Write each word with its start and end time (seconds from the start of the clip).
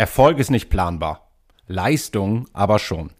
Erfolg 0.00 0.38
ist 0.38 0.52
nicht 0.52 0.70
planbar, 0.70 1.32
Leistung 1.66 2.46
aber 2.52 2.78
schon. 2.78 3.10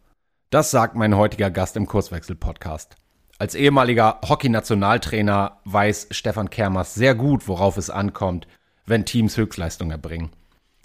Das 0.50 0.70
sagt 0.70 0.94
mein 0.94 1.16
heutiger 1.16 1.50
Gast 1.50 1.76
im 1.76 1.86
Kurswechsel-Podcast. 1.86 2.94
Als 3.36 3.56
ehemaliger 3.56 4.20
Hockey-Nationaltrainer 4.24 5.58
weiß 5.64 6.06
Stefan 6.12 6.50
Kermers 6.50 6.94
sehr 6.94 7.16
gut, 7.16 7.48
worauf 7.48 7.78
es 7.78 7.90
ankommt, 7.90 8.46
wenn 8.86 9.04
Teams 9.04 9.36
Höchstleistung 9.36 9.90
erbringen. 9.90 10.30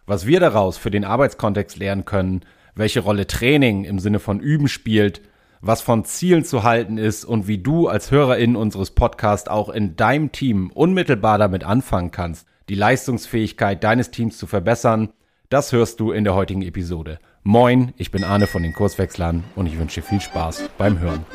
Was 0.08 0.26
wir 0.26 0.40
daraus 0.40 0.80
für 0.80 0.90
den 0.90 1.06
Arbeitskontext 1.06 1.78
lernen 1.78 2.06
können, 2.06 2.42
welche 2.74 3.02
Rolle 3.02 3.28
Training 3.28 3.84
im 3.84 4.00
Sinne 4.00 4.18
von 4.18 4.40
Üben 4.40 4.70
spielt, 4.70 5.22
was 5.62 5.84
von 5.84 6.06
Zielen 6.06 6.44
zu 6.44 6.64
halten 6.64 6.98
ist 6.98 7.24
und 7.24 7.48
wie 7.48 7.60
du 7.60 7.88
als 7.88 8.10
Hörerin 8.10 8.56
unseres 8.56 8.90
Podcasts 8.90 9.48
auch 9.48 9.70
in 9.70 9.96
deinem 9.96 10.32
Team 10.32 10.72
unmittelbar 10.74 11.38
damit 11.38 11.64
anfangen 11.64 12.10
kannst, 12.10 12.48
die 12.68 12.76
Leistungsfähigkeit 12.76 13.84
deines 13.84 14.10
Teams 14.10 14.40
zu 14.40 14.48
verbessern, 14.48 15.14
das 15.54 15.72
hörst 15.72 16.00
du 16.00 16.12
in 16.12 16.24
der 16.24 16.34
heutigen 16.34 16.64
Episode. 16.64 17.20
Moin, 17.44 17.94
ich 17.98 18.10
bin 18.10 18.24
Arne 18.24 18.48
von 18.48 18.64
den 18.64 18.74
Kurswechslern 18.74 19.44
und 19.56 19.68
ich 19.68 19.78
wünsche 19.78 20.02
dir 20.02 20.08
viel 20.08 20.20
Spaß 20.20 20.64
beim 20.80 20.98
Hören. 21.00 21.28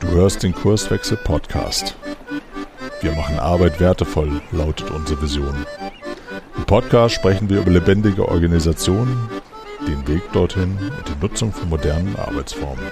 Du 0.00 0.08
hörst 0.08 0.42
den 0.42 0.54
Kurswechsel 0.54 1.16
Podcast. 1.16 1.96
Wir 3.00 3.12
machen 3.12 3.38
Arbeit 3.38 3.80
wertevoll, 3.80 4.42
lautet 4.52 4.90
unsere 4.90 5.22
Vision. 5.22 5.64
Im 6.58 6.64
Podcast 6.66 7.14
sprechen 7.14 7.48
wir 7.48 7.60
über 7.60 7.70
lebendige 7.70 8.28
Organisationen, 8.28 9.30
den 9.88 10.06
Weg 10.06 10.30
dorthin 10.34 10.76
und 10.78 11.08
die 11.08 11.22
Nutzung 11.22 11.52
von 11.52 11.70
modernen 11.70 12.14
Arbeitsformen. 12.16 12.84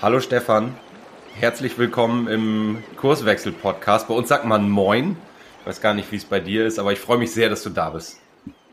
Hallo 0.00 0.18
Stefan, 0.20 0.74
herzlich 1.40 1.78
willkommen 1.78 2.28
im 2.28 2.82
Kurswechsel-Podcast. 2.96 4.08
Bei 4.08 4.14
uns 4.14 4.28
sagt 4.28 4.44
man 4.44 4.70
Moin. 4.70 5.16
Ich 5.60 5.66
weiß 5.66 5.80
gar 5.80 5.94
nicht, 5.94 6.10
wie 6.12 6.16
es 6.16 6.24
bei 6.24 6.40
dir 6.40 6.66
ist, 6.66 6.78
aber 6.78 6.92
ich 6.92 7.00
freue 7.00 7.18
mich 7.18 7.32
sehr, 7.32 7.48
dass 7.48 7.62
du 7.62 7.70
da 7.70 7.90
bist. 7.90 8.20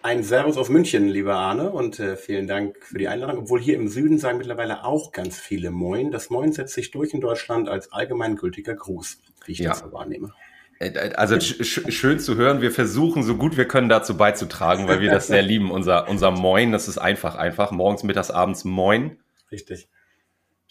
Ein 0.03 0.23
Servus 0.23 0.58
aus 0.58 0.70
München, 0.70 1.08
lieber 1.08 1.36
Arne, 1.36 1.70
und 1.70 2.00
äh, 2.00 2.16
vielen 2.18 2.48
Dank 2.48 2.78
für 2.81 2.98
die 2.98 3.08
Einladung. 3.08 3.44
Obwohl 3.44 3.59
hier 3.59 3.76
im 3.76 3.88
Süden 3.88 4.18
sagen 4.18 4.38
mittlerweile 4.38 4.84
auch 4.84 5.12
ganz 5.12 5.40
viele 5.40 5.72
Moin. 5.72 6.12
Das 6.12 6.30
Moin 6.30 6.52
setzt 6.53 6.73
sich 6.73 6.92
durch 6.92 7.14
in 7.14 7.22
Deutschland 7.22 7.70
als 7.70 7.92
allgemeingültiger 7.92 8.75
Gruß, 8.75 9.20
wie 9.46 9.52
ich 9.52 9.59
ja. 9.59 9.70
das 9.70 9.92
wahrnehme. 9.92 10.34
Äh, 10.80 10.90
äh, 10.90 11.14
also 11.14 11.40
sch 11.40 11.92
schön 11.92 12.20
zu 12.20 12.36
hören. 12.36 12.62
Wir 12.62 12.72
versuchen 12.72 13.23
so 13.23 13.36
gut 13.38 13.58
wir 13.58 13.68
können 13.68 13.90
dazu 13.90 14.18
beizutragen, 14.18 14.88
weil 14.88 15.02
wir 15.02 15.12
das 15.12 15.28
sehr 15.28 15.42
lieben. 15.44 15.72
Unser, 15.72 16.08
unser 16.09 16.31
Moin, 16.31 16.72
das 16.72 16.88
ist 16.88 16.98
einfach, 16.98 17.36
einfach. 17.36 17.72
Morgens, 17.72 18.03
mittags, 18.03 18.31
abends 18.31 18.66
Moin. 18.66 19.18
Richtig. 19.52 19.88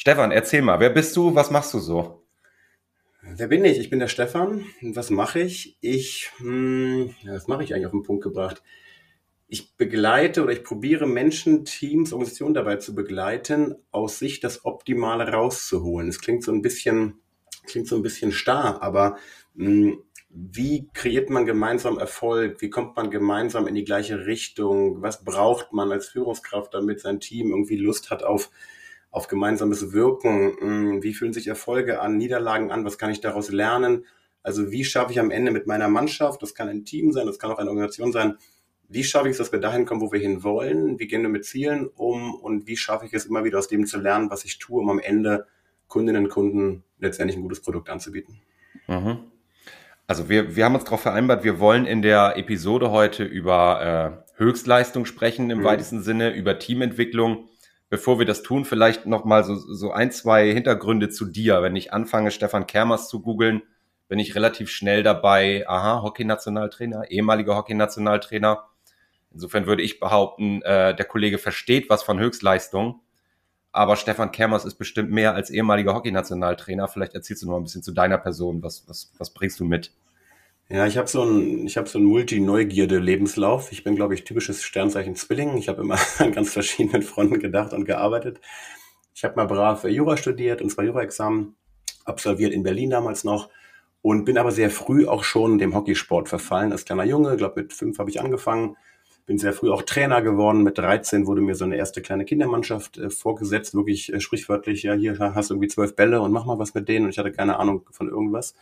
Stefan, 0.03 0.31
erzähl 0.31 0.63
mal, 0.63 0.81
wer 0.81 0.89
bist 0.89 1.15
du? 1.15 1.35
Was 1.35 1.51
machst 1.51 1.75
du 1.75 1.79
so? 1.79 2.25
Wer 3.21 3.49
bin 3.49 3.67
ich? 3.67 3.79
Ich 3.79 3.91
bin 3.91 3.99
der 3.99 4.09
Stefan. 4.09 4.65
Was 4.81 5.11
mache 5.11 5.41
ich? 5.41 5.77
Ich, 5.83 6.31
hm, 6.39 7.15
was 7.27 7.49
mache 7.49 7.65
ich 7.65 7.75
eigentlich 7.75 7.85
auf 7.85 7.93
den 7.93 8.03
Punkt 8.03 8.25
gebracht? 8.25 8.63
ich 9.51 9.77
begleite 9.77 10.43
oder 10.43 10.53
ich 10.53 10.65
probiere 10.65 11.07
Menschen, 11.07 11.67
Teams, 11.67 12.15
Organisationen 12.15 12.55
dabei 12.55 12.77
zu 12.77 12.95
begleiten, 12.95 13.75
aus 13.91 14.19
sich 14.19 14.41
das 14.41 14.65
Optimale 14.65 15.31
rauszuholen. 15.31 16.09
Es 16.09 16.21
klingt 16.21 16.45
so 16.45 16.53
ein 16.53 16.63
bisschen, 16.63 17.19
klingt 17.67 17.89
so 17.89 17.97
ein 17.97 18.03
bisschen 18.03 18.33
starr, 18.33 18.81
aber 18.81 19.19
hm, 19.57 20.03
wie 20.31 20.89
kreiert 20.95 21.29
man 21.29 21.45
gemeinsam 21.45 21.99
Erfolg? 21.99 22.63
Wie 22.63 22.71
kommt 22.71 22.97
man 22.97 23.11
gemeinsam 23.11 23.67
in 23.67 23.75
die 23.75 23.85
gleiche 23.85 24.25
Richtung? 24.25 25.03
Was 25.03 25.25
braucht 25.25 25.75
man 25.75 25.93
als 25.93 26.09
Führungskraft, 26.09 26.73
damit 26.73 27.01
sein 27.01 27.19
Team 27.19 27.51
irgendwie 27.51 27.77
Lust 27.77 28.11
hat 28.11 28.23
auf, 28.23 28.51
auf 29.11 29.29
gemeinsames 29.29 29.93
Wirken? 29.93 30.57
Hm, 30.59 31.03
wie 31.03 31.15
fühlen 31.15 31.33
sich 31.33 31.49
Erfolge 31.49 32.01
an, 32.01 32.17
Niederlagen 32.17 32.71
an? 32.71 32.85
Was 32.85 32.99
kann 32.99 33.11
ich 33.11 33.21
daraus 33.21 33.51
lernen? 33.51 34.05
Also 34.43 34.71
wie 34.71 34.85
schaffe 34.85 35.13
ich 35.13 35.21
am 35.21 35.31
Ende 35.31 35.51
mit 35.51 35.67
meiner 35.67 35.89
Mannschaft, 35.89 36.43
das 36.43 36.55
kann 36.55 36.69
ein 36.69 36.85
Team 36.85 37.13
sein, 37.13 37.27
das 37.27 37.39
kann 37.39 37.51
auch 37.51 37.59
eine 37.59 37.69
Organisation 37.69 38.13
sein, 38.13 38.37
wie 38.91 39.05
schaffe 39.05 39.29
ich 39.29 39.33
es, 39.33 39.39
dass 39.39 39.53
wir 39.53 39.61
dahin 39.61 39.85
kommen, 39.85 40.01
wo 40.01 40.11
wir 40.11 40.19
hin 40.19 40.43
wollen? 40.43 40.99
Wie 40.99 41.07
gehen 41.07 41.23
wir 41.23 41.29
mit 41.29 41.45
Zielen 41.45 41.87
um? 41.87 42.35
Und 42.35 42.67
wie 42.67 42.77
schaffe 42.77 43.07
ich 43.07 43.13
es 43.13 43.25
immer 43.25 43.45
wieder 43.45 43.59
aus 43.59 43.69
dem 43.69 43.87
zu 43.87 43.99
lernen, 43.99 44.31
was 44.31 44.45
ich 44.45 44.59
tue, 44.59 44.81
um 44.81 44.91
am 44.91 44.99
Ende 44.99 45.47
Kundinnen 45.87 46.25
und 46.25 46.31
Kunden 46.31 46.83
letztendlich 46.99 47.37
ein 47.37 47.43
gutes 47.43 47.63
Produkt 47.63 47.89
anzubieten? 47.89 48.41
Mhm. 48.89 49.19
Also 50.09 50.29
wir, 50.29 50.57
wir 50.57 50.65
haben 50.65 50.75
uns 50.75 50.83
darauf 50.83 51.03
vereinbart, 51.03 51.45
wir 51.45 51.61
wollen 51.61 51.87
in 51.87 52.03
der 52.03 52.37
Episode 52.37 52.91
heute 52.91 53.23
über 53.23 54.25
äh, 54.37 54.41
Höchstleistung 54.41 55.05
sprechen 55.05 55.51
im 55.51 55.61
mhm. 55.61 55.65
weitesten 55.65 56.03
Sinne, 56.03 56.35
über 56.35 56.59
Teamentwicklung. 56.59 57.49
Bevor 57.91 58.21
wir 58.21 58.27
das 58.27 58.43
tun, 58.43 58.65
vielleicht 58.65 59.07
nochmal 59.07 59.43
so, 59.43 59.57
so 59.57 59.91
ein, 59.91 60.13
zwei 60.13 60.53
Hintergründe 60.53 61.09
zu 61.09 61.25
dir. 61.27 61.61
Wenn 61.61 61.75
ich 61.75 61.93
anfange, 61.93 62.31
Stefan 62.31 62.69
Kermers 62.69 63.09
zu 63.09 63.21
googeln, 63.21 63.63
bin 64.09 64.21
ich 64.21 64.37
relativ 64.37 64.71
schnell 64.71 65.03
dabei, 65.03 65.65
aha, 65.69 66.03
Hockey-Nationaltrainer, 66.03 67.11
ehemaliger 67.11 67.57
Hockey-Nationaltrainer. 67.57 68.65
Insofern 69.33 69.67
würde 69.67 69.83
ich 69.83 69.99
behaupten, 69.99 70.63
äh, 70.63 70.95
der 70.95 71.05
Kollege 71.05 71.39
versteht 71.39 71.91
was 71.91 72.05
von 72.05 72.21
Höchstleistung. 72.21 73.01
Aber 73.73 73.97
Stefan 73.97 74.33
Kermers 74.33 74.65
ist 74.65 74.77
bestimmt 74.77 75.11
mehr 75.11 75.35
als 75.35 75.51
ehemaliger 75.51 75.95
Hockeynationaltrainer. 75.95 76.89
Vielleicht 76.89 77.15
erzählst 77.15 77.43
du 77.43 77.49
noch 77.49 77.57
ein 77.57 77.65
bisschen 77.65 77.83
zu 77.83 77.93
deiner 77.93 78.19
Person. 78.19 78.63
Was, 78.63 78.89
was, 78.89 79.13
was 79.19 79.31
bringst 79.31 79.59
du 79.61 79.65
mit? 79.65 79.93
Ja, 80.71 80.87
ich 80.87 80.97
habe 80.97 81.09
so 81.09 81.25
ein, 81.25 81.67
ich 81.67 81.77
habe 81.77 81.89
so 81.89 81.99
einen 81.99 82.07
Multi-Neugierde-Lebenslauf. 82.07 83.73
Ich 83.73 83.83
bin, 83.83 83.97
glaube 83.97 84.15
ich, 84.15 84.23
typisches 84.23 84.63
Sternzeichen 84.63 85.17
Zwilling. 85.17 85.57
Ich 85.57 85.69
habe 85.69 85.83
immer 85.83 85.99
an 86.19 86.31
ganz 86.33 86.53
verschiedenen 86.53 87.03
Fronten 87.03 87.41
gedacht 87.41 87.73
und 87.73 87.85
gearbeitet. 87.85 88.41
Ich 89.15 89.25
habe 89.25 89.35
mal 89.35 89.47
brav 89.47 89.85
Jura 89.85 90.17
studiert 90.17 90.63
und 90.63 90.71
zwei 90.71 90.85
Jura-Examen 90.85 91.57
absolviert 92.05 92.53
in 92.53 92.63
Berlin 92.63 92.91
damals 92.91 93.25
noch 93.25 93.51
und 94.01 94.25
bin 94.25 94.39
aber 94.39 94.53
sehr 94.53 94.71
früh 94.71 95.07
auch 95.07 95.25
schon 95.25 95.59
dem 95.59 95.75
Hockeysport 95.75 96.29
verfallen. 96.29 96.71
Als 96.71 96.85
kleiner 96.85 97.05
Junge, 97.05 97.37
glaube 97.37 97.63
mit 97.63 97.73
fünf 97.73 97.99
habe 97.99 98.11
ich 98.11 98.21
angefangen 98.21 98.77
bin 99.31 99.39
sehr 99.39 99.53
früh 99.53 99.71
auch 99.71 99.83
Trainer 99.83 100.23
geworden. 100.23 100.65
Mit 100.65 100.77
13 100.77 101.25
wurde 101.25 101.41
mir 101.41 101.55
so 101.55 101.65
eine 101.65 101.77
erste 101.77 102.03
kleine 102.03 102.25
Kindermannschaft 102.25 102.99
äh, 102.99 103.11
vorgesetzt, 103.11 103.75
wirklich 103.77 104.13
äh, 104.13 104.19
sprichwörtlich, 104.19 104.83
ja, 104.83 104.95
hier 104.95 105.17
hast 105.21 105.51
du 105.51 105.55
irgendwie 105.55 105.69
zwölf 105.69 105.95
Bälle 105.95 106.21
und 106.21 106.33
mach 106.33 106.47
mal 106.47 106.59
was 106.59 106.75
mit 106.75 106.89
denen. 106.89 107.05
Und 107.05 107.13
ich 107.13 107.19
hatte 107.19 107.31
keine 107.31 107.61
Ahnung 107.61 107.87
von 107.93 108.09
irgendwas. 108.09 108.57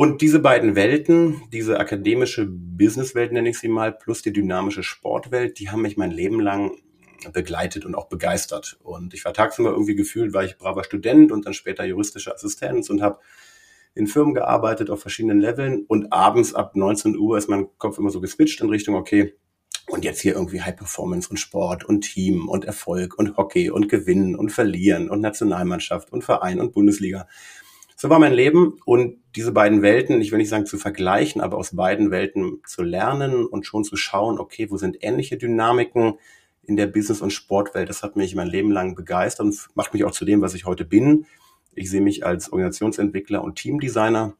Und 0.00 0.20
diese 0.20 0.38
beiden 0.38 0.76
Welten, 0.76 1.42
diese 1.50 1.80
akademische 1.80 2.46
Businesswelt 2.48 3.32
nenne 3.32 3.48
ich 3.48 3.58
sie 3.58 3.66
mal, 3.66 3.90
plus 3.90 4.22
die 4.22 4.32
dynamische 4.32 4.84
Sportwelt, 4.84 5.58
die 5.58 5.70
haben 5.70 5.82
mich 5.82 5.96
mein 5.96 6.12
Leben 6.12 6.38
lang 6.38 6.78
begleitet 7.32 7.84
und 7.84 7.96
auch 7.96 8.08
begeistert. 8.08 8.78
Und 8.84 9.12
ich 9.12 9.24
war 9.24 9.34
tagsüber 9.34 9.70
irgendwie 9.70 9.96
gefühlt, 9.96 10.34
war 10.34 10.44
ich 10.44 10.56
braver 10.56 10.84
Student 10.84 11.32
und 11.32 11.46
dann 11.46 11.52
später 11.52 11.84
juristischer 11.84 12.32
Assistenz 12.32 12.90
und 12.90 13.02
habe 13.02 13.18
in 13.96 14.06
Firmen 14.06 14.34
gearbeitet 14.34 14.88
auf 14.88 15.00
verschiedenen 15.00 15.40
Leveln. 15.40 15.84
Und 15.88 16.12
abends 16.12 16.54
ab 16.54 16.76
19 16.76 17.18
Uhr 17.18 17.36
ist 17.36 17.48
mein 17.48 17.66
Kopf 17.78 17.98
immer 17.98 18.10
so 18.10 18.20
geswitcht 18.20 18.60
in 18.60 18.68
Richtung, 18.68 18.94
okay, 18.94 19.34
und 19.88 20.04
jetzt 20.04 20.20
hier 20.20 20.34
irgendwie 20.34 20.62
High 20.62 20.76
Performance 20.76 21.28
und 21.28 21.38
Sport 21.38 21.84
und 21.84 22.02
Team 22.02 22.48
und 22.48 22.64
Erfolg 22.64 23.18
und 23.18 23.36
Hockey 23.36 23.68
und 23.68 23.88
Gewinnen 23.88 24.36
und 24.36 24.50
Verlieren 24.50 25.10
und 25.10 25.20
Nationalmannschaft 25.20 26.12
und 26.12 26.22
Verein 26.22 26.60
und 26.60 26.72
Bundesliga. 26.72 27.26
So 28.00 28.08
war 28.10 28.20
mein 28.20 28.32
Leben 28.32 28.80
und 28.84 29.16
diese 29.34 29.50
beiden 29.50 29.82
Welten, 29.82 30.20
ich 30.20 30.30
will 30.30 30.38
nicht 30.38 30.50
sagen 30.50 30.66
zu 30.66 30.78
vergleichen, 30.78 31.40
aber 31.40 31.56
aus 31.56 31.74
beiden 31.74 32.12
Welten 32.12 32.62
zu 32.64 32.84
lernen 32.84 33.44
und 33.44 33.66
schon 33.66 33.82
zu 33.82 33.96
schauen, 33.96 34.38
okay, 34.38 34.70
wo 34.70 34.76
sind 34.76 34.98
ähnliche 35.00 35.36
Dynamiken 35.36 36.14
in 36.62 36.76
der 36.76 36.86
Business- 36.86 37.22
und 37.22 37.32
Sportwelt, 37.32 37.88
das 37.88 38.04
hat 38.04 38.14
mich 38.14 38.36
mein 38.36 38.46
Leben 38.46 38.70
lang 38.70 38.94
begeistert 38.94 39.46
und 39.46 39.68
macht 39.74 39.94
mich 39.94 40.04
auch 40.04 40.12
zu 40.12 40.24
dem, 40.24 40.42
was 40.42 40.54
ich 40.54 40.64
heute 40.64 40.84
bin. 40.84 41.26
Ich 41.74 41.90
sehe 41.90 42.00
mich 42.00 42.24
als 42.24 42.52
Organisationsentwickler 42.52 43.42
und 43.42 43.56
Teamdesigner 43.56 44.34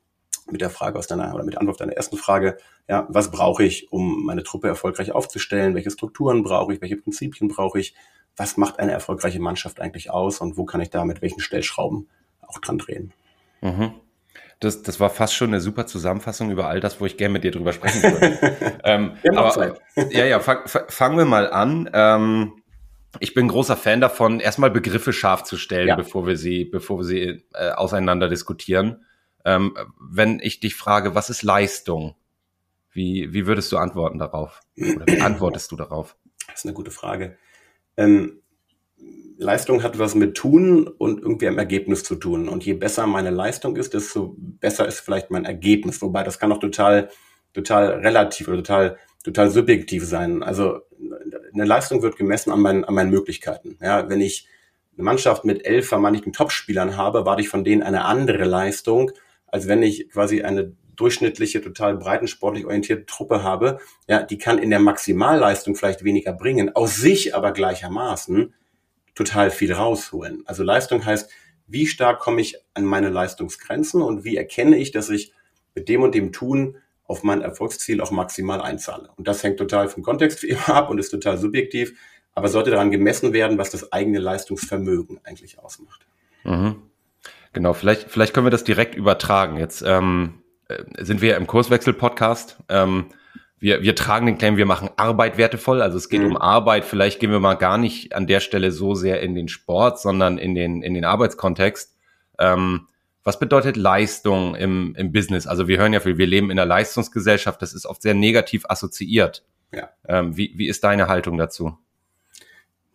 mit 0.49 0.61
der 0.61 0.71
Frage 0.71 0.97
aus 0.97 1.09
deiner 1.09 1.35
oder 1.35 1.43
mit 1.43 1.55
der 1.55 1.61
Antwort 1.61 1.75
auf 1.75 1.79
deiner 1.79 1.97
ersten 1.97 2.17
Frage, 2.17 2.59
ja, 2.87 3.09
was 3.11 3.33
brauche 3.33 3.65
ich, 3.65 3.91
um 3.91 4.25
meine 4.25 4.45
Truppe 4.45 4.69
erfolgreich 4.69 5.11
aufzustellen? 5.11 5.75
Welche 5.75 5.91
Strukturen 5.91 6.45
brauche 6.45 6.75
ich? 6.75 6.81
Welche 6.81 6.97
Prinzipien 6.97 7.49
brauche 7.49 7.81
ich? 7.81 7.97
Was 8.37 8.57
macht 8.57 8.79
eine 8.79 8.93
erfolgreiche 8.93 9.41
Mannschaft 9.41 9.81
eigentlich 9.81 10.13
aus? 10.13 10.41
Und 10.41 10.57
wo 10.57 10.65
kann 10.65 10.81
ich 10.81 10.91
da 10.91 11.05
mit 11.05 11.23
welchen 11.23 11.41
Stellschrauben 11.41 12.09
auch 12.47 12.61
dran 12.61 12.79
drehen? 12.79 13.13
Mhm. 13.61 13.95
Das, 14.61 14.83
das 14.83 14.99
war 14.99 15.11
fast 15.11 15.35
schon 15.35 15.51
eine 15.51 15.61
super 15.61 15.87
Zusammenfassung 15.87 16.51
über 16.51 16.69
all 16.69 16.81
das, 16.81 17.01
wo 17.01 17.07
ich 17.07 17.17
gerne 17.17 17.35
mit 17.35 17.45
dir 17.45 17.53
drüber 17.53 17.73
sprechen 17.73 18.03
würde. 18.03 18.81
ähm, 18.85 19.17
aber, 19.37 19.79
ja, 20.11 20.25
ja, 20.25 20.41
fang, 20.41 20.67
fangen 20.67 21.17
wir 21.17 21.25
mal 21.25 21.51
an. 21.51 21.89
Ähm, 21.93 22.63
ich 23.21 23.35
bin 23.35 23.49
großer 23.49 23.77
Fan 23.77 24.01
davon, 24.01 24.41
erstmal 24.41 24.71
Begriffe 24.71 25.13
scharf 25.13 25.45
zu 25.45 25.57
stellen, 25.57 25.89
ja. 25.89 25.97
bevor 25.97 26.27
wir 26.27 26.37
sie, 26.37 26.65
bevor 26.65 26.99
wir 26.99 27.05
sie 27.05 27.45
äh, 27.55 27.71
auseinander 27.71 28.29
diskutieren. 28.29 29.05
Ähm, 29.45 29.77
wenn 30.01 30.41
ich 30.41 30.59
dich 30.61 30.75
frage, 30.75 31.15
was 31.15 31.31
ist 31.31 31.43
Leistung? 31.43 32.17
Wie, 32.91 33.33
wie 33.33 33.47
würdest 33.47 33.71
du 33.71 33.79
antworten 33.79 34.19
darauf? 34.19 34.61
Oder 34.77 35.07
wie 35.07 35.21
antwortest 35.21 35.71
du 35.71 35.77
darauf? 35.77 36.17
Das 36.49 36.61
ist 36.61 36.65
eine 36.65 36.75
gute 36.75 36.91
Frage. 36.91 37.39
Ähm, 37.97 38.41
Leistung 39.39 39.85
hat 39.85 39.99
was 40.01 40.17
mit 40.17 40.37
Tun 40.37 40.89
und 40.89 41.23
irgendwie 41.23 41.47
am 41.47 41.59
Ergebnis 41.59 42.03
zu 42.03 42.17
tun. 42.17 42.49
Und 42.49 42.65
je 42.65 42.75
besser 42.75 43.07
meine 43.07 43.31
Leistung 43.31 43.77
ist, 43.77 43.95
desto 43.95 44.35
besser 44.37 44.87
ist 44.87 45.01
vielleicht 45.01 45.31
mein 45.31 45.45
Ergebnis. 45.45 46.03
Wobei 46.03 46.25
das 46.25 46.41
kann 46.41 46.51
auch 46.51 46.59
total, 46.59 47.09
total 47.55 48.01
relativ 48.01 48.49
oder 48.49 48.59
total, 48.59 48.99
total 49.23 49.51
subjektiv 49.51 50.05
sein. 50.05 50.43
Also 50.43 50.81
eine 51.55 51.65
Leistung 51.65 52.03
wird 52.03 52.17
gemessen 52.17 52.51
an 52.51 52.61
meinen, 52.61 52.85
an 52.85 52.95
meinen 52.95 53.11
Möglichkeiten. 53.11 53.79
Ja, 53.81 54.09
wenn 54.09 54.21
ich 54.21 54.49
eine 54.97 55.05
Mannschaft 55.05 55.45
mit 55.45 55.65
elf 55.65 55.87
vermeintlichen 55.87 56.33
Topspielern 56.33 56.97
habe, 56.97 57.25
warte 57.25 57.43
ich 57.43 57.49
von 57.49 57.63
denen 57.63 57.85
eine 57.85 58.05
andere 58.07 58.45
Leistung, 58.45 59.13
als 59.47 59.69
wenn 59.69 59.85
ich 59.85 60.11
quasi 60.11 60.43
eine 60.43 60.73
durchschnittliche, 60.97 61.63
total 61.63 61.97
breitensportlich 61.97 62.67
orientierte 62.67 63.07
Truppe 63.07 63.45
habe, 63.45 63.79
ja, 64.09 64.25
die 64.25 64.37
kann 64.37 64.59
in 64.59 64.71
der 64.71 64.81
Maximalleistung 64.81 65.77
vielleicht 65.77 66.03
weniger 66.03 66.33
bringen, 66.33 66.75
aus 66.75 66.97
sich 66.97 67.37
aber 67.37 67.53
gleichermaßen 67.53 68.53
total 69.19 69.51
viel 69.51 69.73
rausholen. 69.73 70.43
Also 70.47 70.63
Leistung 70.63 71.05
heißt, 71.05 71.31
wie 71.67 71.87
stark 71.87 72.21
komme 72.21 72.41
ich 72.41 72.57
an 72.75 72.85
meine 72.85 73.11
Leistungsgrenzen 73.11 74.01
und 74.01 74.25
wie 74.25 74.37
erkenne 74.37 74.79
ich, 74.79 74.93
dass 74.93 75.11
ich 75.11 75.33
mit 75.75 75.89
dem 75.89 76.03
und 76.03 76.15
dem 76.15 76.33
Tun 76.33 76.79
auf 77.05 77.25
mein 77.25 77.43
Erfolgsziel 77.43 78.01
auch 78.01 78.11
maximal 78.11 78.61
einzahle. 78.61 79.11
Und 79.17 79.29
das 79.29 79.43
hängt 79.43 79.59
total 79.59 79.89
vom 79.89 80.03
Kontext 80.03 80.47
ab 80.69 80.89
und 80.89 80.99
ist 80.99 81.11
total 81.11 81.37
subjektiv, 81.37 81.99
aber 82.35 82.49
sollte 82.49 82.71
daran 82.71 82.91
gemessen 82.91 83.33
werden, 83.33 83.59
was 83.59 83.71
das 83.71 83.93
eigene 83.93 84.19
Leistungsvermögen 84.19 85.21
eigentlich 85.25 85.59
ausmacht. 85.59 86.07
Mhm. 86.45 86.77
Genau, 87.53 87.73
vielleicht, 87.73 88.11
vielleicht 88.11 88.35
können 88.35 88.47
wir 88.47 88.51
das 88.51 88.65
direkt 88.65 88.95
übertragen. 88.95 89.57
Jetzt 89.57 89.83
ähm, 89.85 90.43
äh, 90.69 90.85
sind 91.05 91.21
wir 91.23 91.37
im 91.37 91.47
Kurswechsel-Podcast. 91.47 92.59
Ähm, 92.69 93.07
wir, 93.61 93.83
wir 93.83 93.95
tragen 93.95 94.27
den 94.27 94.39
Claim, 94.39 94.57
wir 94.57 94.67
machen 94.67 94.91
Arbeit 94.97 95.37
wertevoll. 95.37 95.83
Also 95.83 95.97
es 95.97 96.09
geht 96.09 96.21
mhm. 96.21 96.29
um 96.29 96.37
Arbeit. 96.37 96.85
Vielleicht 96.85 97.21
gehen 97.21 97.31
wir 97.31 97.41
mal 97.41 97.55
gar 97.55 97.79
nicht 97.79 98.15
an 98.15 98.27
der 98.27 98.41
Stelle 98.41 98.71
so 98.71 98.95
sehr 98.95 99.21
in 99.21 99.35
den 99.35 99.49
Sport, 99.49 100.01
sondern 100.01 100.39
in 100.39 100.55
den, 100.55 100.83
in 100.83 100.95
den 100.95 101.05
Arbeitskontext. 101.05 101.97
Ähm, 102.39 102.87
was 103.25 103.39
bedeutet 103.39 103.77
Leistung 103.77 104.55
im, 104.55 104.95
im 104.97 105.13
Business? 105.13 105.47
Also 105.47 105.69
wir 105.69 105.79
hören 105.79 105.93
ja 105.93 106.01
viel, 106.01 106.19
wir 106.19 106.27
leben 106.27 106.51
in 106.51 106.59
einer 106.59 106.67
Leistungsgesellschaft. 106.67 107.61
Das 107.61 107.75
ist 107.75 107.85
oft 107.85 108.01
sehr 108.01 108.15
negativ 108.15 108.65
assoziiert. 108.69 109.45
Ja. 109.73 109.91
Ähm, 110.07 110.37
wie, 110.37 110.55
wie 110.57 110.69
ist 110.69 110.85
deine 110.85 111.09
Haltung 111.09 111.37
dazu? 111.37 111.77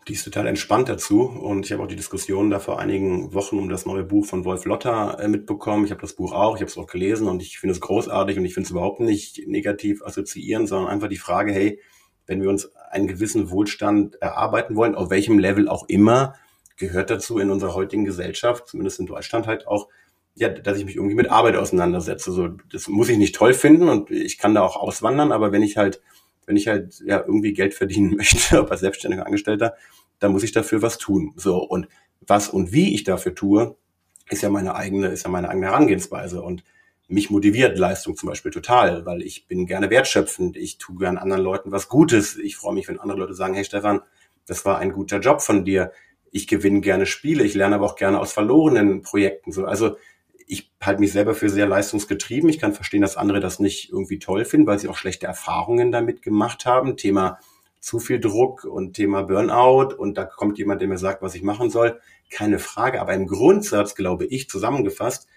Die 0.08 0.14
ist 0.14 0.26
total 0.26 0.48
entspannt 0.48 0.90
dazu 0.90 1.22
und 1.22 1.66
ich 1.66 1.72
habe 1.72 1.84
auch 1.84 1.88
die 1.88 1.96
Diskussion 1.96 2.50
da 2.50 2.60
vor 2.60 2.80
einigen 2.80 3.34
Wochen 3.34 3.58
um 3.58 3.70
das 3.70 3.86
neue 3.86 4.04
Buch 4.04 4.26
von 4.26 4.44
Wolf 4.44 4.66
Lotter 4.66 5.18
äh, 5.20 5.30
mitbekommen. 5.30 5.86
Ich 5.86 5.92
habe 5.92 6.02
das 6.02 6.14
Buch 6.14 6.34
auch, 6.34 6.56
ich 6.56 6.62
habe 6.62 6.70
es 6.70 6.78
auch 6.78 6.88
gelesen 6.88 7.30
und 7.30 7.42
ich 7.42 7.58
finde 7.58 7.72
es 7.72 7.80
großartig 7.80 8.38
und 8.38 8.44
ich 8.44 8.54
finde 8.54 8.66
es 8.66 8.72
überhaupt 8.72 9.00
nicht 9.00 9.48
negativ 9.48 10.04
assoziieren, 10.04 10.68
sondern 10.68 10.92
einfach 10.92 11.08
die 11.08 11.18
Frage, 11.18 11.54
hey, 11.54 11.80
wenn 12.26 12.42
wir 12.42 12.50
uns 12.50 12.76
einen 12.92 13.08
gewissen 13.08 13.50
Wohlstand 13.50 14.16
erarbeiten 14.22 14.76
wollen, 14.76 14.96
auf 14.96 15.10
welchem 15.10 15.40
Level 15.40 15.70
auch 15.70 15.88
immer, 15.88 16.36
gehört 16.76 17.10
dazu 17.10 17.40
in 17.40 17.50
unserer 17.50 17.74
heutigen 17.74 18.04
Gesellschaft, 18.04 18.68
zumindest 18.68 19.00
in 19.00 19.06
Deutschland 19.06 19.48
halt 19.48 19.68
auch, 19.68 19.88
ja, 20.36 20.50
dass 20.50 20.80
ich 20.80 20.86
mich 20.86 20.96
irgendwie 20.96 21.16
mit 21.16 21.30
Arbeit 21.30 21.56
auseinandersetze. 21.56 22.32
So, 22.34 22.50
das 22.72 22.90
muss 22.90 23.08
ich 23.08 23.18
nicht 23.18 23.36
toll 23.36 23.54
finden 23.54 23.88
und 23.88 24.12
ich 24.12 24.38
kann 24.38 24.54
da 24.54 24.64
auch 24.64 24.76
auswandern, 24.76 25.32
aber 25.32 25.54
wenn 25.54 25.64
ich 25.64 25.78
halt 25.78 26.02
wenn 26.46 26.56
ich 26.56 26.68
halt 26.68 27.02
ja 27.06 27.20
irgendwie 27.20 27.54
Geld 27.54 27.74
verdienen 27.74 28.16
möchte, 28.18 28.62
ob 28.62 28.72
als 28.72 28.82
selbstständiger 28.82 29.26
Angestellter, 29.26 29.76
dann 30.20 30.32
muss 30.32 30.44
ich 30.44 30.52
dafür 30.52 30.82
was 30.82 30.98
tun. 30.98 31.34
So 31.36 31.58
und 31.58 31.88
was 32.22 32.50
und 32.50 32.72
wie 32.72 32.94
ich 32.94 33.04
dafür 33.04 33.36
tue, 33.36 33.76
ist 34.30 34.42
ja 34.42 34.50
meine 34.50 34.76
eigene, 34.76 35.08
ist 35.08 35.24
ja 35.24 35.30
meine 35.30 35.50
eigene 35.50 35.68
Herangehensweise 35.68 36.42
und 36.42 36.64
mich 37.08 37.30
motiviert 37.30 37.78
Leistung 37.78 38.16
zum 38.16 38.30
Beispiel 38.30 38.52
total, 38.52 39.06
weil 39.06 39.22
ich 39.22 39.48
bin 39.48 39.66
gerne 39.66 39.90
wertschöpfend, 39.90 40.58
ich 40.58 40.78
tue 40.78 40.98
gern 40.98 41.18
anderen 41.18 41.44
Leuten 41.44 41.72
was 41.72 41.90
Gutes. 41.90 42.38
Ich 42.38 42.56
freue 42.56 42.74
mich, 42.74 42.88
wenn 42.88 43.00
andere 43.00 43.20
Leute 43.20 43.34
sagen, 43.34 43.54
hey 43.54 43.66
Stefan, 43.66 44.02
das 44.48 44.66
war 44.66 44.80
ein 44.80 44.94
guter 44.94 45.20
Job 45.20 45.42
von 45.42 45.66
dir. 45.66 45.92
Ich 46.32 46.48
gewinne 46.48 46.82
gerne 46.82 47.06
Spiele, 47.06 47.44
ich 47.44 47.54
lerne 47.54 47.76
aber 47.76 47.86
auch 47.86 47.96
gerne 47.96 48.20
aus 48.20 48.34
verlorenen 48.34 49.02
Projekten. 49.02 49.52
So, 49.52 49.66
also 49.66 49.98
ich 50.54 50.72
halte 50.82 51.00
mich 51.02 51.12
selber 51.12 51.34
für 51.34 51.50
sehr 51.50 51.68
leistungsgetrieben. 51.68 52.48
Ich 52.48 52.60
kann 52.60 52.74
verstehen, 52.74 53.02
dass 53.02 53.18
andere 53.18 53.40
das 53.40 53.60
nicht 53.60 53.90
irgendwie 53.92 54.20
toll 54.20 54.46
finden, 54.46 54.68
weil 54.68 54.80
sie 54.80 54.88
auch 54.88 54.98
schlechte 54.98 55.26
Erfahrungen 55.26 55.92
damit 55.92 56.22
gemacht 56.22 56.66
haben. 56.66 56.96
Thema 56.96 57.40
zu 57.80 58.00
viel 58.00 58.20
Druck 58.20 58.64
und 58.64 58.94
Thema 58.94 59.24
Burnout 59.24 59.96
und 59.96 60.16
da 60.18 60.24
kommt 60.24 60.58
jemand, 60.58 60.80
der 60.82 60.88
mir 60.88 61.00
sagt, 61.00 61.22
was 61.22 61.36
ich 61.36 61.42
machen 61.42 61.70
soll. 61.70 62.00
Keine 62.30 62.60
Frage. 62.60 63.02
Aber 63.02 63.14
im 63.14 63.28
Grundsatz 63.28 63.96
glaube 63.96 64.26
ich 64.26 64.48
zusammengefasst, 64.48 65.28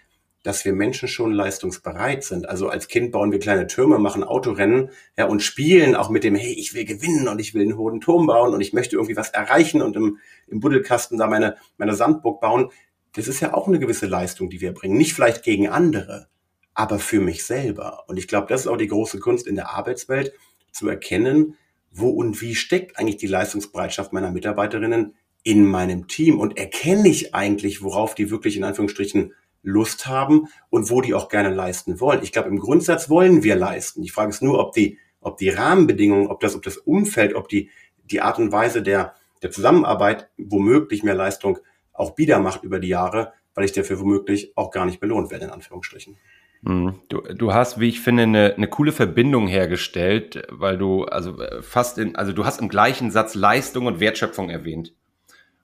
dass 0.43 0.65
wir 0.65 0.73
Menschen 0.73 1.09
schon 1.09 1.33
leistungsbereit 1.33 2.23
sind. 2.23 2.49
Also 2.49 2.69
als 2.69 2.87
Kind 2.87 3.11
bauen 3.11 3.33
wir 3.33 3.41
kleine 3.41 3.67
Türme, 3.67 3.99
machen 3.99 4.23
Autorennen 4.23 4.91
ja, 5.19 5.27
und 5.27 5.43
spielen 5.43 5.97
auch 5.97 6.09
mit 6.09 6.23
dem, 6.23 6.37
hey, 6.37 6.53
ich 6.53 6.73
will 6.73 6.85
gewinnen 6.85 7.27
und 7.27 7.41
ich 7.41 7.53
will 7.53 7.63
einen 7.63 7.77
hohen 7.77 8.01
Turm 8.01 8.29
bauen 8.29 8.55
und 8.55 8.61
ich 8.61 8.73
möchte 8.73 8.95
irgendwie 8.95 9.17
was 9.17 9.31
erreichen 9.31 9.83
und 9.83 9.97
im, 9.97 10.19
im 10.47 10.61
Buddelkasten 10.61 11.19
da 11.19 11.27
meine, 11.27 11.57
meine 11.79 11.97
Sandburg 11.97 12.41
bauen 12.41 12.71
das 13.17 13.29
ist 13.29 13.41
ja 13.41 13.55
auch 13.55 13.67
eine 13.67 13.79
gewisse 13.79 14.07
Leistung, 14.07 14.51
die 14.51 14.61
wir 14.61 14.73
bringen. 14.73 14.99
Nicht 14.99 15.15
vielleicht 15.15 15.43
gegen 15.43 15.69
andere, 15.69 16.29
aber 16.75 16.99
für 16.99 17.21
mich 17.21 17.45
selber. 17.45 18.05
Und 18.09 18.19
ich 18.19 18.29
glaube, 18.29 18.47
das 18.49 18.63
ist 18.63 18.67
auch 18.67 18.77
die 18.77 18.89
große 18.89 19.19
Kunst 19.19 19.47
in 19.47 19.57
der 19.57 19.71
Arbeitswelt, 19.71 20.35
zu 20.71 20.89
erkennen, 20.89 21.57
wo 21.91 22.11
und 22.11 22.43
wie 22.43 22.55
steckt 22.55 22.99
eigentlich 22.99 23.17
die 23.17 23.27
Leistungsbereitschaft 23.27 24.13
meiner 24.13 24.31
Mitarbeiterinnen 24.31 25.15
in 25.43 25.65
meinem 25.65 26.09
Team 26.09 26.39
und 26.39 26.59
erkenne 26.59 27.09
ich 27.09 27.35
eigentlich, 27.35 27.83
worauf 27.83 28.15
die 28.15 28.31
wirklich 28.31 28.57
in 28.57 28.65
Anführungsstrichen 28.65 29.33
Lust 29.63 30.07
haben 30.07 30.49
und 30.69 30.91
wo 30.91 31.01
die 31.01 31.15
auch 31.15 31.31
gerne 31.31 31.55
leisten 31.55 31.99
wollen. 31.99 32.23
Ich 32.23 32.33
glaube, 32.33 32.51
im 32.51 32.59
Grundsatz 32.59 33.09
wollen 33.09 33.43
wir 33.43 33.57
leisten. 33.57 34.03
Die 34.03 34.11
Frage 34.11 34.31
ist 34.31 34.43
nur, 34.43 34.59
ob 34.59 34.73
die, 34.73 34.99
ob 35.21 35.39
die 35.39 35.49
Rahmenbedingungen, 35.49 36.27
ob 36.27 36.41
das, 36.41 36.55
ob 36.55 36.63
das 36.63 36.77
Umfeld, 36.77 37.35
ob 37.35 37.49
die, 37.49 37.71
die 38.05 38.21
Art 38.21 38.39
und 38.39 38.53
Weise 38.53 38.83
der, 38.83 39.15
der 39.43 39.51
Zusammenarbeit 39.51 40.29
womöglich 40.37 41.03
mehr 41.03 41.15
Leistung 41.15 41.59
auch 41.98 42.14
bieder 42.14 42.38
macht 42.38 42.62
über 42.64 42.78
die 42.78 42.88
Jahre, 42.88 43.32
weil 43.54 43.64
ich 43.64 43.72
dafür 43.72 44.00
womöglich 44.00 44.56
auch 44.56 44.70
gar 44.70 44.87
nicht 44.87 45.00
belohnt 45.00 45.31
werde, 45.31 45.46
in 45.46 45.50
Anführungsstrichen. 45.50 46.16
Mhm. 46.62 47.00
Du, 47.08 47.20
du 47.20 47.54
hast, 47.54 47.78
wie 47.81 47.88
ich 47.88 48.00
finde, 48.00 48.25
eine, 48.25 48.54
eine 48.56 48.69
coole 48.69 48.93
Verbindung 48.93 49.46
hergestellt, 49.46 50.46
weil 50.50 50.78
du 50.78 51.04
also 51.04 51.40
äh, 51.40 51.62
fast 51.62 51.98
in, 51.98 52.16
also 52.16 52.32
du 52.32 52.44
hast 52.44 52.60
im 52.60 52.69
gleichen 52.69 53.10
Satz 53.10 53.34
Leistung 53.34 53.87
und 53.87 54.00
Wertschöpfung 54.00 54.50
erwähnt. 54.50 54.93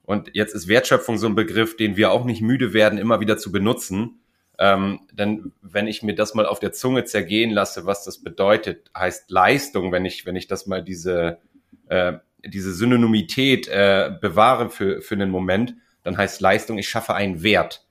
Und 0.03 0.29
jetzt 0.33 0.53
ist 0.53 0.67
Wertschöpfung 0.67 1.17
so 1.17 1.27
ein 1.27 1.35
Begriff, 1.35 1.77
den 1.77 1.97
wir 1.97 2.11
auch 2.11 2.25
nicht 2.25 2.41
müde 2.41 2.73
werden, 2.73 2.99
immer 2.99 3.19
wieder 3.19 3.37
zu 3.37 3.51
benutzen. 3.51 4.19
Ähm, 4.59 5.01
denn 5.11 5.51
wenn 5.61 5.87
ich 5.87 6.03
mir 6.03 6.13
das 6.13 6.35
mal 6.35 6.45
auf 6.45 6.59
der 6.59 6.73
Zunge 6.73 7.05
zergehen 7.05 7.51
lasse, 7.51 7.85
was 7.85 8.03
das 8.03 8.19
bedeutet, 8.19 8.91
heißt 8.95 9.31
Leistung, 9.31 9.91
wenn 9.91 10.05
ich, 10.05 10.25
wenn 10.25 10.35
ich 10.35 10.47
das 10.47 10.67
mal 10.67 10.83
diese, 10.83 11.39
äh, 11.87 12.13
diese 12.45 12.73
Synonymität 12.73 13.67
äh, 13.67 14.11
bewahre 14.21 14.69
für, 14.69 15.01
für 15.01 15.15
einen 15.15 15.31
Moment, 15.31 15.75
dann 16.03 16.17
heißt 16.17 16.41
Leistung, 16.41 16.77
ich 16.77 16.89
schaffe 16.89 17.13
einen 17.15 17.43
Wert. 17.43 17.85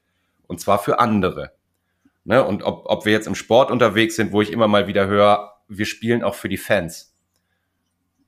Und 0.47 0.61
zwar 0.61 0.79
für 0.79 0.99
andere. 0.99 1.53
Ne? 2.25 2.44
Und 2.44 2.62
ob, 2.62 2.85
ob 2.87 3.05
wir 3.05 3.12
jetzt 3.12 3.26
im 3.26 3.35
Sport 3.35 3.70
unterwegs 3.70 4.17
sind, 4.17 4.32
wo 4.32 4.43
ich 4.43 4.53
immer 4.53 4.69
mal 4.69 4.87
wieder 4.87 5.06
höre, 5.06 5.55
wir 5.69 5.87
spielen 5.87 6.23
auch 6.23 6.35
für 6.35 6.49
die 6.49 6.59
Fans. 6.59 7.17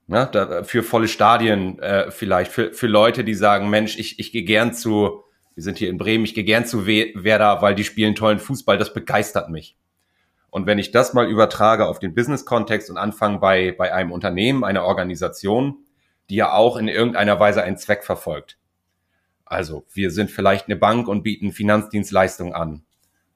Ne? 0.07 0.29
Da, 0.33 0.65
für 0.65 0.83
volle 0.83 1.09
Stadien 1.09 1.79
äh, 1.79 2.11
vielleicht, 2.11 2.51
für, 2.51 2.73
für 2.73 2.87
Leute, 2.87 3.25
die 3.25 3.35
sagen, 3.35 3.71
Mensch, 3.71 3.99
ich, 3.99 4.19
ich 4.19 4.33
gehe 4.33 4.45
gern 4.45 4.73
zu, 4.73 5.25
wir 5.55 5.63
sind 5.63 5.79
hier 5.79 5.91
in 5.91 5.99
Bremen, 5.99 6.25
ich 6.25 6.35
gehe 6.35 6.45
gern 6.45 6.67
zu 6.67 6.87
Werder, 6.87 7.63
weil 7.63 7.75
die 7.75 7.85
spielen 7.85 8.15
tollen 8.15 8.39
Fußball, 8.39 8.79
das 8.79 8.93
begeistert 8.93 9.51
mich. 9.51 9.77
Und 10.51 10.67
wenn 10.67 10.79
ich 10.79 10.93
das 10.93 11.15
mal 11.15 11.29
übertrage 11.29 11.87
auf 11.87 11.99
den 11.99 12.15
Business-Kontext 12.15 12.89
und 12.89 12.97
anfange 12.97 13.38
bei, 13.38 13.73
bei 13.73 13.93
einem 13.93 14.12
Unternehmen, 14.12 14.62
einer 14.62 14.85
Organisation, 14.85 15.79
die 16.31 16.37
ja 16.37 16.53
auch 16.53 16.76
in 16.76 16.88
irgendeiner 16.88 17.38
Weise 17.41 17.62
einen 17.62 17.76
Zweck 17.76 18.05
verfolgt. 18.05 18.57
Also 19.45 19.85
wir 19.93 20.11
sind 20.11 20.31
vielleicht 20.31 20.67
eine 20.67 20.77
Bank 20.77 21.09
und 21.09 21.23
bieten 21.23 21.53
Finanzdienstleistungen 21.53 22.55
an. 22.55 22.85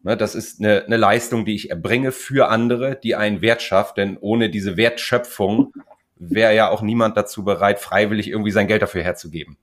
Ne, 0.02 0.16
das 0.16 0.34
ist 0.34 0.60
eine, 0.60 0.84
eine 0.84 0.96
Leistung, 0.96 1.44
die 1.44 1.54
ich 1.54 1.70
erbringe 1.70 2.12
für 2.12 2.48
andere, 2.48 2.96
die 2.96 3.16
einen 3.16 3.40
Wert 3.40 3.62
schafft, 3.62 3.96
denn 3.96 4.16
ohne 4.16 4.48
diese 4.48 4.76
Wertschöpfung 4.76 5.72
wäre 6.16 6.54
ja 6.54 6.70
auch 6.70 6.82
niemand 6.82 7.16
dazu 7.16 7.44
bereit, 7.44 7.80
freiwillig 7.80 8.28
irgendwie 8.28 8.50
sein 8.50 8.68
Geld 8.68 8.82
dafür 8.82 9.02
herzugeben. 9.02 9.56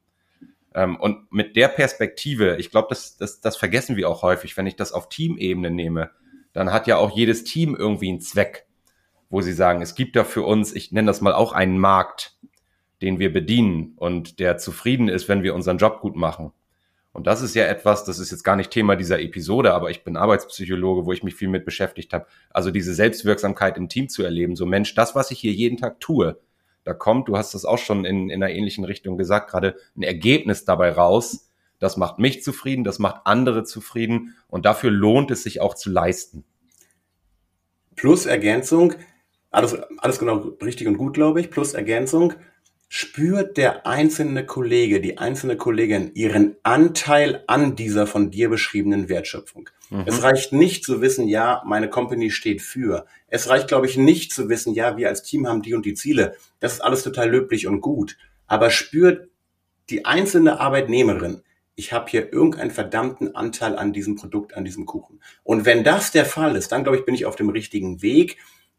Ähm, 0.73 0.97
und 0.97 1.31
mit 1.31 1.55
der 1.55 1.69
Perspektive, 1.69 2.57
ich 2.57 2.69
glaube, 2.69 2.87
das, 2.89 3.17
das, 3.17 3.39
das 3.39 3.55
vergessen 3.55 3.95
wir 3.95 4.09
auch 4.09 4.23
häufig, 4.23 4.57
wenn 4.57 4.67
ich 4.67 4.75
das 4.75 4.91
auf 4.91 5.07
Teamebene 5.09 5.71
nehme, 5.71 6.11
dann 6.53 6.71
hat 6.71 6.87
ja 6.87 6.97
auch 6.97 7.15
jedes 7.15 7.43
Team 7.43 7.75
irgendwie 7.75 8.09
einen 8.09 8.21
Zweck, 8.21 8.65
wo 9.29 9.41
sie 9.41 9.53
sagen, 9.53 9.81
es 9.81 9.95
gibt 9.95 10.15
da 10.15 10.23
für 10.23 10.43
uns, 10.43 10.73
ich 10.73 10.91
nenne 10.91 11.07
das 11.07 11.21
mal 11.21 11.33
auch 11.33 11.53
einen 11.53 11.77
Markt, 11.77 12.37
den 13.01 13.19
wir 13.19 13.31
bedienen 13.31 13.93
und 13.97 14.39
der 14.39 14.57
zufrieden 14.57 15.09
ist, 15.09 15.27
wenn 15.27 15.43
wir 15.43 15.55
unseren 15.55 15.77
Job 15.77 16.01
gut 16.01 16.15
machen. 16.15 16.51
Und 17.15 17.27
das 17.27 17.41
ist 17.41 17.55
ja 17.55 17.65
etwas, 17.65 18.03
das 18.03 18.19
ist 18.19 18.31
jetzt 18.31 18.43
gar 18.43 18.57
nicht 18.57 18.71
Thema 18.71 18.97
dieser 18.97 19.21
Episode, 19.21 19.73
aber 19.73 19.89
ich 19.89 20.03
bin 20.03 20.17
Arbeitspsychologe, 20.17 21.05
wo 21.05 21.13
ich 21.13 21.23
mich 21.23 21.35
viel 21.35 21.47
mit 21.47 21.63
beschäftigt 21.63 22.11
habe. 22.11 22.25
Also 22.49 22.71
diese 22.71 22.93
Selbstwirksamkeit 22.93 23.77
im 23.77 23.87
Team 23.87 24.09
zu 24.09 24.21
erleben. 24.21 24.57
So 24.57 24.65
Mensch, 24.65 24.95
das, 24.95 25.15
was 25.15 25.31
ich 25.31 25.39
hier 25.39 25.53
jeden 25.53 25.77
Tag 25.77 26.01
tue, 26.01 26.37
da 26.83 26.93
kommt, 26.93 27.29
du 27.29 27.37
hast 27.37 27.53
das 27.53 27.63
auch 27.63 27.77
schon 27.77 28.03
in, 28.03 28.29
in 28.29 28.43
einer 28.43 28.53
ähnlichen 28.53 28.83
Richtung 28.83 29.17
gesagt, 29.17 29.49
gerade 29.49 29.75
ein 29.95 30.03
Ergebnis 30.03 30.65
dabei 30.65 30.91
raus. 30.91 31.49
Das 31.79 31.95
macht 31.95 32.19
mich 32.19 32.43
zufrieden, 32.43 32.83
das 32.83 32.99
macht 32.99 33.21
andere 33.25 33.63
zufrieden 33.63 34.35
und 34.49 34.65
dafür 34.65 34.91
lohnt 34.91 35.31
es 35.31 35.43
sich 35.43 35.61
auch 35.61 35.73
zu 35.73 35.89
leisten. 35.89 36.43
Plus 37.95 38.25
Ergänzung, 38.25 38.93
alles, 39.51 39.73
alles 39.99 40.19
genau 40.19 40.49
richtig 40.61 40.87
und 40.87 40.97
gut, 40.97 41.13
glaube 41.13 41.39
ich, 41.39 41.49
plus 41.49 41.73
Ergänzung, 41.73 42.33
spürt 42.95 43.57
der 43.57 43.85
einzelne 43.85 44.45
Kollege, 44.45 45.01
die 45.01 45.17
einzelne 45.17 45.57
Kollegin 45.57 46.11
ihren 46.13 46.55
Anteil 46.63 47.43
an 47.45 47.75
dieser 47.75 48.07
von 48.07 48.31
dir 48.31 48.47
beschriebenen 48.47 49.09
Wertschöpfung. 49.09 49.69
Mhm. 49.89 50.03
Es 50.05 50.23
reicht 50.23 50.53
nicht 50.53 50.85
zu 50.85 51.01
wissen, 51.01 51.27
ja, 51.27 51.61
meine 51.65 51.89
Company 51.89 52.31
steht 52.31 52.61
für. 52.61 53.05
Es 53.27 53.49
reicht, 53.49 53.67
glaube 53.67 53.85
ich, 53.85 53.97
nicht 53.97 54.31
zu 54.31 54.47
wissen, 54.47 54.73
ja, 54.73 54.95
wir 54.95 55.09
als 55.09 55.23
Team 55.23 55.45
haben 55.45 55.61
die 55.61 55.73
und 55.73 55.85
die 55.85 55.93
Ziele. 55.93 56.37
Das 56.61 56.75
ist 56.75 56.79
alles 56.79 57.03
total 57.03 57.29
löblich 57.29 57.67
und 57.67 57.81
gut. 57.81 58.15
Aber 58.47 58.69
spürt 58.69 59.27
die 59.89 60.05
einzelne 60.05 60.61
Arbeitnehmerin 60.61 61.41
ich 61.77 61.91
habe 61.91 62.09
hier 62.09 62.31
irgendeinen 62.31 62.71
verdammten 62.71 63.35
Anteil 63.35 63.77
an 63.77 63.91
diesem 63.91 64.15
Produkt, 64.15 64.55
an 64.55 64.63
diesem 64.63 64.85
Kuchen. 64.85 65.19
Und 65.43 65.65
wenn 65.65 65.83
das 65.83 66.11
der 66.11 66.23
Fall 66.23 66.55
ist, 66.55 66.71
dann 66.71 66.83
glaube 66.83 66.97
ich, 66.97 67.03
bin 67.03 67.13
ich 67.13 67.25
auf 67.25 67.35
dem 67.35 67.49
richtigen 67.49 68.01
Weg, 68.01 68.37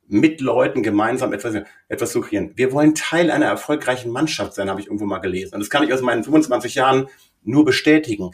mit 0.09 0.41
Leuten 0.41 0.83
gemeinsam 0.83 1.33
etwas, 1.33 1.63
etwas 1.89 2.13
zu 2.13 2.21
kreieren. 2.21 2.53
Wir 2.55 2.73
wollen 2.73 2.95
Teil 2.95 3.31
einer 3.31 3.47
erfolgreichen 3.47 4.11
Mannschaft 4.11 4.55
sein, 4.55 4.71
habe 4.71 4.81
ich 4.81 4.87
irgendwo 4.87 5.07
mal 5.07 5.19
gelesen. 5.19 5.55
Und 5.55 5.61
das 5.61 5.71
kann 5.71 5.83
ich 5.83 5.93
aus 5.93 6.03
meinen 6.03 6.25
25 6.25 6.75
Jahren 6.75 7.09
nur 7.43 7.65
bestätigen. 7.65 8.31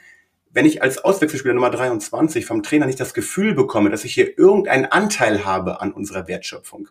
Wenn 0.50 0.66
ich 0.66 0.82
als 0.82 1.02
Auswechselspieler 1.02 1.54
Nummer 1.54 1.70
23 1.70 2.44
vom 2.44 2.62
Trainer 2.62 2.86
nicht 2.86 3.00
das 3.00 3.14
Gefühl 3.14 3.54
bekomme, 3.54 3.90
dass 3.90 4.04
ich 4.04 4.14
hier 4.14 4.38
irgendeinen 4.38 4.84
Anteil 4.86 5.44
habe 5.44 5.80
an 5.80 5.92
unserer 5.92 6.28
Wertschöpfung, 6.28 6.88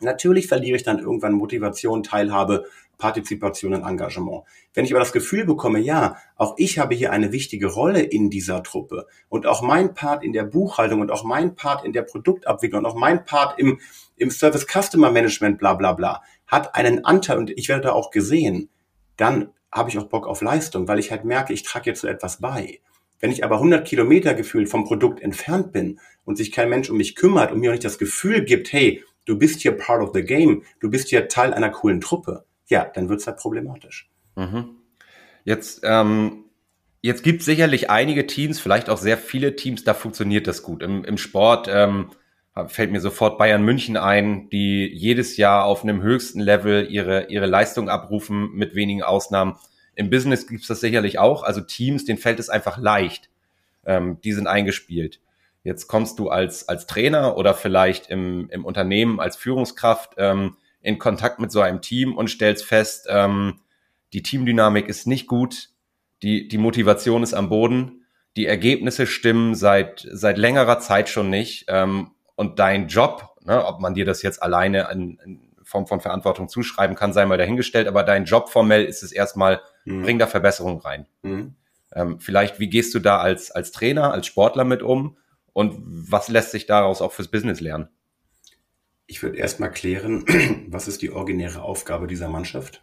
natürlich 0.00 0.46
verliere 0.46 0.76
ich 0.76 0.84
dann 0.84 1.00
irgendwann 1.00 1.32
Motivation, 1.32 2.02
Teilhabe, 2.04 2.64
Partizipation 2.98 3.74
und 3.74 3.84
Engagement. 3.84 4.44
Wenn 4.74 4.84
ich 4.84 4.92
aber 4.92 5.00
das 5.00 5.12
Gefühl 5.12 5.44
bekomme, 5.44 5.80
ja, 5.80 6.16
auch 6.36 6.54
ich 6.56 6.78
habe 6.78 6.94
hier 6.94 7.10
eine 7.10 7.32
wichtige 7.32 7.66
Rolle 7.66 8.00
in 8.00 8.30
dieser 8.30 8.62
Truppe 8.62 9.06
und 9.28 9.46
auch 9.46 9.62
mein 9.62 9.94
Part 9.94 10.22
in 10.22 10.32
der 10.32 10.44
Buchhaltung 10.44 11.00
und 11.00 11.10
auch 11.10 11.24
mein 11.24 11.56
Part 11.56 11.84
in 11.84 11.92
der 11.92 12.02
Produktabwicklung 12.02 12.84
und 12.84 12.86
auch 12.86 12.94
mein 12.94 13.24
Part 13.24 13.58
im, 13.58 13.80
im 14.22 14.30
Service 14.30 14.66
Customer 14.66 15.10
Management, 15.10 15.58
bla 15.58 15.74
bla 15.74 15.92
bla, 15.92 16.22
hat 16.46 16.74
einen 16.74 17.04
Anteil 17.04 17.38
und 17.38 17.50
ich 17.50 17.68
werde 17.68 17.82
da 17.82 17.92
auch 17.92 18.10
gesehen, 18.10 18.70
dann 19.16 19.50
habe 19.70 19.90
ich 19.90 19.98
auch 19.98 20.08
Bock 20.08 20.26
auf 20.26 20.42
Leistung, 20.42 20.88
weil 20.88 20.98
ich 20.98 21.10
halt 21.10 21.24
merke, 21.24 21.52
ich 21.52 21.62
trage 21.62 21.90
jetzt 21.90 22.00
so 22.00 22.08
etwas 22.08 22.40
bei. 22.40 22.80
Wenn 23.20 23.30
ich 23.30 23.44
aber 23.44 23.56
100 23.56 23.86
Kilometer 23.86 24.34
gefühlt 24.34 24.68
vom 24.68 24.84
Produkt 24.84 25.20
entfernt 25.20 25.72
bin 25.72 26.00
und 26.24 26.36
sich 26.36 26.52
kein 26.52 26.68
Mensch 26.68 26.90
um 26.90 26.96
mich 26.96 27.14
kümmert 27.14 27.52
und 27.52 27.60
mir 27.60 27.70
auch 27.70 27.72
nicht 27.72 27.84
das 27.84 27.98
Gefühl 27.98 28.44
gibt, 28.44 28.72
hey, 28.72 29.02
du 29.24 29.38
bist 29.38 29.60
hier 29.60 29.72
part 29.72 30.02
of 30.02 30.10
the 30.12 30.22
game, 30.22 30.62
du 30.80 30.90
bist 30.90 31.08
hier 31.08 31.28
Teil 31.28 31.54
einer 31.54 31.70
coolen 31.70 32.00
Truppe, 32.00 32.44
ja, 32.66 32.84
dann 32.84 33.08
wird 33.08 33.20
es 33.20 33.26
halt 33.26 33.38
problematisch. 33.38 34.10
Mhm. 34.36 34.76
Jetzt, 35.44 35.80
ähm, 35.84 36.44
jetzt 37.00 37.22
gibt 37.22 37.40
es 37.40 37.46
sicherlich 37.46 37.90
einige 37.90 38.26
Teams, 38.26 38.60
vielleicht 38.60 38.90
auch 38.90 38.98
sehr 38.98 39.18
viele 39.18 39.56
Teams, 39.56 39.84
da 39.84 39.94
funktioniert 39.94 40.46
das 40.46 40.62
gut. 40.62 40.82
Im, 40.82 41.04
im 41.04 41.16
Sport 41.16 41.68
ähm, 41.70 42.10
fällt 42.66 42.92
mir 42.92 43.00
sofort 43.00 43.38
Bayern 43.38 43.62
München 43.62 43.96
ein, 43.96 44.50
die 44.50 44.86
jedes 44.86 45.36
Jahr 45.36 45.64
auf 45.64 45.82
einem 45.82 46.02
höchsten 46.02 46.40
Level 46.40 46.86
ihre, 46.90 47.28
ihre 47.28 47.46
Leistung 47.46 47.88
abrufen, 47.88 48.52
mit 48.52 48.74
wenigen 48.74 49.02
Ausnahmen. 49.02 49.56
Im 49.94 50.10
Business 50.10 50.46
gibt 50.46 50.62
es 50.62 50.68
das 50.68 50.80
sicherlich 50.80 51.18
auch. 51.18 51.42
Also 51.42 51.62
Teams, 51.62 52.04
denen 52.04 52.18
fällt 52.18 52.40
es 52.40 52.50
einfach 52.50 52.78
leicht. 52.78 53.30
Ähm, 53.86 54.18
die 54.22 54.32
sind 54.32 54.46
eingespielt. 54.46 55.20
Jetzt 55.64 55.86
kommst 55.86 56.18
du 56.18 56.28
als, 56.28 56.68
als 56.68 56.86
Trainer 56.86 57.36
oder 57.36 57.54
vielleicht 57.54 58.10
im, 58.10 58.48
im 58.50 58.64
Unternehmen 58.64 59.20
als 59.20 59.36
Führungskraft 59.36 60.14
ähm, 60.18 60.56
in 60.82 60.98
Kontakt 60.98 61.38
mit 61.38 61.52
so 61.52 61.60
einem 61.60 61.80
Team 61.80 62.16
und 62.16 62.28
stellst 62.28 62.64
fest, 62.64 63.06
ähm, 63.08 63.60
die 64.12 64.22
Teamdynamik 64.22 64.88
ist 64.88 65.06
nicht 65.06 65.26
gut, 65.26 65.70
die, 66.22 66.48
die 66.48 66.58
Motivation 66.58 67.22
ist 67.22 67.34
am 67.34 67.48
Boden, 67.48 68.04
die 68.36 68.46
Ergebnisse 68.46 69.06
stimmen 69.06 69.54
seit, 69.54 70.06
seit 70.10 70.36
längerer 70.36 70.80
Zeit 70.80 71.08
schon 71.08 71.30
nicht 71.30 71.66
ähm, 71.68 72.10
und 72.34 72.58
dein 72.58 72.88
Job, 72.88 73.36
ne, 73.44 73.64
ob 73.64 73.80
man 73.80 73.94
dir 73.94 74.04
das 74.04 74.22
jetzt 74.22 74.42
alleine 74.42 74.88
in, 74.92 75.18
in 75.24 75.52
Form 75.62 75.86
von 75.86 76.00
Verantwortung 76.00 76.48
zuschreiben 76.48 76.96
kann, 76.96 77.12
sei 77.12 77.24
mal 77.24 77.38
dahingestellt, 77.38 77.88
aber 77.88 78.02
dein 78.02 78.24
Job 78.24 78.50
formell 78.50 78.84
ist 78.84 79.02
es 79.02 79.12
erstmal, 79.12 79.60
mhm. 79.84 80.02
bring 80.02 80.18
da 80.18 80.26
Verbesserungen 80.26 80.80
rein. 80.80 81.06
Mhm. 81.22 81.54
Ähm, 81.94 82.20
vielleicht, 82.20 82.58
wie 82.58 82.68
gehst 82.68 82.94
du 82.94 82.98
da 82.98 83.18
als, 83.18 83.50
als 83.50 83.72
Trainer, 83.72 84.12
als 84.12 84.26
Sportler 84.26 84.64
mit 84.64 84.82
um 84.82 85.16
und 85.52 85.76
was 85.82 86.28
lässt 86.28 86.50
sich 86.50 86.66
daraus 86.66 87.02
auch 87.02 87.12
fürs 87.12 87.28
Business 87.28 87.60
lernen? 87.60 87.88
Ich 89.06 89.22
würde 89.22 89.38
erstmal 89.38 89.70
klären, 89.70 90.24
was 90.68 90.88
ist 90.88 91.02
die 91.02 91.10
originäre 91.10 91.62
Aufgabe 91.62 92.06
dieser 92.06 92.28
Mannschaft? 92.28 92.82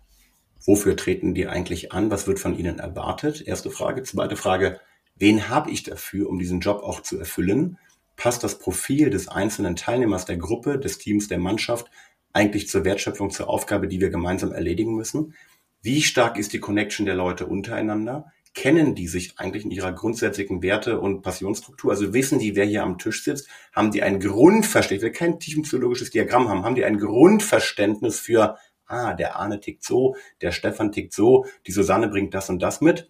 Wofür 0.66 0.96
treten 0.96 1.34
die 1.34 1.48
eigentlich 1.48 1.92
an? 1.92 2.12
Was 2.12 2.28
wird 2.28 2.40
von 2.40 2.58
ihnen 2.58 2.80
erwartet? 2.80 3.42
Erste 3.48 3.72
Frage. 3.72 4.04
Zweite 4.04 4.36
Frage, 4.36 4.80
wen 5.16 5.50
habe 5.50 5.72
ich 5.72 5.84
dafür, 5.84 6.30
um 6.30 6.38
diesen 6.38 6.60
Job 6.60 6.84
auch 6.84 7.02
zu 7.02 7.18
erfüllen? 7.18 7.78
Passt 8.20 8.44
das 8.44 8.60
Profil 8.60 9.10
des 9.10 9.30
einzelnen 9.30 9.78
Teilnehmers 9.78 10.26
der 10.26 10.36
Gruppe, 10.36 10.78
des 10.78 10.98
Teams, 10.98 11.30
der 11.30 11.40
Mannschaft 11.40 11.90
eigentlich 12.34 12.68
zur 12.68 12.84
Wertschöpfung, 12.84 13.30
zur 13.32 13.50
Aufgabe, 13.50 13.88
die 13.88 14.02
wir 14.02 14.10
gemeinsam 14.10 14.52
erledigen 14.52 14.94
müssen? 14.94 15.34
Wie 15.82 16.02
stark 16.02 16.38
ist 16.38 16.52
die 16.52 16.60
Connection 16.60 17.06
der 17.06 17.16
Leute 17.16 17.48
untereinander? 17.48 18.32
kennen 18.54 18.94
die 18.94 19.08
sich 19.08 19.40
eigentlich 19.40 19.64
in 19.64 19.72
ihrer 19.72 19.94
grundsätzlichen 19.94 20.62
Werte- 20.62 21.00
und 21.00 21.22
Passionsstruktur? 21.22 21.92
Also 21.92 22.14
wissen 22.14 22.40
die, 22.40 22.58
wer 22.58 22.66
hier 22.66 22.84
am 22.84 22.98
Tisch 22.98 23.24
sitzt? 23.24 23.48
Haben 23.74 23.92
die 23.92 24.04
ein 24.04 24.20
Grundverständnis, 24.20 25.04
wir 25.04 25.12
kein 25.14 25.40
tiefenpsychologisches 25.40 26.12
Diagramm 26.12 26.50
haben, 26.50 26.66
haben 26.66 26.76
die 26.76 26.84
ein 26.84 26.98
Grundverständnis 26.98 28.20
für, 28.20 28.58
ah, 28.86 29.14
der 29.14 29.38
Arne 29.38 29.62
tickt 29.62 29.84
so, 29.84 30.18
der 30.42 30.52
Stefan 30.52 30.92
tickt 30.92 31.14
so, 31.14 31.46
die 31.68 31.72
Susanne 31.72 32.10
bringt 32.10 32.34
das 32.34 32.50
und 32.50 32.62
das 32.62 32.82
mit? 32.82 33.10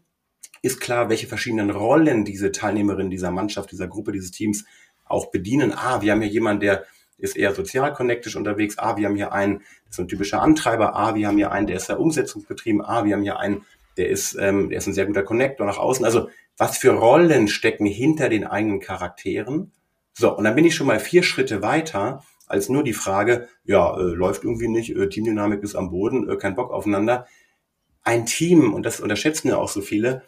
Ist 0.62 0.82
klar, 0.82 1.10
welche 1.10 1.28
verschiedenen 1.28 1.70
Rollen 1.70 2.26
diese 2.26 2.52
Teilnehmerinnen 2.52 3.10
dieser 3.10 3.32
Mannschaft, 3.32 3.72
dieser 3.72 3.88
Gruppe, 3.88 4.12
dieses 4.12 4.32
Teams 4.32 4.66
auch 5.10 5.32
bedienen? 5.32 5.74
Ah, 5.74 6.02
wir 6.02 6.12
haben 6.12 6.22
hier 6.22 6.32
jemanden, 6.32 6.62
der 6.62 6.86
ist 7.18 7.36
eher 7.36 7.54
sozial 7.54 7.94
connectisch 7.94 8.36
unterwegs. 8.36 8.78
Ah, 8.78 8.98
wir 8.98 9.08
haben 9.08 9.16
hier 9.16 9.34
einen, 9.34 9.60
das 9.86 9.96
ist 9.96 10.00
ein 10.00 10.08
typischer 10.08 10.42
Antreiber. 10.42 10.96
Ah, 10.96 11.16
wir 11.16 11.28
haben 11.28 11.38
hier 11.38 11.52
einen, 11.52 11.68
der 11.68 11.78
ist 11.78 11.88
sehr 11.88 12.00
umsetzungsbetrieben. 12.00 12.82
Ah, 12.82 13.04
wir 13.04 13.16
haben 13.16 13.24
hier 13.24 13.40
einen, 13.40 13.66
der 13.98 14.10
ist, 14.10 14.38
ähm, 14.40 14.70
der 14.70 14.78
ist 14.78 14.88
ein 14.88 14.94
sehr 14.94 15.06
guter 15.06 15.24
Connector 15.24 15.66
nach 15.66 15.78
außen. 15.78 16.06
Also 16.06 16.30
was 16.58 16.78
für 16.78 16.92
Rollen 16.92 17.48
stecken 17.48 17.86
hinter 17.86 18.30
den 18.30 18.46
eigenen 18.46 18.80
Charakteren? 18.80 19.72
So, 20.14 20.36
und 20.36 20.44
dann 20.44 20.56
bin 20.56 20.66
ich 20.66 20.76
schon 20.76 20.88
mal 20.88 21.00
vier 21.00 21.24
Schritte 21.24 21.62
weiter 21.62 22.24
als 22.50 22.68
nur 22.68 22.84
die 22.84 22.94
Frage, 22.94 23.48
ja, 23.64 23.96
äh, 23.98 24.02
läuft 24.02 24.44
irgendwie 24.44 24.68
nicht, 24.68 24.96
äh, 24.96 25.08
Teamdynamik 25.08 25.62
ist 25.64 25.76
am 25.76 25.92
Boden, 25.92 26.30
äh, 26.30 26.36
kein 26.36 26.56
Bock 26.56 26.72
aufeinander. 26.72 27.28
Ein 28.02 28.26
Team, 28.26 28.74
und 28.74 28.84
das 28.86 29.00
unterschätzen 29.00 29.50
ja 29.50 29.58
auch 29.58 29.70
so 29.70 29.82
viele, 29.82 30.24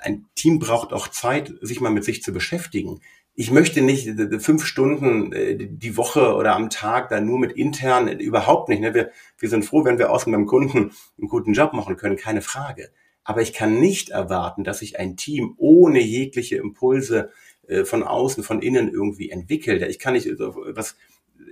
ein 0.00 0.26
Team 0.34 0.58
braucht 0.58 0.92
auch 0.92 1.08
Zeit, 1.08 1.52
sich 1.60 1.80
mal 1.80 1.92
mit 1.92 2.04
sich 2.04 2.22
zu 2.22 2.32
beschäftigen. 2.32 3.00
Ich 3.34 3.50
möchte 3.50 3.80
nicht 3.80 4.10
fünf 4.40 4.66
Stunden 4.66 5.32
äh, 5.32 5.56
die 5.56 5.96
Woche 5.96 6.34
oder 6.34 6.54
am 6.54 6.68
Tag 6.68 7.08
da 7.08 7.20
nur 7.20 7.38
mit 7.38 7.52
intern, 7.52 8.08
äh, 8.08 8.14
überhaupt 8.14 8.68
nicht. 8.68 8.80
Ne? 8.80 8.92
Wir, 8.92 9.10
wir 9.38 9.48
sind 9.48 9.64
froh, 9.64 9.84
wenn 9.84 9.98
wir 9.98 10.10
außen 10.10 10.30
beim 10.30 10.46
Kunden 10.46 10.92
einen 11.18 11.28
guten 11.28 11.54
Job 11.54 11.72
machen 11.72 11.96
können, 11.96 12.16
keine 12.16 12.42
Frage. 12.42 12.90
Aber 13.24 13.40
ich 13.40 13.54
kann 13.54 13.80
nicht 13.80 14.10
erwarten, 14.10 14.64
dass 14.64 14.80
sich 14.80 14.98
ein 14.98 15.16
Team 15.16 15.54
ohne 15.56 16.00
jegliche 16.00 16.56
Impulse 16.56 17.30
äh, 17.66 17.84
von 17.84 18.02
außen, 18.02 18.42
von 18.44 18.60
innen 18.60 18.92
irgendwie 18.92 19.30
entwickelt. 19.30 19.82
Ich 19.82 19.98
kann 19.98 20.12
nicht 20.12 20.28
was 20.38 20.96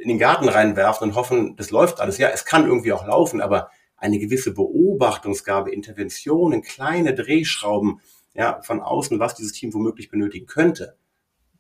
in 0.02 0.08
den 0.08 0.18
Garten 0.18 0.49
reinwerfen 0.49 1.08
und 1.08 1.14
hoffen, 1.14 1.56
das 1.56 1.70
läuft 1.70 2.00
alles. 2.00 2.18
Ja, 2.18 2.28
es 2.28 2.44
kann 2.44 2.66
irgendwie 2.66 2.92
auch 2.92 3.06
laufen, 3.06 3.40
aber 3.40 3.70
eine 3.96 4.18
gewisse 4.18 4.52
Beobachtungsgabe, 4.52 5.72
Interventionen, 5.72 6.62
kleine 6.62 7.14
Drehschrauben 7.14 8.00
ja, 8.34 8.60
von 8.62 8.80
außen, 8.80 9.18
was 9.18 9.34
dieses 9.34 9.52
Team 9.52 9.72
womöglich 9.75 10.10
benötigen 10.10 10.46
könnte, 10.46 10.96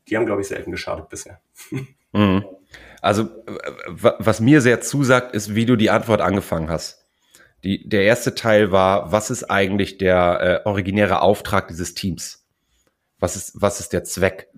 die 0.08 0.16
haben, 0.16 0.26
glaube 0.26 0.40
ich, 0.40 0.48
selten 0.48 0.70
geschadet 0.70 1.08
bisher. 1.08 1.40
Mhm. 2.12 2.44
Also, 3.00 3.28
was 3.86 4.40
mir 4.40 4.60
sehr 4.60 4.80
zusagt, 4.80 5.32
ist, 5.32 5.54
wie 5.54 5.64
du 5.64 5.76
die 5.76 5.90
Antwort 5.90 6.20
angefangen 6.20 6.68
hast. 6.68 7.06
Die, 7.62 7.88
der 7.88 8.02
erste 8.02 8.34
Teil 8.34 8.72
war, 8.72 9.12
was 9.12 9.30
ist 9.30 9.44
eigentlich 9.44 9.98
der 9.98 10.62
äh, 10.64 10.68
originäre 10.68 11.22
Auftrag 11.22 11.68
dieses 11.68 11.94
Teams? 11.94 12.46
Was 13.18 13.36
ist, 13.36 13.60
was 13.60 13.80
ist 13.80 13.92
der 13.92 14.02
Zweck? 14.02 14.48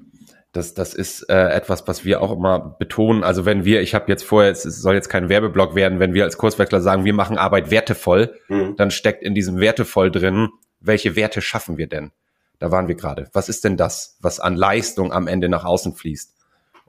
Das, 0.52 0.74
das 0.74 0.94
ist 0.94 1.28
äh, 1.30 1.48
etwas, 1.48 1.88
was 1.88 2.04
wir 2.04 2.20
auch 2.20 2.30
immer 2.32 2.76
betonen. 2.78 3.24
Also 3.24 3.44
wenn 3.44 3.64
wir, 3.64 3.80
ich 3.80 3.94
habe 3.94 4.04
jetzt 4.08 4.22
vorher, 4.22 4.50
es 4.52 4.62
soll 4.62 4.94
jetzt 4.94 5.08
kein 5.08 5.28
Werbeblock 5.28 5.74
werden, 5.74 5.98
wenn 5.98 6.14
wir 6.14 6.24
als 6.24 6.36
Kurswechsler 6.36 6.80
sagen, 6.80 7.04
wir 7.04 7.14
machen 7.14 7.38
Arbeit 7.38 7.70
wertevoll, 7.70 8.38
mhm. 8.48 8.76
dann 8.76 8.90
steckt 8.90 9.22
in 9.22 9.34
diesem 9.34 9.58
wertevoll 9.58 10.10
drin, 10.10 10.50
welche 10.78 11.16
Werte 11.16 11.40
schaffen 11.40 11.78
wir 11.78 11.86
denn? 11.86 12.12
Da 12.62 12.70
waren 12.70 12.86
wir 12.86 12.94
gerade. 12.94 13.28
Was 13.32 13.48
ist 13.48 13.64
denn 13.64 13.76
das, 13.76 14.16
was 14.20 14.38
an 14.38 14.54
Leistung 14.54 15.12
am 15.12 15.26
Ende 15.26 15.48
nach 15.48 15.64
außen 15.64 15.96
fließt? 15.96 16.36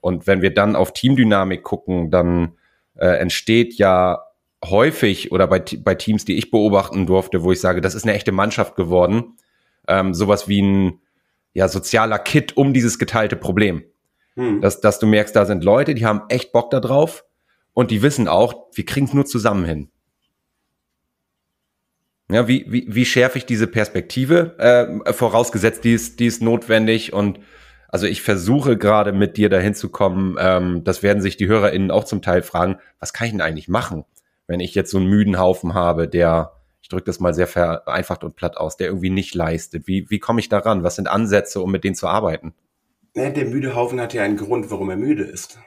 Und 0.02 0.28
wenn 0.28 0.44
wir 0.44 0.54
dann 0.54 0.76
auf 0.76 0.94
Teamdynamik 0.94 1.64
gucken, 1.64 2.12
dann 2.12 2.60
äh, 2.94 3.08
entsteht 3.08 3.74
ja 3.80 4.22
häufig 4.64 5.32
oder 5.32 5.48
bei, 5.48 5.64
bei 5.80 5.96
Teams, 5.96 6.26
die 6.26 6.38
ich 6.38 6.52
beobachten 6.52 7.08
durfte, 7.08 7.42
wo 7.42 7.52
ich 7.52 7.60
sage, 7.60 7.82
das 7.82 7.96
ist 7.96 8.04
eine 8.04 8.14
echte 8.14 8.32
Mannschaft 8.32 8.76
geworden, 8.76 9.40
ähm, 9.88 10.14
sowas 10.14 10.48
wie 10.48 10.62
ein 10.62 11.02
ja, 11.54 11.68
sozialer 11.68 12.20
Kit 12.20 12.56
um 12.56 12.76
dieses 12.76 13.00
geteilte 13.00 13.36
Problem. 13.36 13.84
Hm. 14.36 14.62
Dass, 14.62 14.80
dass 14.80 15.00
du 15.00 15.08
merkst, 15.08 15.36
da 15.36 15.48
sind 15.48 15.64
Leute, 15.64 15.96
die 15.96 16.06
haben 16.06 16.22
echt 16.30 16.52
Bock 16.52 16.70
da 16.70 16.82
drauf 16.82 17.26
und 17.74 17.90
die 17.90 18.04
wissen 18.04 18.28
auch, 18.28 18.68
wir 18.76 18.86
kriegen 18.86 19.08
es 19.08 19.14
nur 19.14 19.26
zusammen 19.26 19.66
hin. 19.66 19.90
Ja, 22.32 22.48
wie, 22.48 22.66
wie, 22.68 22.86
wie 22.88 23.06
schärfe 23.06 23.38
ich 23.38 23.46
diese 23.46 23.68
Perspektive? 23.68 24.58
Äh, 24.58 25.14
vorausgesetzt, 25.14 25.84
die 25.84 25.94
ist, 25.94 26.20
die 26.20 26.26
ist 26.26 26.42
notwendig 26.42 27.14
und 27.14 27.40
also 27.90 28.08
ich 28.08 28.24
versuche 28.24 28.78
gerade 28.78 29.12
mit 29.12 29.38
dir 29.38 29.50
dahin 29.50 29.76
zu 29.76 29.90
kommen, 29.90 30.36
ähm, 30.40 30.84
das 30.84 31.04
werden 31.04 31.22
sich 31.22 31.38
die 31.38 31.48
HörerInnen 31.48 31.92
auch 31.92 32.06
zum 32.06 32.22
Teil 32.22 32.42
fragen, 32.42 32.78
was 33.00 33.14
kann 33.14 33.28
ich 33.28 33.34
denn 33.34 33.42
eigentlich 33.42 33.68
machen? 33.68 34.06
wenn 34.48 34.60
ich 34.60 34.76
jetzt 34.76 34.92
so 34.92 34.98
einen 34.98 35.08
müden 35.08 35.40
Haufen 35.40 35.74
habe, 35.74 36.08
der, 36.08 36.54
ich 36.82 36.90
drücke 36.90 37.06
das 37.06 37.20
mal 37.20 37.34
sehr 37.34 37.48
vereinfacht 37.48 38.24
und 38.24 38.36
platt 38.36 38.58
aus, 38.58 38.78
der 38.78 38.88
irgendwie 38.88 39.10
nicht 39.10 39.36
leistet, 39.36 39.88
wie, 39.88 40.10
wie 40.10 40.20
komme 40.20 40.40
ich 40.40 40.50
daran? 40.50 40.84
Was 40.84 40.96
sind 40.96 41.08
Ansätze, 41.08 41.62
um 41.62 41.72
mit 41.72 41.84
denen 41.84 41.96
zu 41.96 42.08
arbeiten? 42.08 42.54
Ja, 43.16 43.30
der 43.30 43.46
müde 43.46 43.76
Haufen 43.76 44.02
hat 44.02 44.14
ja 44.14 44.24
einen 44.24 44.38
Grund, 44.38 44.72
warum 44.72 44.90
er 44.90 44.98
müde 44.98 45.24
ist. 45.24 45.60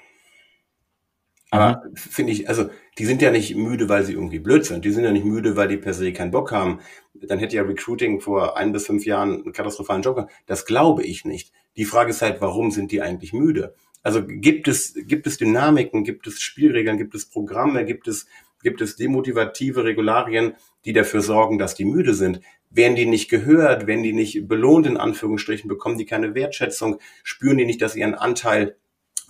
Aber 1.57 1.83
mhm. 1.85 1.97
finde 1.97 2.33
ich, 2.33 2.49
also 2.49 2.71
die 2.99 3.05
sind 3.05 3.23
ja 3.23 3.31
nicht 3.31 3.55
müde, 3.57 3.89
weil 3.89 4.05
sie 4.05 4.13
irgendwie 4.13 4.39
blöd 4.39 4.65
sind. 4.65 4.85
Die 4.85 4.91
sind 4.91 5.05
ja 5.05 5.13
nicht 5.13 5.25
müde, 5.25 5.57
weil 5.57 5.69
die 5.69 5.77
per 5.77 5.95
se 5.95 6.13
keinen 6.13 6.31
Bock 6.31 6.53
haben. 6.53 6.81
Dann 7.15 7.39
hätte 7.39 7.57
ja 7.57 7.63
Recruiting 7.63 8.21
vor 8.21 8.57
ein 8.57 8.73
bis 8.73 8.87
fünf 8.87 9.05
Jahren 9.05 9.43
einen 9.43 9.53
katastrophalen 9.53 10.03
Job 10.03 10.17
gehabt. 10.17 10.33
Das 10.47 10.67
glaube 10.67 11.03
ich 11.03 11.25
nicht. 11.25 11.53
Die 11.77 11.85
Frage 11.85 12.11
ist 12.11 12.23
halt, 12.23 12.41
warum 12.41 12.71
sind 12.71 12.93
die 12.93 13.03
eigentlich 13.03 13.33
müde? 13.33 13.75
Also 14.03 14.25
gibt 14.25 14.69
es, 14.69 14.95
gibt 14.95 15.27
es 15.27 15.37
Dynamiken, 15.37 16.05
gibt 16.05 16.27
es 16.27 16.41
Spielregeln, 16.41 16.97
gibt 16.97 17.15
es 17.15 17.29
Programme, 17.29 17.85
gibt 17.85 18.07
es, 18.07 18.27
gibt 18.63 18.81
es 18.81 18.97
demotivative 18.97 19.85
Regularien, 19.85 20.55
die 20.85 20.93
dafür 20.93 21.23
sorgen, 21.23 21.59
dass 21.59 21.75
die 21.75 21.85
müde 21.85 22.15
sind? 22.15 22.41
Werden 22.71 22.95
die 22.95 23.07
nicht 23.07 23.29
gehört? 23.29 23.87
Werden 23.87 24.03
die 24.03 24.13
nicht 24.13 24.47
belohnt, 24.47 24.87
in 24.87 24.97
Anführungsstrichen? 24.97 25.69
Bekommen 25.69 25.99
die 25.99 26.07
keine 26.07 26.35
Wertschätzung? 26.35 27.01
Spüren 27.25 27.59
die 27.59 27.65
nicht, 27.65 27.83
dass 27.83 27.95
sie 27.95 28.01
ihren 28.01 28.15
Anteil 28.15 28.77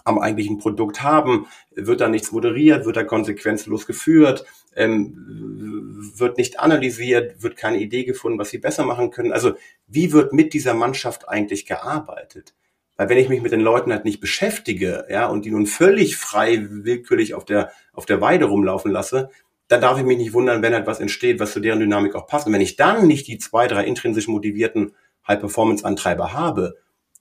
am 0.07 0.19
eigentlichen 0.19 0.59
Produkt 0.59 1.03
haben, 1.03 1.47
wird 1.75 2.01
da 2.01 2.09
nichts 2.09 2.33
moderiert, 2.33 2.87
wird 2.87 2.97
da 2.97 3.05
konsequenzlos 3.05 3.87
geführt, 3.87 4.45
ähm, 4.75 6.13
wird 6.17 6.39
nicht 6.39 6.61
analysiert, 6.61 7.43
wird 7.43 7.57
keine 7.57 7.79
Idee 7.79 8.05
gefunden, 8.05 8.39
was 8.39 8.51
sie 8.51 8.59
besser 8.59 8.85
machen 8.85 9.11
können. 9.11 9.33
Also 9.33 9.55
wie 9.87 10.13
wird 10.13 10.33
mit 10.33 10.55
dieser 10.55 10.75
Mannschaft 10.75 11.29
eigentlich 11.29 11.67
gearbeitet? 11.67 12.55
Weil 12.97 13.09
wenn 13.09 13.19
ich 13.19 13.29
mich 13.29 13.43
mit 13.43 13.53
den 13.53 13.61
Leuten 13.61 13.93
halt 13.93 14.05
nicht 14.05 14.21
beschäftige, 14.21 15.07
ja, 15.11 15.27
und 15.27 15.45
die 15.45 15.51
nun 15.51 15.67
völlig 15.67 16.17
frei 16.17 16.67
willkürlich 16.71 17.35
auf 17.35 17.45
der, 17.45 17.73
auf 17.93 18.07
der 18.07 18.21
Weide 18.21 18.47
rumlaufen 18.47 18.91
lasse, 18.91 19.31
dann 19.69 19.81
darf 19.81 19.99
ich 19.99 20.05
mich 20.05 20.19
nicht 20.19 20.33
wundern, 20.33 20.63
wenn 20.63 20.73
halt 20.73 20.87
was 20.87 21.01
entsteht, 21.01 21.41
was 21.41 21.53
zu 21.53 21.61
deren 21.61 21.81
Dynamik 21.81 22.15
auch 22.15 22.29
passt. 22.29 22.47
Und 22.47 22.53
wenn 22.53 22.61
ich 22.61 22.77
dann 22.77 23.07
nicht 23.07 23.27
die 23.27 23.39
zwei, 23.39 23.67
drei 23.67 23.85
intrinsisch 23.85 24.29
motivierten 24.29 24.95
High-Performance-Antreiber 25.27 26.33
habe, 26.33 26.77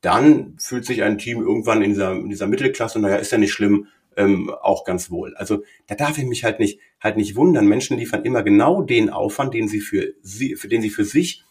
dann 0.05 0.55
fühlt 0.59 0.85
sich 0.85 1.01
ein 1.01 1.17
Team 1.17 1.41
irgendwann 1.41 1.81
in 1.81 1.89
dieser, 1.89 2.11
in 2.11 2.29
dieser 2.29 2.45
Mittelklasse, 2.45 2.99
naja, 2.99 3.15
ist 3.15 3.31
ja 3.31 3.39
nicht 3.39 3.53
schlimm, 3.53 3.87
ähm, 4.15 4.51
auch 4.61 4.85
ganz 4.85 5.09
wohl. 5.09 5.35
Also 5.35 5.63
da 5.87 5.95
darf 5.95 6.19
ich 6.19 6.25
mich 6.25 6.43
halt 6.43 6.59
nicht, 6.59 6.79
halt 7.01 7.17
nicht 7.17 7.35
wundern. 7.35 7.67
Menschen 7.67 7.97
liefern 7.97 8.23
immer 8.23 8.43
genau 8.43 8.83
den 8.83 9.09
Aufwand, 9.09 9.55
den 9.55 9.67
sie 9.67 9.81
für 9.81 10.13
sie, 10.21 10.55
für 10.55 10.67
den 10.67 10.83
sie 10.83 10.91
für 10.91 11.05
sich 11.05 11.43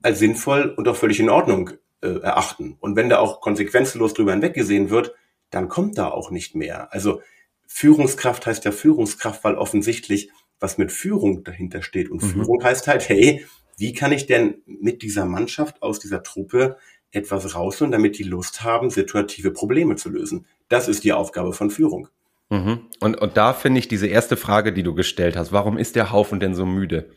als 0.00 0.20
sinnvoll 0.20 0.72
und 0.76 0.86
auch 0.86 0.94
völlig 0.94 1.18
in 1.18 1.28
Ordnung 1.28 1.70
äh, 2.00 2.20
erachten. 2.20 2.76
Und 2.78 2.94
wenn 2.94 3.08
da 3.08 3.18
auch 3.18 3.40
konsequenzlos 3.40 4.14
drüber 4.14 4.30
hinweggesehen 4.30 4.90
wird, 4.90 5.14
dann 5.50 5.68
kommt 5.68 5.98
da 5.98 6.08
auch 6.08 6.30
nicht 6.30 6.54
mehr. 6.54 6.92
Also 6.92 7.20
Führungskraft 7.66 8.46
heißt 8.46 8.64
ja 8.64 8.70
Führungskraft, 8.70 9.42
weil 9.42 9.56
offensichtlich 9.56 10.30
was 10.60 10.78
mit 10.78 10.92
Führung 10.92 11.42
dahinter 11.42 11.82
steht. 11.82 12.10
Und 12.10 12.22
mhm. 12.22 12.28
Führung 12.28 12.62
heißt 12.62 12.86
halt, 12.86 13.08
hey, 13.08 13.44
wie 13.76 13.92
kann 13.92 14.12
ich 14.12 14.26
denn 14.26 14.62
mit 14.66 15.02
dieser 15.02 15.24
Mannschaft 15.24 15.82
aus 15.82 15.98
dieser 15.98 16.22
Truppe 16.22 16.76
etwas 17.10 17.54
rausholen, 17.54 17.92
damit 17.92 18.18
die 18.18 18.24
Lust 18.24 18.62
haben, 18.62 18.90
situative 18.90 19.50
Probleme 19.50 19.96
zu 19.96 20.10
lösen. 20.10 20.46
Das 20.68 20.88
ist 20.88 21.04
die 21.04 21.12
Aufgabe 21.12 21.52
von 21.52 21.70
Führung. 21.70 22.08
Mhm. 22.50 22.86
Und, 23.00 23.20
und 23.20 23.36
da 23.36 23.52
finde 23.52 23.78
ich 23.78 23.88
diese 23.88 24.06
erste 24.06 24.36
Frage, 24.36 24.72
die 24.72 24.82
du 24.82 24.94
gestellt 24.94 25.36
hast, 25.36 25.52
warum 25.52 25.78
ist 25.78 25.96
der 25.96 26.12
Haufen 26.12 26.40
denn 26.40 26.54
so 26.54 26.66
müde? 26.66 27.10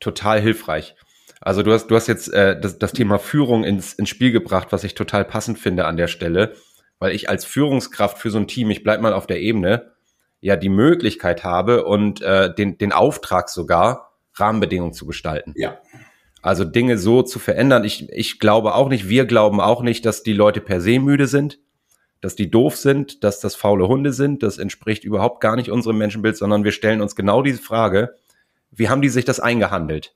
Total 0.00 0.40
hilfreich. 0.40 0.94
Also 1.40 1.62
du 1.62 1.72
hast, 1.72 1.88
du 1.88 1.94
hast 1.94 2.06
jetzt 2.06 2.32
äh, 2.32 2.58
das, 2.58 2.78
das 2.78 2.92
Thema 2.92 3.18
Führung 3.18 3.64
ins, 3.64 3.92
ins 3.92 4.08
Spiel 4.08 4.32
gebracht, 4.32 4.68
was 4.70 4.84
ich 4.84 4.94
total 4.94 5.24
passend 5.24 5.58
finde 5.58 5.84
an 5.84 5.96
der 5.96 6.08
Stelle, 6.08 6.54
weil 6.98 7.14
ich 7.14 7.28
als 7.28 7.44
Führungskraft 7.44 8.18
für 8.18 8.30
so 8.30 8.38
ein 8.38 8.48
Team, 8.48 8.70
ich 8.70 8.82
bleib 8.82 9.00
mal 9.00 9.12
auf 9.12 9.26
der 9.26 9.40
Ebene, 9.40 9.92
ja 10.40 10.56
die 10.56 10.68
Möglichkeit 10.68 11.44
habe 11.44 11.84
und 11.84 12.22
äh, 12.22 12.54
den, 12.54 12.78
den 12.78 12.92
Auftrag 12.92 13.48
sogar, 13.48 14.12
Rahmenbedingungen 14.34 14.92
zu 14.92 15.06
gestalten. 15.06 15.54
Ja. 15.56 15.78
Also 16.44 16.64
Dinge 16.64 16.98
so 16.98 17.22
zu 17.22 17.38
verändern. 17.38 17.84
Ich, 17.84 18.06
ich 18.12 18.38
glaube 18.38 18.74
auch 18.74 18.90
nicht, 18.90 19.08
wir 19.08 19.24
glauben 19.24 19.62
auch 19.62 19.80
nicht, 19.80 20.04
dass 20.04 20.22
die 20.22 20.34
Leute 20.34 20.60
per 20.60 20.82
se 20.82 20.98
müde 20.98 21.26
sind, 21.26 21.58
dass 22.20 22.36
die 22.36 22.50
doof 22.50 22.76
sind, 22.76 23.24
dass 23.24 23.40
das 23.40 23.54
faule 23.54 23.88
Hunde 23.88 24.12
sind. 24.12 24.42
Das 24.42 24.58
entspricht 24.58 25.04
überhaupt 25.04 25.40
gar 25.40 25.56
nicht 25.56 25.70
unserem 25.70 25.96
Menschenbild, 25.96 26.36
sondern 26.36 26.62
wir 26.62 26.72
stellen 26.72 27.00
uns 27.00 27.16
genau 27.16 27.40
diese 27.40 27.62
Frage, 27.62 28.16
wie 28.70 28.90
haben 28.90 29.00
die 29.00 29.08
sich 29.08 29.24
das 29.24 29.40
eingehandelt? 29.40 30.14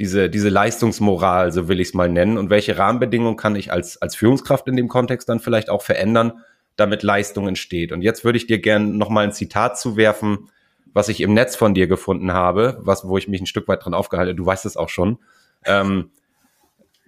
Diese, 0.00 0.28
diese 0.28 0.48
Leistungsmoral, 0.48 1.52
so 1.52 1.68
will 1.68 1.78
ich 1.78 1.90
es 1.90 1.94
mal 1.94 2.08
nennen. 2.08 2.38
Und 2.38 2.50
welche 2.50 2.76
Rahmenbedingungen 2.76 3.36
kann 3.36 3.54
ich 3.54 3.70
als, 3.70 4.02
als 4.02 4.16
Führungskraft 4.16 4.66
in 4.66 4.74
dem 4.74 4.88
Kontext 4.88 5.28
dann 5.28 5.38
vielleicht 5.38 5.70
auch 5.70 5.82
verändern, 5.82 6.40
damit 6.74 7.04
Leistung 7.04 7.46
entsteht? 7.46 7.92
Und 7.92 8.02
jetzt 8.02 8.24
würde 8.24 8.36
ich 8.36 8.48
dir 8.48 8.58
gerne 8.58 8.86
nochmal 8.86 9.22
ein 9.22 9.32
Zitat 9.32 9.78
zuwerfen, 9.78 10.50
was 10.92 11.08
ich 11.08 11.20
im 11.20 11.34
Netz 11.34 11.54
von 11.54 11.72
dir 11.72 11.86
gefunden 11.86 12.32
habe, 12.32 12.78
was, 12.80 13.06
wo 13.06 13.16
ich 13.16 13.28
mich 13.28 13.40
ein 13.40 13.46
Stück 13.46 13.68
weit 13.68 13.84
dran 13.84 13.94
aufgehalten, 13.94 14.36
du 14.36 14.44
weißt 14.44 14.66
es 14.66 14.76
auch 14.76 14.88
schon. 14.88 15.18
Ähm, 15.64 16.10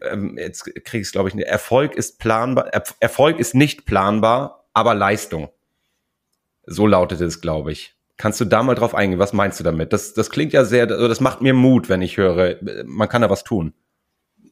ähm, 0.03 0.37
jetzt 0.39 0.65
kriege 0.65 1.01
ich 1.01 1.09
es, 1.09 1.13
glaube 1.13 1.29
ich, 1.29 1.35
nicht. 1.35 1.47
Erfolg 1.47 1.95
ist 1.95 2.19
planbar, 2.19 2.69
er 2.69 2.83
Erfolg 3.01 3.39
ist 3.39 3.55
nicht 3.55 3.85
planbar, 3.85 4.69
aber 4.73 4.95
Leistung. 4.95 5.51
So 6.67 6.87
lautet 6.87 7.21
es, 7.21 7.41
glaube 7.41 7.73
ich. 7.73 7.95
Kannst 8.17 8.41
du 8.41 8.45
da 8.45 8.63
mal 8.63 8.75
drauf 8.75 8.95
eingehen? 8.95 9.19
Was 9.19 9.33
meinst 9.33 9.61
du 9.61 9.65
damit? 9.65 9.93
Das, 9.93 10.13
das 10.13 10.31
klingt 10.31 10.53
ja 10.53 10.65
sehr, 10.65 10.91
also 10.91 11.09
das 11.09 11.21
macht 11.21 11.41
mir 11.41 11.55
Mut, 11.55 11.89
wenn 11.89 12.03
ich 12.03 12.17
höre, 12.17 12.57
man 12.85 13.09
kann 13.09 13.23
da 13.23 13.31
was 13.31 13.45
tun. 13.45 13.73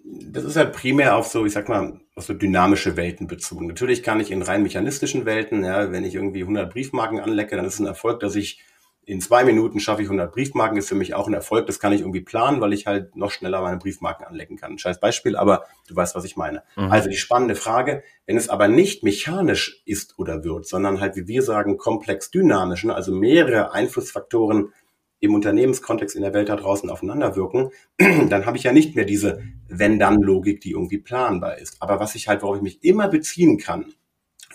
Das 0.04 0.44
ist 0.44 0.56
halt 0.56 0.72
primär 0.72 1.16
auf 1.16 1.26
so, 1.26 1.44
ich 1.44 1.52
sag 1.52 1.68
mal, 1.68 2.00
auf 2.14 2.24
so 2.24 2.32
dynamische 2.32 2.96
Welten 2.96 3.26
bezogen. 3.26 3.66
Natürlich 3.66 4.04
kann 4.04 4.20
ich 4.20 4.30
in 4.30 4.42
rein 4.42 4.62
mechanistischen 4.62 5.26
Welten, 5.26 5.64
ja, 5.64 5.90
wenn 5.90 6.04
ich 6.04 6.14
irgendwie 6.14 6.42
100 6.42 6.72
Briefmarken 6.72 7.18
anlecke, 7.18 7.56
dann 7.56 7.64
ist 7.64 7.74
es 7.74 7.80
ein 7.80 7.86
Erfolg, 7.86 8.20
dass 8.20 8.36
ich 8.36 8.60
in 9.06 9.20
zwei 9.20 9.44
Minuten 9.44 9.78
schaffe 9.78 10.02
ich 10.02 10.08
100 10.08 10.32
Briefmarken, 10.32 10.76
ist 10.76 10.88
für 10.88 10.96
mich 10.96 11.14
auch 11.14 11.28
ein 11.28 11.32
Erfolg. 11.32 11.68
Das 11.68 11.78
kann 11.78 11.92
ich 11.92 12.00
irgendwie 12.00 12.22
planen, 12.22 12.60
weil 12.60 12.72
ich 12.72 12.86
halt 12.86 13.14
noch 13.14 13.30
schneller 13.30 13.62
meine 13.62 13.76
Briefmarken 13.76 14.26
anlecken 14.26 14.56
kann. 14.56 14.78
scheiß 14.78 14.98
Beispiel, 14.98 15.36
aber 15.36 15.64
du 15.86 15.94
weißt, 15.94 16.16
was 16.16 16.24
ich 16.24 16.36
meine. 16.36 16.64
Mhm. 16.74 16.90
Also 16.90 17.08
die 17.08 17.16
spannende 17.16 17.54
Frage, 17.54 18.02
wenn 18.26 18.36
es 18.36 18.48
aber 18.48 18.66
nicht 18.66 19.04
mechanisch 19.04 19.80
ist 19.86 20.18
oder 20.18 20.42
wird, 20.42 20.66
sondern 20.66 21.00
halt, 21.00 21.14
wie 21.14 21.28
wir 21.28 21.42
sagen, 21.42 21.78
komplex 21.78 22.32
dynamisch, 22.32 22.82
ne? 22.82 22.96
also 22.96 23.12
mehrere 23.12 23.72
Einflussfaktoren 23.72 24.72
im 25.20 25.34
Unternehmenskontext 25.34 26.16
in 26.16 26.22
der 26.22 26.34
Welt 26.34 26.48
da 26.48 26.56
draußen 26.56 26.90
aufeinanderwirken, 26.90 27.70
dann 27.98 28.44
habe 28.44 28.56
ich 28.56 28.64
ja 28.64 28.72
nicht 28.72 28.96
mehr 28.96 29.04
diese 29.04 29.40
Wenn-Dann-Logik, 29.68 30.60
die 30.60 30.72
irgendwie 30.72 30.98
planbar 30.98 31.58
ist. 31.58 31.76
Aber 31.80 32.00
was 32.00 32.16
ich 32.16 32.26
halt, 32.26 32.42
worauf 32.42 32.56
ich 32.56 32.62
mich 32.62 32.82
immer 32.82 33.06
beziehen 33.06 33.56
kann, 33.56 33.94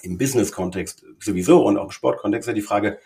im 0.01 0.17
Business-Kontext 0.17 1.05
sowieso 1.19 1.63
und 1.65 1.77
auch 1.77 1.85
im 1.85 1.91
Sportkontext, 1.91 2.47
ist 2.47 2.51
ja 2.51 2.55
die 2.55 2.61
Frage, 2.61 2.99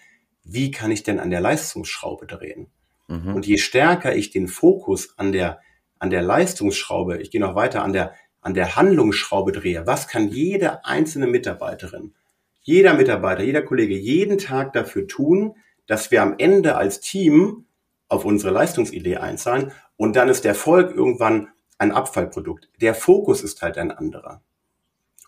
wie 0.46 0.72
kann 0.72 0.92
ich 0.92 1.04
denn 1.04 1.20
an 1.20 1.32
der 1.32 1.42
Leistungsschraube 1.42 2.28
drehen? 2.28 2.68
Mhm. 3.08 3.36
Und 3.36 3.46
je 3.46 3.58
stärker 3.58 4.16
ich 4.16 4.30
den 4.30 4.48
Fokus 4.48 5.18
an 5.18 5.32
der, 5.32 5.60
an 6.00 6.10
der 6.10 6.22
Leistungsschraube, 6.22 7.18
ich 7.18 7.32
gehe 7.32 7.42
noch 7.42 7.56
weiter, 7.56 7.84
an 7.84 7.94
der, 7.94 8.14
an 8.42 8.54
der 8.54 8.76
Handlungsschraube 8.76 9.52
drehe, 9.52 9.88
was 9.88 10.08
kann 10.08 10.30
jede 10.30 10.86
einzelne 10.86 11.28
Mitarbeiterin, 11.28 12.14
jeder 12.62 12.94
Mitarbeiter, 12.94 13.44
jeder 13.44 13.64
Kollege 13.64 13.98
jeden 13.98 14.38
Tag 14.38 14.74
dafür 14.74 15.08
tun, 15.08 15.56
dass 15.88 16.12
wir 16.12 16.22
am 16.22 16.36
Ende 16.38 16.78
als 16.78 17.00
Team 17.00 17.66
auf 18.08 18.24
unsere 18.24 18.54
Leistungsidee 18.54 19.18
einzahlen 19.18 19.72
und 19.98 20.16
dann 20.16 20.30
ist 20.30 20.44
der 20.44 20.52
Erfolg 20.52 20.96
irgendwann 20.96 21.50
ein 21.78 21.92
Abfallprodukt. 21.92 22.70
Der 22.82 22.96
Fokus 22.96 23.42
ist 23.42 23.62
halt 23.62 23.78
ein 23.78 23.92
anderer. 23.92 24.42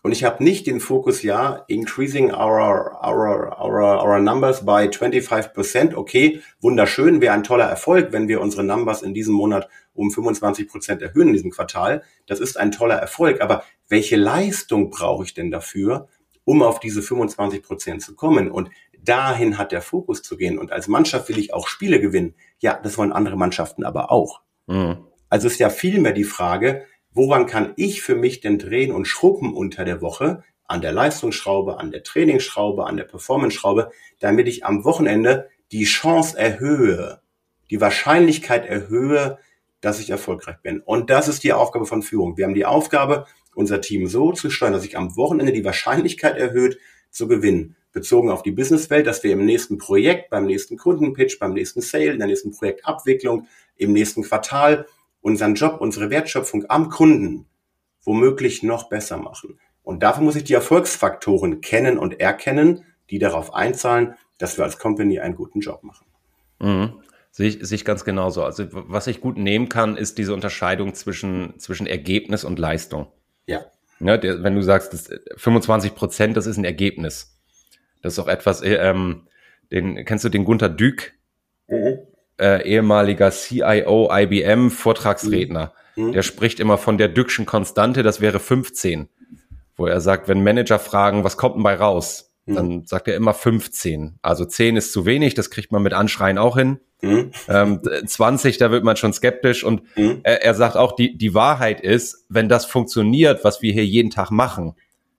Und 0.08 0.12
ich 0.12 0.24
habe 0.24 0.42
nicht 0.42 0.66
den 0.66 0.80
Fokus, 0.80 1.22
ja, 1.22 1.64
increasing 1.68 2.32
our, 2.32 2.98
our, 3.04 3.60
our, 3.60 4.02
our 4.02 4.18
numbers 4.20 4.64
by 4.64 4.88
25%. 4.88 5.94
Okay, 5.94 6.40
wunderschön, 6.62 7.20
wäre 7.20 7.34
ein 7.34 7.44
toller 7.44 7.66
Erfolg, 7.66 8.10
wenn 8.10 8.26
wir 8.26 8.40
unsere 8.40 8.64
Numbers 8.64 9.02
in 9.02 9.12
diesem 9.12 9.34
Monat 9.34 9.68
um 9.92 10.08
25% 10.08 11.02
erhöhen 11.02 11.28
in 11.28 11.34
diesem 11.34 11.50
Quartal. 11.50 12.04
Das 12.26 12.40
ist 12.40 12.58
ein 12.58 12.72
toller 12.72 12.94
Erfolg. 12.94 13.42
Aber 13.42 13.64
welche 13.90 14.16
Leistung 14.16 14.88
brauche 14.88 15.24
ich 15.24 15.34
denn 15.34 15.50
dafür, 15.50 16.08
um 16.44 16.62
auf 16.62 16.80
diese 16.80 17.02
25% 17.02 17.98
zu 17.98 18.14
kommen? 18.14 18.50
Und 18.50 18.70
dahin 18.98 19.58
hat 19.58 19.72
der 19.72 19.82
Fokus 19.82 20.22
zu 20.22 20.38
gehen. 20.38 20.58
Und 20.58 20.72
als 20.72 20.88
Mannschaft 20.88 21.28
will 21.28 21.36
ich 21.36 21.52
auch 21.52 21.68
Spiele 21.68 22.00
gewinnen. 22.00 22.34
Ja, 22.60 22.80
das 22.82 22.96
wollen 22.96 23.12
andere 23.12 23.36
Mannschaften 23.36 23.84
aber 23.84 24.10
auch. 24.10 24.40
Mhm. 24.68 25.04
Also 25.28 25.48
ist 25.48 25.58
ja 25.58 25.68
vielmehr 25.68 26.12
die 26.12 26.24
Frage, 26.24 26.86
woran 27.18 27.46
kann 27.46 27.72
ich 27.74 28.00
für 28.00 28.14
mich 28.14 28.40
denn 28.40 28.58
drehen 28.58 28.92
und 28.92 29.06
schrubben 29.06 29.52
unter 29.52 29.84
der 29.84 30.00
Woche 30.00 30.44
an 30.68 30.80
der 30.80 30.92
Leistungsschraube, 30.92 31.80
an 31.80 31.90
der 31.90 32.04
Trainingsschraube, 32.04 32.86
an 32.86 32.96
der 32.96 33.04
Performance-Schraube, 33.04 33.90
damit 34.20 34.46
ich 34.46 34.64
am 34.64 34.84
Wochenende 34.84 35.48
die 35.72 35.84
Chance 35.84 36.38
erhöhe, 36.38 37.20
die 37.70 37.80
Wahrscheinlichkeit 37.80 38.66
erhöhe, 38.66 39.38
dass 39.80 39.98
ich 39.98 40.10
erfolgreich 40.10 40.58
bin. 40.62 40.80
Und 40.80 41.10
das 41.10 41.26
ist 41.26 41.42
die 41.42 41.52
Aufgabe 41.52 41.86
von 41.86 42.02
Führung. 42.02 42.36
Wir 42.36 42.46
haben 42.46 42.54
die 42.54 42.66
Aufgabe, 42.66 43.26
unser 43.52 43.80
Team 43.80 44.06
so 44.06 44.30
zu 44.30 44.48
steuern, 44.48 44.72
dass 44.72 44.82
sich 44.82 44.96
am 44.96 45.16
Wochenende 45.16 45.52
die 45.52 45.64
Wahrscheinlichkeit 45.64 46.38
erhöht, 46.38 46.78
zu 47.10 47.26
gewinnen. 47.26 47.74
Bezogen 47.90 48.30
auf 48.30 48.42
die 48.42 48.52
Businesswelt, 48.52 49.08
dass 49.08 49.24
wir 49.24 49.32
im 49.32 49.44
nächsten 49.44 49.76
Projekt, 49.78 50.30
beim 50.30 50.46
nächsten 50.46 50.76
Kundenpitch, 50.76 51.40
beim 51.40 51.54
nächsten 51.54 51.80
Sale, 51.80 52.12
in 52.12 52.18
der 52.18 52.28
nächsten 52.28 52.52
Projektabwicklung, 52.52 53.48
im 53.76 53.92
nächsten 53.92 54.22
Quartal 54.22 54.86
unseren 55.28 55.54
Job, 55.54 55.80
unsere 55.80 56.10
Wertschöpfung 56.10 56.64
am 56.68 56.88
Kunden 56.88 57.46
womöglich 58.02 58.62
noch 58.62 58.88
besser 58.88 59.18
machen. 59.18 59.60
Und 59.82 60.02
dafür 60.02 60.24
muss 60.24 60.36
ich 60.36 60.44
die 60.44 60.54
Erfolgsfaktoren 60.54 61.60
kennen 61.60 61.98
und 61.98 62.18
erkennen, 62.20 62.84
die 63.10 63.18
darauf 63.18 63.54
einzahlen, 63.54 64.14
dass 64.38 64.56
wir 64.56 64.64
als 64.64 64.78
Company 64.78 65.20
einen 65.20 65.36
guten 65.36 65.60
Job 65.60 65.82
machen. 65.82 66.06
Mhm. 66.58 67.00
Sehe 67.30 67.48
ich, 67.48 67.58
sehe 67.60 67.76
ich 67.76 67.84
ganz 67.84 68.04
genauso. 68.04 68.42
Also 68.42 68.66
was 68.70 69.06
ich 69.06 69.20
gut 69.20 69.36
nehmen 69.36 69.68
kann, 69.68 69.96
ist 69.96 70.18
diese 70.18 70.32
Unterscheidung 70.32 70.94
zwischen, 70.94 71.58
zwischen 71.58 71.86
Ergebnis 71.86 72.44
und 72.44 72.58
Leistung. 72.58 73.06
Ja. 73.46 73.66
ja 74.00 74.16
der, 74.16 74.42
wenn 74.42 74.54
du 74.54 74.62
sagst, 74.62 74.92
das 74.92 75.10
25 75.36 75.94
Prozent, 75.94 76.36
das 76.36 76.46
ist 76.46 76.56
ein 76.56 76.64
Ergebnis. 76.64 77.38
Das 78.02 78.14
ist 78.14 78.18
auch 78.18 78.28
etwas, 78.28 78.62
äh, 78.62 78.74
ähm, 78.74 79.26
Den, 79.70 80.04
kennst 80.06 80.24
du 80.24 80.30
den 80.30 80.44
Gunther 80.44 80.70
Dück? 80.70 81.12
Mhm. 81.68 81.98
Äh, 82.38 82.68
ehemaliger 82.68 83.30
CIO 83.30 84.10
IBM 84.12 84.70
Vortragsredner. 84.70 85.72
Mhm. 85.96 86.06
mhm. 86.06 86.12
Der 86.12 86.22
spricht 86.22 86.60
immer 86.60 86.78
von 86.78 86.98
der 86.98 87.08
Dückschen 87.08 87.46
Konstante, 87.46 88.02
das 88.02 88.20
wäre 88.20 88.38
15. 88.38 89.08
Wo 89.76 89.86
er 89.86 90.00
sagt, 90.00 90.28
wenn 90.28 90.42
Manager 90.42 90.78
fragen, 90.78 91.24
was 91.24 91.36
kommt 91.36 91.56
denn 91.56 91.62
bei 91.62 91.74
raus? 91.74 92.32
Mhm. 92.46 92.54
Dann 92.54 92.86
sagt 92.86 93.08
er 93.08 93.16
immer 93.16 93.34
15. 93.34 94.18
Also 94.22 94.44
10 94.44 94.76
ist 94.76 94.92
zu 94.92 95.04
wenig, 95.04 95.34
das 95.34 95.50
kriegt 95.50 95.72
man 95.72 95.82
mit 95.82 95.92
Anschreien 95.92 96.38
auch 96.38 96.56
hin. 96.56 96.80
Mhm. 97.02 97.30
Ähm, 97.48 97.80
20, 98.06 98.58
da 98.58 98.70
wird 98.70 98.84
man 98.84 98.96
schon 98.96 99.12
skeptisch. 99.12 99.64
Und 99.64 99.82
mhm. 99.96 100.20
er, 100.22 100.42
er 100.42 100.54
sagt 100.54 100.76
auch, 100.76 100.92
die, 100.92 101.16
die 101.16 101.34
Wahrheit 101.34 101.80
ist, 101.80 102.26
wenn 102.28 102.48
das 102.48 102.64
funktioniert, 102.64 103.44
was 103.44 103.62
wir 103.62 103.72
hier 103.72 103.86
jeden 103.86 104.10
Tag 104.10 104.30
machen, 104.30 104.74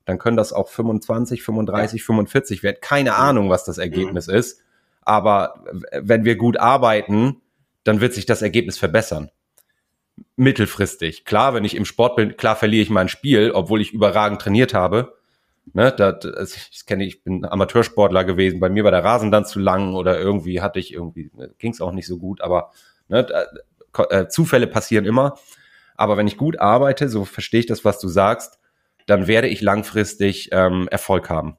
dann 0.06 0.18
können 0.18 0.38
das 0.38 0.54
auch 0.54 0.68
25, 0.70 1.44
35, 1.44 2.02
ja. 2.02 2.06
45 2.06 2.64
werden. 2.64 2.78
Keine 2.82 3.16
Ahnung, 3.16 3.50
was 3.50 3.64
das 3.64 3.78
Ergebnis 3.78 4.28
mhm. 4.28 4.36
ist. 4.36 4.62
Aber 5.10 5.64
wenn 5.92 6.24
wir 6.24 6.36
gut 6.36 6.58
arbeiten, 6.60 7.42
dann 7.84 8.00
wird 8.00 8.14
sich 8.14 8.28
das 8.28 8.44
Ergebnis 8.44 8.78
verbessern. 8.78 9.32
Mittelfristig. 10.36 11.26
Klar, 11.26 11.56
wenn 11.56 11.66
ich 11.66 11.76
im 11.76 11.86
Sport 11.86 12.16
bin, 12.16 12.38
klar 12.38 12.56
verliere 12.56 12.84
ich 12.84 12.92
mein 12.92 13.10
Spiel, 13.10 13.50
obwohl 13.50 13.82
ich 13.82 13.92
überragend 13.92 14.40
trainiert 14.40 14.76
habe. 14.76 15.18
Ne, 15.74 15.92
das, 15.92 16.24
also 16.26 16.58
ich 16.72 16.86
kenne, 16.86 17.06
ich 17.06 17.24
bin 17.24 17.44
Amateursportler 17.44 18.24
gewesen. 18.24 18.60
Bei 18.60 18.70
mir 18.70 18.84
war 18.84 18.92
der 18.92 19.04
Rasen 19.04 19.32
dann 19.32 19.46
zu 19.46 19.58
lang 19.58 19.96
oder 19.96 20.20
irgendwie 20.20 20.62
hatte 20.62 20.78
ich 20.78 20.94
irgendwie, 20.94 21.32
ne, 21.34 21.56
ging 21.58 21.72
es 21.72 21.82
auch 21.82 21.92
nicht 21.92 22.06
so 22.06 22.20
gut. 22.20 22.42
Aber 22.42 22.70
ne, 23.08 23.26
äh, 24.12 24.28
Zufälle 24.28 24.68
passieren 24.68 25.06
immer. 25.06 25.40
Aber 25.96 26.18
wenn 26.18 26.28
ich 26.28 26.38
gut 26.38 26.60
arbeite, 26.60 27.10
so 27.10 27.26
verstehe 27.26 27.62
ich 27.62 27.66
das, 27.66 27.84
was 27.84 28.00
du 28.00 28.10
sagst, 28.10 28.60
dann 29.08 29.26
werde 29.26 29.48
ich 29.48 29.62
langfristig 29.62 30.50
ähm, 30.52 30.88
Erfolg 30.92 31.32
haben. 31.32 31.58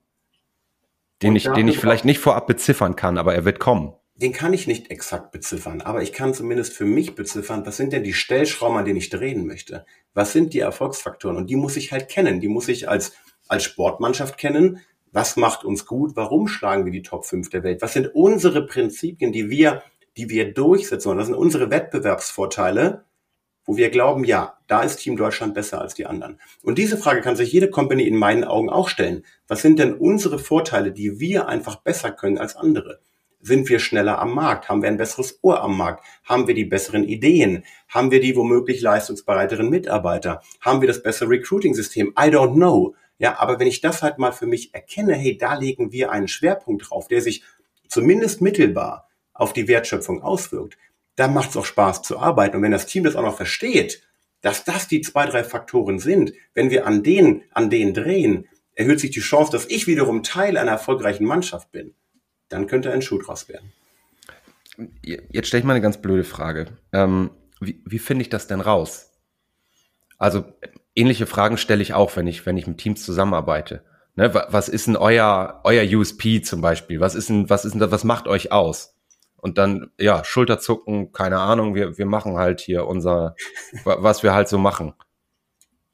Den 1.22 1.36
ich, 1.36 1.44
den 1.44 1.68
ich 1.68 1.78
vielleicht 1.78 2.04
nicht 2.04 2.18
vorab 2.18 2.46
beziffern 2.46 2.96
kann, 2.96 3.18
aber 3.18 3.34
er 3.34 3.44
wird 3.44 3.58
kommen. 3.58 3.92
Den 4.20 4.32
kann 4.32 4.52
ich 4.52 4.66
nicht 4.66 4.90
exakt 4.90 5.32
beziffern, 5.32 5.80
aber 5.80 6.02
ich 6.02 6.12
kann 6.12 6.34
zumindest 6.34 6.74
für 6.74 6.84
mich 6.84 7.14
beziffern, 7.14 7.64
was 7.64 7.78
sind 7.78 7.92
denn 7.92 8.04
die 8.04 8.12
Stellschrauben, 8.12 8.76
an 8.76 8.84
denen 8.84 8.98
ich 8.98 9.08
drehen 9.08 9.46
möchte? 9.46 9.86
Was 10.12 10.32
sind 10.32 10.52
die 10.52 10.60
Erfolgsfaktoren? 10.60 11.38
Und 11.38 11.48
die 11.48 11.56
muss 11.56 11.76
ich 11.76 11.92
halt 11.92 12.08
kennen. 12.08 12.40
Die 12.40 12.48
muss 12.48 12.68
ich 12.68 12.88
als, 12.88 13.14
als 13.48 13.64
Sportmannschaft 13.64 14.36
kennen. 14.36 14.80
Was 15.12 15.36
macht 15.36 15.64
uns 15.64 15.86
gut? 15.86 16.16
Warum 16.16 16.48
schlagen 16.48 16.84
wir 16.84 16.92
die 16.92 17.02
Top 17.02 17.24
5 17.24 17.48
der 17.48 17.62
Welt? 17.62 17.80
Was 17.80 17.94
sind 17.94 18.14
unsere 18.14 18.66
Prinzipien, 18.66 19.32
die 19.32 19.48
wir, 19.48 19.82
die 20.16 20.28
wir 20.28 20.52
durchsetzen? 20.52 21.10
Und 21.10 21.16
das 21.16 21.26
sind 21.26 21.36
unsere 21.36 21.70
Wettbewerbsvorteile, 21.70 23.04
wo 23.64 23.76
wir 23.76 23.90
glauben, 23.90 24.24
ja, 24.24 24.58
da 24.66 24.82
ist 24.82 24.96
Team 24.96 25.16
Deutschland 25.16 25.54
besser 25.54 25.80
als 25.80 25.94
die 25.94 26.06
anderen. 26.06 26.40
Und 26.62 26.78
diese 26.78 26.96
Frage 26.96 27.20
kann 27.20 27.36
sich 27.36 27.52
jede 27.52 27.70
Company 27.70 28.04
in 28.04 28.16
meinen 28.16 28.44
Augen 28.44 28.70
auch 28.70 28.88
stellen. 28.88 29.24
Was 29.48 29.62
sind 29.62 29.78
denn 29.78 29.94
unsere 29.94 30.38
Vorteile, 30.38 30.92
die 30.92 31.20
wir 31.20 31.48
einfach 31.48 31.76
besser 31.76 32.10
können 32.10 32.38
als 32.38 32.56
andere? 32.56 33.00
Sind 33.42 33.68
wir 33.68 33.78
schneller 33.78 34.18
am 34.18 34.34
Markt? 34.34 34.68
Haben 34.68 34.82
wir 34.82 34.88
ein 34.88 34.98
besseres 34.98 35.38
Ohr 35.42 35.62
am 35.62 35.76
Markt? 35.76 36.04
Haben 36.24 36.46
wir 36.46 36.54
die 36.54 36.66
besseren 36.66 37.04
Ideen? 37.04 37.64
Haben 37.88 38.10
wir 38.10 38.20
die 38.20 38.36
womöglich 38.36 38.82
leistungsbereiteren 38.82 39.70
Mitarbeiter? 39.70 40.42
Haben 40.60 40.82
wir 40.82 40.88
das 40.88 41.02
bessere 41.02 41.30
Recruiting-System? 41.30 42.08
I 42.08 42.28
don't 42.28 42.54
know. 42.54 42.94
Ja, 43.18 43.38
aber 43.38 43.58
wenn 43.58 43.66
ich 43.66 43.80
das 43.80 44.02
halt 44.02 44.18
mal 44.18 44.32
für 44.32 44.46
mich 44.46 44.74
erkenne, 44.74 45.14
hey, 45.14 45.36
da 45.38 45.54
legen 45.54 45.92
wir 45.92 46.10
einen 46.10 46.28
Schwerpunkt 46.28 46.90
drauf, 46.90 47.08
der 47.08 47.20
sich 47.22 47.42
zumindest 47.88 48.40
mittelbar 48.40 49.08
auf 49.32 49.52
die 49.52 49.68
Wertschöpfung 49.68 50.22
auswirkt, 50.22 50.76
dann 51.20 51.34
macht 51.34 51.50
es 51.50 51.56
auch 51.58 51.66
Spaß 51.66 52.00
zu 52.00 52.18
arbeiten. 52.18 52.56
Und 52.56 52.62
wenn 52.62 52.70
das 52.70 52.86
Team 52.86 53.04
das 53.04 53.14
auch 53.14 53.22
noch 53.22 53.36
versteht, 53.36 54.02
dass 54.40 54.64
das 54.64 54.88
die 54.88 55.02
zwei, 55.02 55.26
drei 55.26 55.44
Faktoren 55.44 55.98
sind, 55.98 56.32
wenn 56.54 56.70
wir 56.70 56.86
an 56.86 57.02
denen, 57.02 57.42
an 57.52 57.68
denen 57.68 57.92
drehen, 57.92 58.48
erhöht 58.74 59.00
sich 59.00 59.10
die 59.10 59.20
Chance, 59.20 59.52
dass 59.52 59.66
ich 59.66 59.86
wiederum 59.86 60.22
Teil 60.22 60.56
einer 60.56 60.70
erfolgreichen 60.70 61.26
Mannschaft 61.26 61.72
bin. 61.72 61.94
Dann 62.48 62.66
könnte 62.66 62.90
ein 62.90 63.02
Schuh 63.02 63.18
draus 63.18 63.50
werden. 63.50 63.70
Jetzt 65.02 65.48
stelle 65.48 65.58
ich 65.58 65.66
mal 65.66 65.74
eine 65.74 65.82
ganz 65.82 66.00
blöde 66.00 66.24
Frage. 66.24 66.68
Ähm, 66.94 67.30
wie, 67.60 67.82
wie 67.84 67.98
finde 67.98 68.22
ich 68.22 68.30
das 68.30 68.46
denn 68.46 68.62
raus? 68.62 69.10
Also 70.16 70.44
ähnliche 70.94 71.26
Fragen 71.26 71.58
stelle 71.58 71.82
ich 71.82 71.92
auch, 71.92 72.16
wenn 72.16 72.26
ich, 72.26 72.46
wenn 72.46 72.56
ich 72.56 72.66
mit 72.66 72.78
Teams 72.78 73.04
zusammenarbeite. 73.04 73.84
Ne, 74.16 74.32
was 74.32 74.70
ist 74.70 74.86
denn 74.86 74.96
euer, 74.96 75.60
euer 75.64 75.84
USP 75.84 76.40
zum 76.40 76.62
Beispiel? 76.62 76.98
Was 76.98 77.14
ist 77.14 77.28
denn, 77.28 77.50
was 77.50 77.66
ist 77.66 77.74
denn, 77.74 77.90
was 77.90 78.04
macht 78.04 78.26
euch 78.26 78.52
aus? 78.52 78.94
Und 79.40 79.58
dann, 79.58 79.90
ja, 79.98 80.24
Schulterzucken, 80.24 81.12
keine 81.12 81.38
Ahnung, 81.38 81.74
wir, 81.74 81.98
wir 81.98 82.06
machen 82.06 82.36
halt 82.36 82.60
hier 82.60 82.86
unser, 82.86 83.34
was 83.84 84.22
wir 84.22 84.34
halt 84.34 84.48
so 84.48 84.58
machen. 84.58 84.94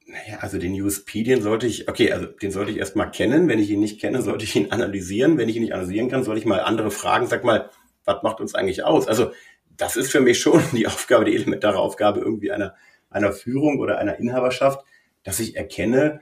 Naja, 0.07 0.39
also 0.41 0.59
den 0.59 0.81
USP, 0.81 1.23
den 1.23 1.43
sollte 1.43 1.67
ich, 1.67 1.89
okay, 1.89 2.13
also 2.13 2.27
den 2.27 2.51
sollte 2.51 2.71
ich 2.71 2.79
erstmal 2.79 3.11
kennen. 3.11 3.49
Wenn 3.49 3.59
ich 3.59 3.71
ihn 3.71 3.81
nicht 3.81 4.01
kenne, 4.01 4.23
sollte 4.23 4.45
ich 4.45 4.55
ihn 4.57 4.71
analysieren. 4.71 5.37
Wenn 5.37 5.49
ich 5.49 5.57
ihn 5.57 5.63
nicht 5.63 5.75
analysieren 5.75 6.09
kann, 6.09 6.25
sollte 6.25 6.41
ich 6.41 6.47
mal 6.47 6.61
andere 6.61 6.91
fragen. 6.91 7.27
Sag 7.27 7.45
mal, 7.45 7.71
was 8.05 8.23
macht 8.23 8.41
uns 8.41 8.55
eigentlich 8.55 8.85
aus? 8.85 9.09
Also 9.09 9.33
das 9.77 9.97
ist 9.97 10.11
für 10.11 10.21
mich 10.21 10.41
schon 10.41 10.63
die 10.73 10.87
Aufgabe, 10.87 11.25
die 11.25 11.35
elementare 11.35 11.79
Aufgabe 11.79 12.21
irgendwie 12.21 12.53
einer, 12.53 12.75
einer 13.11 13.33
Führung 13.33 13.79
oder 13.79 13.99
einer 13.99 14.19
Inhaberschaft, 14.19 14.85
dass 15.23 15.41
ich 15.41 15.57
erkenne, 15.57 16.21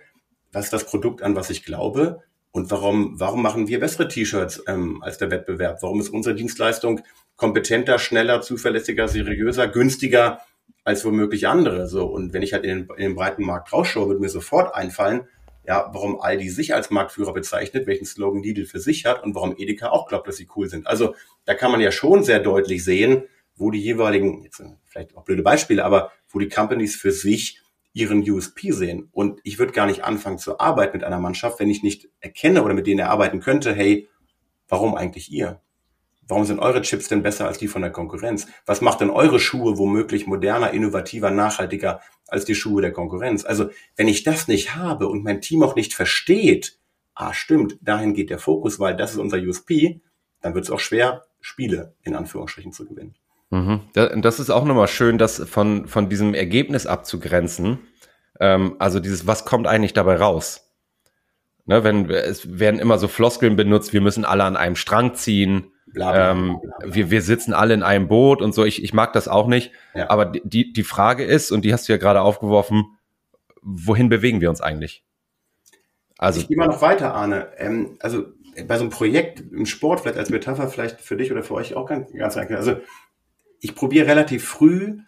was 0.53 0.71
das 0.71 0.85
Produkt, 0.85 1.23
an 1.23 1.37
was 1.37 1.51
ich 1.51 1.65
glaube 1.65 2.23
und 2.55 2.71
warum, 2.71 3.19
warum 3.19 3.43
machen 3.43 3.67
wir 3.67 3.81
bessere 3.81 4.07
T-Shirts 4.07 4.63
ähm, 4.69 5.03
als 5.03 5.19
der 5.19 5.33
Wettbewerb? 5.33 5.83
Warum 5.83 5.99
ist 5.99 6.09
unsere 6.09 6.37
Dienstleistung 6.37 7.01
kompetenter, 7.35 7.99
schneller, 7.99 8.43
zuverlässiger, 8.43 9.09
seriöser, 9.09 9.67
günstiger 9.67 10.39
als 10.85 11.05
womöglich 11.05 11.49
andere? 11.49 11.89
So, 11.89 12.07
und 12.07 12.33
wenn 12.33 12.43
ich 12.43 12.53
halt 12.53 12.65
in 12.65 12.87
den, 12.87 12.97
in 12.97 13.03
den 13.03 13.15
breiten 13.17 13.43
Markt 13.43 13.73
rausschaue, 13.73 14.09
wird 14.09 14.21
mir 14.21 14.29
sofort 14.29 14.73
einfallen, 14.73 15.23
ja, 15.67 15.91
warum 15.93 16.21
Aldi 16.21 16.49
sich 16.49 16.75
als 16.77 16.91
Marktführer 16.91 17.33
bezeichnet, 17.33 17.89
welchen 17.89 18.05
Slogan 18.05 18.45
Lidl 18.45 18.67
für 18.67 18.79
sich 18.79 19.05
hat 19.05 19.25
und 19.25 19.35
warum 19.35 19.57
Edeka 19.57 19.89
auch 19.89 20.07
glaubt, 20.07 20.29
dass 20.29 20.37
sie 20.37 20.47
cool 20.55 20.69
sind. 20.69 20.87
Also 20.87 21.17
da 21.47 21.55
kann 21.55 21.73
man 21.73 21.81
ja 21.81 21.91
schon 21.91 22.23
sehr 22.23 22.39
deutlich 22.39 22.85
sehen, 22.85 23.25
wo 23.57 23.73
die 23.73 23.83
jeweiligen, 23.83 24.45
jetzt 24.45 24.63
vielleicht 24.85 25.17
auch 25.17 25.25
blöde 25.25 25.43
Beispiele, 25.43 25.85
aber 25.85 26.13
wo 26.29 26.39
die 26.39 26.49
Companies 26.49 26.95
für 26.95 27.11
sich 27.11 27.64
ihren 27.95 28.29
USP 28.29 28.73
sehen. 28.73 29.09
Und 29.13 29.41
ich 29.45 29.59
würde 29.59 29.73
gar 29.73 29.87
nicht 29.87 30.05
anfangen 30.05 30.39
zu 30.39 30.59
arbeiten 30.59 30.99
mit 30.99 31.05
einer 31.05 31.21
Mannschaft, 31.21 31.61
wenn 31.61 31.71
ich 31.71 31.83
nicht 31.83 32.11
erkenne 32.21 32.63
oder 32.63 32.75
mit 32.75 32.87
denen 32.87 32.99
er 32.99 33.11
arbeiten 33.11 33.41
könnte, 33.41 33.73
hey, 33.73 34.09
warum 34.69 34.95
eigentlich 34.95 35.33
ihr? 35.33 35.61
Warum 36.27 36.45
sind 36.45 36.59
eure 36.59 36.83
Chips 36.83 37.09
denn 37.09 37.23
besser 37.23 37.47
als 37.47 37.59
die 37.59 37.69
von 37.69 37.83
der 37.83 37.93
Konkurrenz? 37.93 38.47
Was 38.67 38.81
macht 38.81 39.01
denn 39.01 39.11
eure 39.11 39.39
Schuhe 39.39 39.79
womöglich 39.79 40.27
moderner, 40.27 40.73
innovativer, 40.73 41.31
nachhaltiger 41.31 42.01
als 42.27 42.45
die 42.45 42.55
Schuhe 42.55 42.83
der 42.83 42.93
Konkurrenz? 42.93 43.45
Also, 43.45 43.71
wenn 43.97 44.09
ich 44.09 44.25
das 44.25 44.49
nicht 44.49 44.75
habe 44.75 45.07
und 45.07 45.23
mein 45.23 45.43
Team 45.43 45.63
auch 45.63 45.77
nicht 45.77 45.95
versteht, 45.95 46.79
ah, 47.15 47.35
stimmt, 47.35 47.79
dahin 47.83 48.15
geht 48.15 48.31
der 48.31 48.39
Fokus, 48.39 48.81
weil 48.81 48.97
das 48.97 49.13
ist 49.13 49.19
unser 49.19 49.39
USP, 49.39 50.01
dann 50.41 50.55
wird 50.55 50.65
es 50.65 50.71
auch 50.71 50.81
schwer, 50.81 51.27
Spiele 51.41 51.95
in 52.03 52.17
Anführungsstrichen 52.17 52.73
zu 52.73 52.87
gewinnen. 52.87 53.15
Mhm. 53.55 53.83
Das 53.93 54.41
ist 54.41 54.51
auch 54.51 54.65
nochmal 54.65 54.89
schön, 54.89 55.17
das 55.17 55.39
von, 55.49 55.87
von 55.87 56.09
diesem 56.09 56.35
Ergebnis 56.35 56.87
abzugrenzen. 56.87 57.79
Ähm, 58.41 58.75
also 58.81 58.99
dieses, 58.99 59.29
was 59.29 59.45
kommt 59.45 59.69
eigentlich 59.69 59.93
dabei 59.93 60.17
raus? 60.17 60.73
Ne, 61.67 61.85
wenn 61.85 62.11
es 62.11 62.59
werden 62.59 62.81
immer 62.81 62.99
so 62.99 63.07
Floskeln 63.07 63.55
benutzt, 63.55 63.93
wir 63.93 64.01
müssen 64.01 64.25
alle 64.25 64.43
an 64.43 64.57
einem 64.57 64.75
Strang 64.75 65.15
ziehen. 65.15 65.71
Bla, 65.87 66.11
bla, 66.11 66.31
ähm, 66.33 66.59
bla, 66.61 66.95
wir, 66.95 67.13
wir 67.13 67.23
sitzen 67.23 67.55
alle 67.55 67.75
in 67.75 67.85
einem 67.85 68.09
Boot 68.09 68.43
und 68.43 68.53
so. 68.53 68.65
Ich, 68.65 68.83
ich 68.83 68.93
mag 68.93 69.13
das 69.13 69.29
auch 69.29 69.47
nicht. 69.47 69.71
Ja. 69.95 70.11
Aber 70.11 70.27
die, 70.27 70.73
die 70.73 70.83
Frage 70.83 71.25
ist, 71.25 71.53
und 71.53 71.65
die 71.65 71.73
hast 71.73 71.89
du 71.89 71.93
ja 71.93 71.99
gerade 71.99 72.23
aufgeworfen, 72.23 72.85
wohin 73.63 74.09
bewegen 74.09 74.41
wir 74.41 74.51
uns 74.51 74.61
eigentlich? 74.61 75.05
Also, 76.19 76.41
ich 76.41 76.49
gehe 76.49 76.57
mal 76.57 76.67
noch 76.67 76.83
weiter, 76.83 77.15
Arne. 77.15 77.53
Ähm, 77.57 77.99
also 78.01 78.25
bei 78.67 78.77
so 78.77 78.83
einem 78.83 78.91
Projekt 78.91 79.41
im 79.53 79.67
Sport, 79.67 80.01
vielleicht 80.01 80.19
als 80.19 80.31
Metapher, 80.31 80.69
vielleicht 80.69 81.01
für 81.01 81.17
dich 81.17 81.33
oder 81.33 81.43
für 81.43 81.55
euch 81.55 81.75
auch 81.75 81.87
ganz, 81.87 82.13
ganz 82.13 82.37
einfach. 82.37 82.57
Also 82.57 82.77
ich 83.65 83.75
probiere 83.75 84.07
relativ 84.07 84.45
früh 84.45 84.99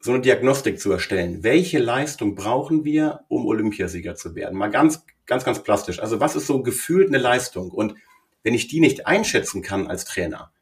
so 0.00 0.12
eine 0.12 0.22
Diagnostik 0.22 0.80
zu 0.80 0.90
erstellen. 0.90 1.42
Welche 1.42 1.78
Leistung 1.78 2.34
brauchen 2.34 2.82
wir, 2.82 3.20
um 3.28 3.44
Olympiasieger 3.44 4.14
zu 4.14 4.34
werden? 4.34 4.56
Mal 4.56 4.70
ganz, 4.70 5.04
ganz, 5.26 5.44
ganz 5.44 5.62
plastisch. 5.62 6.00
Also 6.00 6.18
was 6.18 6.34
ist 6.34 6.46
so 6.46 6.62
gefühlt 6.62 7.08
eine 7.08 7.18
Leistung? 7.18 7.70
Und 7.70 7.96
wenn 8.42 8.54
ich 8.54 8.66
die 8.66 8.80
nicht 8.80 9.06
einschätzen 9.06 9.60
kann 9.60 9.88
als 9.88 10.06
Trainer, 10.06 10.52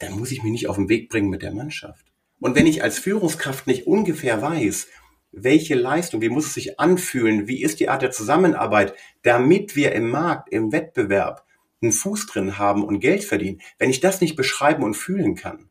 dann 0.00 0.12
muss 0.12 0.32
ich 0.32 0.42
mich 0.42 0.52
nicht 0.52 0.68
auf 0.68 0.76
den 0.76 0.90
Weg 0.90 1.08
bringen 1.08 1.30
mit 1.30 1.40
der 1.40 1.54
Mannschaft. 1.54 2.04
Und 2.40 2.56
wenn 2.56 2.66
ich 2.66 2.82
als 2.82 2.98
Führungskraft 2.98 3.66
nicht 3.66 3.86
ungefähr 3.86 4.42
weiß, 4.42 4.88
welche 5.30 5.74
Leistung, 5.74 6.20
wie 6.20 6.28
muss 6.28 6.48
es 6.48 6.54
sich 6.54 6.78
anfühlen, 6.78 7.48
wie 7.48 7.62
ist 7.62 7.80
die 7.80 7.88
Art 7.88 8.02
der 8.02 8.10
Zusammenarbeit, 8.10 8.92
damit 9.22 9.76
wir 9.76 9.92
im 9.92 10.10
Markt, 10.10 10.52
im 10.52 10.72
Wettbewerb 10.72 11.46
einen 11.80 11.92
Fuß 11.92 12.26
drin 12.26 12.58
haben 12.58 12.84
und 12.84 13.00
Geld 13.00 13.24
verdienen, 13.24 13.62
wenn 13.78 13.88
ich 13.88 14.00
das 14.00 14.20
nicht 14.20 14.36
beschreiben 14.36 14.82
und 14.82 14.94
fühlen 14.94 15.36
kann, 15.36 15.70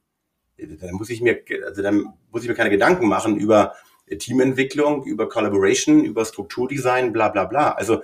dann 0.79 0.93
muss 0.93 1.09
ich 1.09 1.21
mir, 1.21 1.41
also 1.65 1.81
dann 1.81 2.13
muss 2.31 2.43
ich 2.43 2.49
mir 2.49 2.55
keine 2.55 2.69
Gedanken 2.69 3.07
machen 3.07 3.37
über 3.37 3.73
Teamentwicklung, 4.09 5.05
über 5.05 5.29
Collaboration, 5.29 6.03
über 6.03 6.25
Strukturdesign, 6.25 7.13
bla 7.13 7.29
bla 7.29 7.45
bla. 7.45 7.71
Also 7.71 8.01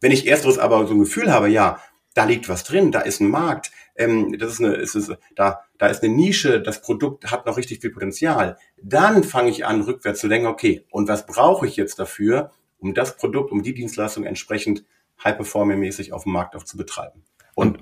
wenn 0.00 0.12
ich 0.12 0.26
ersteres 0.26 0.58
aber 0.58 0.86
so 0.86 0.94
ein 0.94 1.00
Gefühl 1.00 1.32
habe, 1.32 1.48
ja, 1.48 1.80
da 2.14 2.24
liegt 2.24 2.48
was 2.48 2.64
drin, 2.64 2.92
da 2.92 3.00
ist 3.00 3.20
ein 3.20 3.30
Markt, 3.30 3.70
ähm, 3.96 4.36
das 4.38 4.54
ist 4.54 4.60
eine, 4.60 4.74
ist, 4.74 4.94
ist, 4.94 5.12
da, 5.34 5.60
da 5.78 5.86
ist 5.86 6.02
eine 6.02 6.12
Nische, 6.12 6.60
das 6.60 6.82
Produkt 6.82 7.30
hat 7.30 7.46
noch 7.46 7.56
richtig 7.56 7.80
viel 7.80 7.90
Potenzial, 7.90 8.58
dann 8.82 9.24
fange 9.24 9.50
ich 9.50 9.64
an, 9.64 9.82
rückwärts 9.82 10.20
zu 10.20 10.28
denken, 10.28 10.46
okay, 10.46 10.84
und 10.90 11.08
was 11.08 11.26
brauche 11.26 11.66
ich 11.66 11.76
jetzt 11.76 11.98
dafür, 11.98 12.50
um 12.78 12.94
das 12.94 13.16
Produkt, 13.16 13.52
um 13.52 13.62
die 13.62 13.74
Dienstleistung 13.74 14.24
entsprechend 14.24 14.84
high-performing-mäßig 15.24 16.12
auf 16.12 16.24
dem 16.24 16.32
Markt 16.32 16.56
auch 16.56 16.64
zu 16.64 16.76
betreiben. 16.76 17.22
Und, 17.54 17.78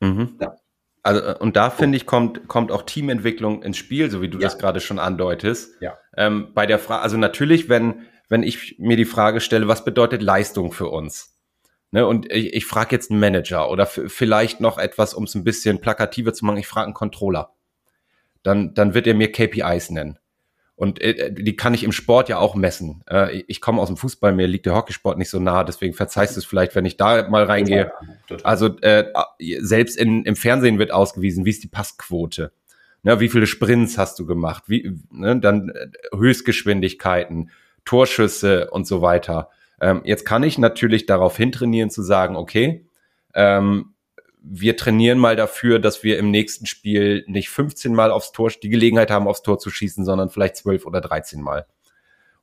und 0.00 0.16
mhm. 0.16 0.36
ja. 0.40 0.56
Also, 1.02 1.20
äh, 1.20 1.36
und 1.38 1.56
da 1.56 1.70
finde 1.70 1.96
ich, 1.96 2.06
kommt, 2.06 2.48
kommt 2.48 2.70
auch 2.70 2.82
Teamentwicklung 2.82 3.62
ins 3.62 3.76
Spiel, 3.76 4.10
so 4.10 4.22
wie 4.22 4.28
du 4.28 4.38
ja. 4.38 4.44
das 4.44 4.58
gerade 4.58 4.80
schon 4.80 4.98
andeutest. 4.98 5.80
Ja. 5.80 5.98
Ähm, 6.16 6.52
bei 6.54 6.66
der 6.66 6.78
Frage, 6.78 7.02
also 7.02 7.16
natürlich, 7.16 7.68
wenn, 7.68 8.06
wenn 8.28 8.42
ich 8.42 8.76
mir 8.78 8.96
die 8.96 9.04
Frage 9.04 9.40
stelle, 9.40 9.68
was 9.68 9.84
bedeutet 9.84 10.22
Leistung 10.22 10.72
für 10.72 10.88
uns? 10.88 11.32
Ne, 11.94 12.06
und 12.06 12.32
ich, 12.32 12.54
ich 12.54 12.64
frage 12.64 12.96
jetzt 12.96 13.10
einen 13.10 13.20
Manager 13.20 13.70
oder 13.70 13.84
vielleicht 13.84 14.60
noch 14.60 14.78
etwas, 14.78 15.12
um 15.12 15.24
es 15.24 15.34
ein 15.34 15.44
bisschen 15.44 15.80
plakativer 15.80 16.32
zu 16.32 16.46
machen, 16.46 16.56
ich 16.56 16.66
frage 16.66 16.86
einen 16.86 16.94
Controller. 16.94 17.54
Dann, 18.42 18.72
dann 18.72 18.94
wird 18.94 19.06
er 19.06 19.14
mir 19.14 19.30
KPIs 19.30 19.90
nennen. 19.90 20.18
Und 20.82 21.00
äh, 21.00 21.32
die 21.32 21.54
kann 21.54 21.74
ich 21.74 21.84
im 21.84 21.92
Sport 21.92 22.28
ja 22.28 22.38
auch 22.38 22.56
messen. 22.56 23.04
Äh, 23.08 23.44
ich 23.46 23.60
komme 23.60 23.80
aus 23.80 23.86
dem 23.86 23.96
Fußball, 23.96 24.32
mir 24.32 24.48
liegt 24.48 24.66
der 24.66 24.74
Hockeysport 24.74 25.16
nicht 25.16 25.30
so 25.30 25.38
nah, 25.38 25.62
deswegen 25.62 25.94
verzeihst 25.94 26.34
du 26.34 26.40
es 26.40 26.44
vielleicht, 26.44 26.74
wenn 26.74 26.84
ich 26.84 26.96
da 26.96 27.28
mal 27.28 27.44
reingehe. 27.44 27.92
Also 28.42 28.76
äh, 28.80 29.04
selbst 29.60 29.96
in, 29.96 30.24
im 30.24 30.34
Fernsehen 30.34 30.80
wird 30.80 30.90
ausgewiesen, 30.90 31.44
wie 31.44 31.50
ist 31.50 31.62
die 31.62 31.68
Passquote? 31.68 32.50
Ne, 33.04 33.20
wie 33.20 33.28
viele 33.28 33.46
Sprints 33.46 33.96
hast 33.96 34.18
du 34.18 34.26
gemacht? 34.26 34.64
Wie, 34.66 34.98
ne, 35.12 35.38
dann 35.38 35.68
äh, 35.68 35.86
Höchstgeschwindigkeiten, 36.16 37.52
Torschüsse 37.84 38.68
und 38.70 38.84
so 38.84 39.02
weiter. 39.02 39.50
Ähm, 39.80 40.00
jetzt 40.02 40.24
kann 40.24 40.42
ich 40.42 40.58
natürlich 40.58 41.06
darauf 41.06 41.36
hintrainieren 41.36 41.90
zu 41.90 42.02
sagen, 42.02 42.34
okay, 42.34 42.88
ähm, 43.34 43.94
wir 44.44 44.76
trainieren 44.76 45.18
mal 45.18 45.36
dafür, 45.36 45.78
dass 45.78 46.02
wir 46.02 46.18
im 46.18 46.30
nächsten 46.30 46.66
Spiel 46.66 47.24
nicht 47.26 47.48
15 47.48 47.94
Mal 47.94 48.10
aufs 48.10 48.32
Tor, 48.32 48.50
die 48.50 48.68
Gelegenheit 48.68 49.10
haben, 49.10 49.28
aufs 49.28 49.42
Tor 49.42 49.58
zu 49.58 49.70
schießen, 49.70 50.04
sondern 50.04 50.30
vielleicht 50.30 50.56
12 50.56 50.84
oder 50.84 51.00
13 51.00 51.40
Mal. 51.40 51.66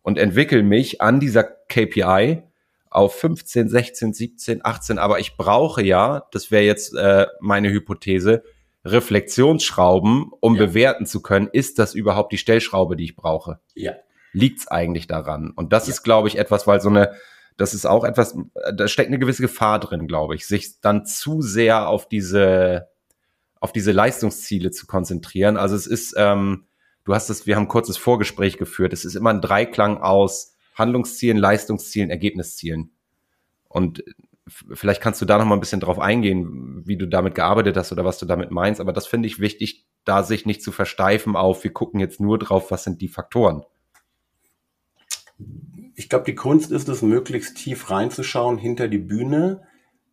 Und 0.01 0.17
entwickel 0.17 0.63
mich 0.63 1.01
an 1.01 1.19
dieser 1.19 1.43
KPI 1.43 2.43
auf 2.89 3.15
15, 3.15 3.69
16, 3.69 4.13
17, 4.13 4.65
18. 4.65 4.97
Aber 4.97 5.19
ich 5.19 5.35
brauche 5.35 5.83
ja, 5.83 6.27
das 6.31 6.51
wäre 6.51 6.63
jetzt 6.63 6.95
äh, 6.95 7.27
meine 7.41 7.69
Hypothese, 7.69 8.43
Reflexionsschrauben, 8.85 10.31
um 10.39 10.55
ja. 10.55 10.65
bewerten 10.65 11.05
zu 11.05 11.21
können, 11.21 11.49
ist 11.51 11.79
das 11.79 11.93
überhaupt 11.93 12.31
die 12.31 12.37
Stellschraube, 12.37 12.95
die 12.95 13.03
ich 13.03 13.15
brauche? 13.15 13.59
Ja. 13.75 13.93
Liegt's 14.31 14.67
eigentlich 14.67 15.07
daran? 15.07 15.51
Und 15.51 15.73
das 15.73 15.87
ja. 15.87 15.93
ist, 15.93 16.03
glaube 16.03 16.29
ich, 16.29 16.37
etwas, 16.37 16.65
weil 16.65 16.79
so 16.79 16.89
eine 16.89 17.11
das 17.59 17.73
ist 17.73 17.85
auch 17.85 18.05
etwas, 18.05 18.37
da 18.73 18.87
steckt 18.87 19.09
eine 19.09 19.19
gewisse 19.19 19.41
Gefahr 19.41 19.81
drin, 19.81 20.07
glaube 20.07 20.33
ich, 20.33 20.47
sich 20.47 20.79
dann 20.79 21.05
zu 21.05 21.41
sehr 21.41 21.89
auf 21.89 22.07
diese, 22.07 22.87
auf 23.59 23.73
diese 23.73 23.91
Leistungsziele 23.91 24.71
zu 24.71 24.87
konzentrieren. 24.87 25.57
Also 25.57 25.75
es 25.75 25.85
ist, 25.85 26.15
ähm, 26.17 26.67
du 27.03 27.13
hast 27.13 27.29
es, 27.29 27.47
wir 27.47 27.57
haben 27.57 27.63
ein 27.63 27.67
kurzes 27.69 27.97
Vorgespräch 27.97 28.57
geführt. 28.57 28.93
Es 28.93 29.03
ist 29.03 29.15
immer 29.15 29.31
ein 29.31 29.41
Dreiklang 29.41 29.97
aus 29.97 30.55
Handlungszielen, 30.73 31.35
Leistungszielen, 31.35 32.09
Ergebniszielen. 32.09 32.91
Und 33.67 34.05
vielleicht 34.47 35.01
kannst 35.01 35.21
du 35.21 35.25
da 35.25 35.37
noch 35.37 35.45
mal 35.45 35.55
ein 35.55 35.59
bisschen 35.59 35.81
drauf 35.81 35.99
eingehen, 35.99 36.87
wie 36.87 36.97
du 36.97 37.07
damit 37.07 37.35
gearbeitet 37.35 37.75
hast 37.75 37.91
oder 37.91 38.05
was 38.05 38.19
du 38.19 38.25
damit 38.25 38.51
meinst. 38.51 38.79
Aber 38.79 38.93
das 38.93 39.05
finde 39.05 39.27
ich 39.27 39.41
wichtig, 39.41 39.85
da 40.05 40.23
sich 40.23 40.45
nicht 40.45 40.63
zu 40.63 40.71
versteifen 40.71 41.35
auf, 41.35 41.65
wir 41.65 41.73
gucken 41.73 41.99
jetzt 41.99 42.21
nur 42.21 42.39
drauf, 42.39 42.71
was 42.71 42.85
sind 42.85 43.01
die 43.01 43.09
Faktoren 43.09 43.65
ich 45.99 46.07
glaube, 46.07 46.23
die 46.23 46.35
Kunst 46.35 46.71
ist 46.71 46.87
es, 46.87 47.01
möglichst 47.01 47.57
tief 47.57 47.91
reinzuschauen 47.91 48.57
hinter 48.57 48.87
die 48.87 48.99
Bühne, 48.99 49.63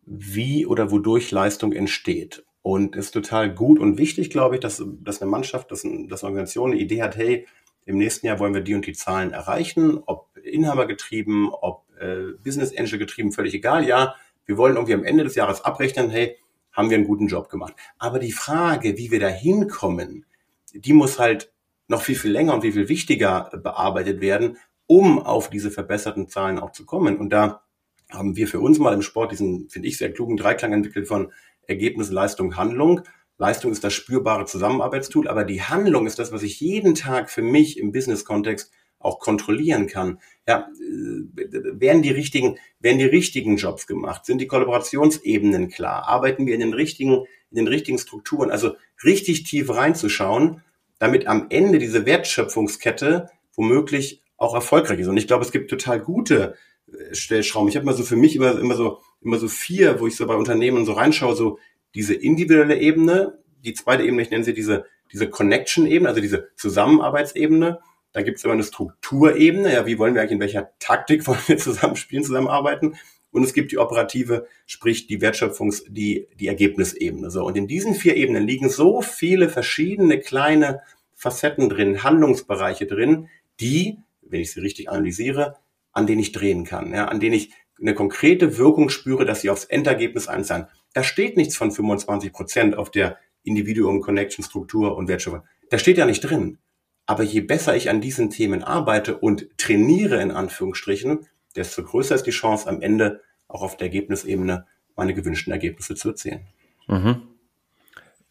wie 0.05 0.65
oder 0.65 0.91
wodurch 0.91 1.31
Leistung 1.31 1.71
entsteht. 1.71 2.45
Und 2.61 2.97
es 2.97 3.05
ist 3.05 3.11
total 3.11 3.53
gut 3.53 3.79
und 3.79 3.97
wichtig, 3.97 4.29
glaube 4.29 4.55
ich, 4.55 4.61
dass, 4.61 4.83
dass 4.85 5.21
eine 5.21 5.31
Mannschaft, 5.31 5.71
dass, 5.71 5.83
dass 5.83 6.23
eine 6.23 6.31
Organisation 6.31 6.73
eine 6.73 6.81
Idee 6.81 7.01
hat, 7.01 7.15
hey, 7.15 7.47
im 7.85 7.97
nächsten 7.97 8.27
Jahr 8.27 8.37
wollen 8.37 8.53
wir 8.53 8.59
die 8.59 8.75
und 8.75 8.85
die 8.85 8.91
Zahlen 8.91 9.31
erreichen, 9.31 10.03
ob 10.05 10.35
Inhaber 10.43 10.87
getrieben, 10.87 11.51
ob 11.53 11.85
äh, 12.01 12.33
Business 12.43 12.77
Angel 12.77 12.99
getrieben, 12.99 13.31
völlig 13.31 13.53
egal. 13.53 13.87
Ja, 13.87 14.15
wir 14.45 14.57
wollen 14.57 14.75
irgendwie 14.75 14.93
am 14.93 15.05
Ende 15.05 15.23
des 15.23 15.35
Jahres 15.35 15.61
abrechnen, 15.61 16.09
hey, 16.09 16.35
haben 16.73 16.89
wir 16.89 16.97
einen 16.97 17.07
guten 17.07 17.27
Job 17.27 17.47
gemacht. 17.47 17.75
Aber 17.97 18.19
die 18.19 18.33
Frage, 18.33 18.97
wie 18.97 19.09
wir 19.09 19.21
da 19.21 19.29
hinkommen, 19.29 20.25
die 20.73 20.91
muss 20.91 21.17
halt 21.17 21.53
noch 21.87 22.01
viel, 22.01 22.15
viel 22.15 22.31
länger 22.31 22.55
und 22.55 22.61
viel, 22.61 22.73
viel 22.73 22.89
wichtiger 22.89 23.49
bearbeitet 23.63 24.19
werden, 24.19 24.57
um 24.87 25.19
auf 25.19 25.49
diese 25.49 25.69
verbesserten 25.69 26.27
Zahlen 26.29 26.59
auch 26.59 26.71
zu 26.71 26.85
kommen. 26.85 27.17
Und 27.17 27.29
da 27.29 27.61
haben 28.09 28.35
wir 28.35 28.47
für 28.47 28.59
uns 28.59 28.79
mal 28.79 28.93
im 28.93 29.01
Sport 29.01 29.33
diesen, 29.33 29.69
finde 29.69 29.87
ich, 29.87 29.97
sehr 29.97 30.13
klugen 30.13 30.37
Dreiklang 30.37 30.73
entwickelt 30.73 31.07
von 31.07 31.31
Ergebnis, 31.67 32.09
Leistung, 32.09 32.55
Handlung. 32.55 33.01
Leistung 33.37 33.71
ist 33.71 33.83
das 33.83 33.93
spürbare 33.93 34.45
Zusammenarbeitstool, 34.45 35.27
aber 35.27 35.43
die 35.43 35.61
Handlung 35.61 36.07
ist 36.07 36.17
das, 36.17 36.31
was 36.31 36.43
ich 36.43 36.59
jeden 36.59 36.95
Tag 36.95 37.29
für 37.29 37.41
mich 37.41 37.77
im 37.77 37.91
Business-Kontext 37.91 38.71
auch 38.99 39.19
kontrollieren 39.19 39.87
kann. 39.87 40.19
Ja, 40.47 40.69
äh, 40.73 41.79
werden 41.79 42.01
die 42.01 42.09
richtigen, 42.09 42.57
werden 42.79 42.97
die 42.97 43.05
richtigen 43.05 43.57
Jobs 43.57 43.85
gemacht? 43.85 44.25
Sind 44.25 44.39
die 44.39 44.47
Kollaborationsebenen 44.47 45.69
klar? 45.69 46.07
Arbeiten 46.07 46.47
wir 46.47 46.55
in 46.55 46.61
den 46.61 46.73
richtigen, 46.73 47.25
in 47.51 47.55
den 47.55 47.67
richtigen 47.67 47.99
Strukturen? 47.99 48.49
Also 48.49 48.75
richtig 49.03 49.43
tief 49.43 49.69
reinzuschauen, 49.69 50.63
damit 50.97 51.27
am 51.27 51.47
Ende 51.49 51.77
diese 51.77 52.05
Wertschöpfungskette 52.05 53.29
womöglich 53.55 54.21
auch 54.37 54.55
erfolgreich 54.55 54.99
ist. 54.99 55.07
Und 55.07 55.17
ich 55.17 55.27
glaube, 55.27 55.43
es 55.43 55.51
gibt 55.51 55.69
total 55.69 55.99
gute 55.99 56.55
äh, 56.87 57.13
Stellschrauben. 57.13 57.69
Ich 57.69 57.75
habe 57.75 57.85
mal 57.85 57.95
so 57.95 58.03
für 58.03 58.15
mich 58.15 58.35
immer, 58.35 58.57
immer 58.59 58.75
so 58.75 58.99
immer 59.21 59.39
so 59.39 59.47
vier, 59.47 59.99
wo 59.99 60.07
ich 60.07 60.15
so 60.15 60.25
bei 60.27 60.35
Unternehmen 60.35 60.85
so 60.85 60.93
reinschaue, 60.93 61.35
so 61.35 61.59
diese 61.95 62.13
individuelle 62.13 62.79
Ebene, 62.79 63.39
die 63.65 63.73
zweite 63.73 64.03
Ebene, 64.03 64.21
ich 64.21 64.29
nenne 64.29 64.43
sie 64.43 64.53
diese 64.53 64.85
diese 65.11 65.29
Connection-Ebene, 65.29 66.09
also 66.09 66.21
diese 66.21 66.49
Zusammenarbeitsebene. 66.55 67.79
Da 68.13 68.21
gibt 68.21 68.37
es 68.37 68.43
immer 68.43 68.53
eine 68.53 68.63
Strukturebene, 68.63 69.73
ja, 69.73 69.85
wie 69.85 69.99
wollen 69.99 70.15
wir 70.15 70.21
eigentlich 70.21 70.33
in 70.33 70.39
welcher 70.39 70.71
Taktik 70.79 71.27
wollen 71.27 71.39
wir 71.47 71.57
zusammenspielen, 71.57 72.23
zusammenarbeiten? 72.23 72.95
Und 73.31 73.43
es 73.43 73.53
gibt 73.53 73.71
die 73.71 73.77
operative, 73.77 74.47
sprich 74.65 75.07
die 75.07 75.21
Wertschöpfungs-, 75.21 75.83
die, 75.87 76.27
die 76.39 76.47
Ergebnisebene. 76.47 77.29
So. 77.29 77.45
Und 77.45 77.57
in 77.57 77.67
diesen 77.67 77.93
vier 77.93 78.15
Ebenen 78.15 78.47
liegen 78.47 78.69
so 78.69 79.01
viele 79.01 79.49
verschiedene 79.49 80.19
kleine 80.19 80.81
Facetten 81.13 81.69
drin, 81.69 82.03
Handlungsbereiche 82.03 82.85
drin, 82.85 83.27
die 83.59 83.99
wenn 84.29 84.41
ich 84.41 84.51
sie 84.51 84.59
richtig 84.59 84.89
analysiere, 84.89 85.55
an 85.91 86.07
denen 86.07 86.21
ich 86.21 86.31
drehen 86.31 86.63
kann, 86.63 86.93
ja, 86.93 87.05
an 87.05 87.19
denen 87.19 87.33
ich 87.33 87.51
eine 87.79 87.93
konkrete 87.93 88.57
Wirkung 88.57 88.89
spüre, 88.89 89.25
dass 89.25 89.41
sie 89.41 89.49
aufs 89.49 89.65
Endergebnis 89.65 90.27
einzahlen. 90.27 90.67
Da 90.93 91.03
steht 91.03 91.37
nichts 91.37 91.55
von 91.55 91.71
25 91.71 92.33
Prozent 92.33 92.77
auf 92.77 92.89
der 92.91 93.17
Individuum, 93.43 94.01
Connection, 94.01 94.43
Struktur 94.43 94.97
und 94.97 95.07
Wertschöpfung. 95.07 95.43
Da 95.69 95.77
steht 95.77 95.97
ja 95.97 96.05
nicht 96.05 96.21
drin. 96.21 96.57
Aber 97.05 97.23
je 97.23 97.41
besser 97.41 97.75
ich 97.75 97.89
an 97.89 98.01
diesen 98.01 98.29
Themen 98.29 98.63
arbeite 98.63 99.17
und 99.17 99.47
trainiere 99.57 100.21
in 100.21 100.31
Anführungsstrichen, 100.31 101.27
desto 101.55 101.83
größer 101.83 102.15
ist 102.15 102.25
die 102.25 102.31
Chance 102.31 102.67
am 102.67 102.81
Ende 102.81 103.21
auch 103.47 103.61
auf 103.61 103.77
der 103.77 103.87
Ergebnisebene 103.87 104.65
meine 104.95 105.13
gewünschten 105.13 105.53
Ergebnisse 105.53 105.95
zu 105.95 106.09
erzielen. 106.09 106.47
Mhm. 106.87 107.21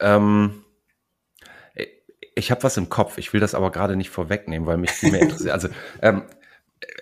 Ähm, 0.01 0.65
ich 2.37 2.51
habe 2.51 2.63
was 2.63 2.77
im 2.77 2.89
Kopf, 2.89 3.19
ich 3.19 3.33
will 3.33 3.41
das 3.41 3.55
aber 3.55 3.73
gerade 3.73 3.97
nicht 3.97 4.11
vorwegnehmen, 4.11 4.69
weil 4.69 4.77
mich 4.77 4.91
viel 4.91 5.11
mehr 5.11 5.23
interessiert. 5.23 5.53
Also 5.53 5.69
ähm, 6.03 6.23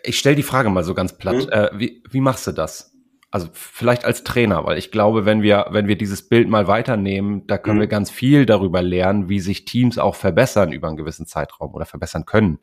ich 0.04 0.18
stelle 0.18 0.36
die 0.36 0.44
Frage 0.44 0.70
mal 0.70 0.84
so 0.84 0.94
ganz 0.94 1.18
platt. 1.18 1.46
Mhm. 1.46 1.48
Äh, 1.50 1.70
wie, 1.74 2.02
wie 2.08 2.20
machst 2.20 2.46
du 2.46 2.52
das? 2.52 2.92
Also 3.32 3.48
vielleicht 3.52 4.04
als 4.04 4.22
Trainer, 4.22 4.64
weil 4.64 4.78
ich 4.78 4.92
glaube, 4.92 5.26
wenn 5.26 5.42
wir, 5.42 5.66
wenn 5.70 5.88
wir 5.88 5.98
dieses 5.98 6.28
Bild 6.28 6.48
mal 6.48 6.68
weiternehmen, 6.68 7.48
da 7.48 7.58
können 7.58 7.78
mhm. 7.78 7.82
wir 7.82 7.88
ganz 7.88 8.12
viel 8.12 8.46
darüber 8.46 8.80
lernen, 8.80 9.28
wie 9.28 9.40
sich 9.40 9.64
Teams 9.64 9.98
auch 9.98 10.14
verbessern 10.14 10.72
über 10.72 10.86
einen 10.86 10.96
gewissen 10.96 11.26
Zeitraum 11.26 11.74
oder 11.74 11.84
verbessern 11.84 12.26
können. 12.26 12.60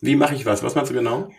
Wie 0.00 0.14
mache 0.14 0.36
ich 0.36 0.46
was? 0.46 0.62
Was 0.62 0.76
meinst 0.76 0.92
du 0.92 0.94
genau? 0.94 1.30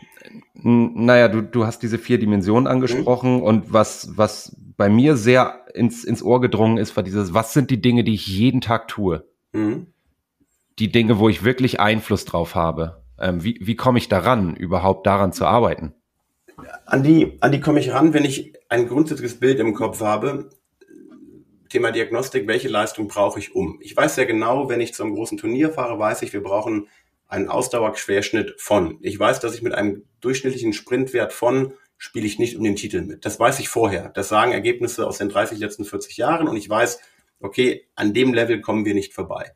Naja, 0.53 1.27
du, 1.27 1.41
du 1.41 1.65
hast 1.65 1.83
diese 1.83 1.97
vier 1.97 2.19
Dimensionen 2.19 2.67
angesprochen 2.67 3.37
mhm. 3.37 3.43
und 3.43 3.73
was, 3.73 4.11
was 4.15 4.55
bei 4.75 4.89
mir 4.89 5.15
sehr 5.17 5.65
ins, 5.73 6.03
ins 6.03 6.23
Ohr 6.23 6.41
gedrungen 6.41 6.77
ist, 6.77 6.95
war 6.95 7.03
dieses, 7.03 7.33
was 7.33 7.53
sind 7.53 7.71
die 7.71 7.81
Dinge, 7.81 8.03
die 8.03 8.13
ich 8.13 8.27
jeden 8.27 8.61
Tag 8.61 8.87
tue? 8.87 9.25
Mhm. 9.53 9.87
Die 10.79 10.91
Dinge, 10.91 11.19
wo 11.19 11.29
ich 11.29 11.43
wirklich 11.43 11.79
Einfluss 11.79 12.25
drauf 12.25 12.55
habe. 12.55 13.03
Ähm, 13.19 13.43
wie, 13.43 13.59
wie 13.61 13.75
komme 13.75 13.97
ich 13.97 14.09
daran, 14.09 14.55
überhaupt 14.55 15.07
daran 15.07 15.33
zu 15.33 15.45
arbeiten? 15.45 15.93
An 16.85 17.03
die, 17.03 17.37
an 17.41 17.51
die 17.51 17.59
komme 17.59 17.79
ich 17.79 17.91
ran, 17.91 18.13
wenn 18.13 18.25
ich 18.25 18.53
ein 18.69 18.87
grundsätzliches 18.87 19.39
Bild 19.39 19.59
im 19.59 19.73
Kopf 19.73 20.01
habe. 20.01 20.49
Thema 21.69 21.91
Diagnostik, 21.91 22.47
welche 22.47 22.69
Leistung 22.69 23.07
brauche 23.07 23.39
ich 23.39 23.55
um? 23.55 23.79
Ich 23.81 23.95
weiß 23.95 24.15
sehr 24.15 24.25
genau, 24.25 24.69
wenn 24.69 24.79
ich 24.79 24.93
zu 24.93 25.03
einem 25.03 25.15
großen 25.15 25.37
Turnier 25.37 25.71
fahre, 25.71 25.99
weiß 25.99 26.21
ich, 26.21 26.33
wir 26.33 26.41
brauchen 26.41 26.87
einen 27.27 27.49
Ausdauerquerschnitt 27.49 28.55
von. 28.59 28.97
Ich 29.01 29.19
weiß, 29.19 29.39
dass 29.39 29.53
ich 29.53 29.61
mit 29.61 29.73
einem 29.73 30.03
durchschnittlichen 30.21 30.73
Sprintwert 30.73 31.33
von 31.33 31.73
spiele 31.97 32.27
ich 32.27 32.39
nicht 32.39 32.55
um 32.55 32.63
den 32.63 32.75
Titel 32.75 33.01
mit. 33.01 33.25
Das 33.25 33.39
weiß 33.39 33.59
ich 33.59 33.69
vorher. 33.69 34.09
Das 34.09 34.29
sagen 34.29 34.51
Ergebnisse 34.51 35.07
aus 35.07 35.17
den 35.17 35.29
30 35.29 35.59
letzten 35.59 35.83
40 35.83 36.17
Jahren 36.17 36.47
und 36.47 36.55
ich 36.55 36.69
weiß, 36.69 36.99
okay, 37.39 37.87
an 37.95 38.13
dem 38.13 38.33
Level 38.33 38.61
kommen 38.61 38.85
wir 38.85 38.93
nicht 38.93 39.13
vorbei. 39.13 39.53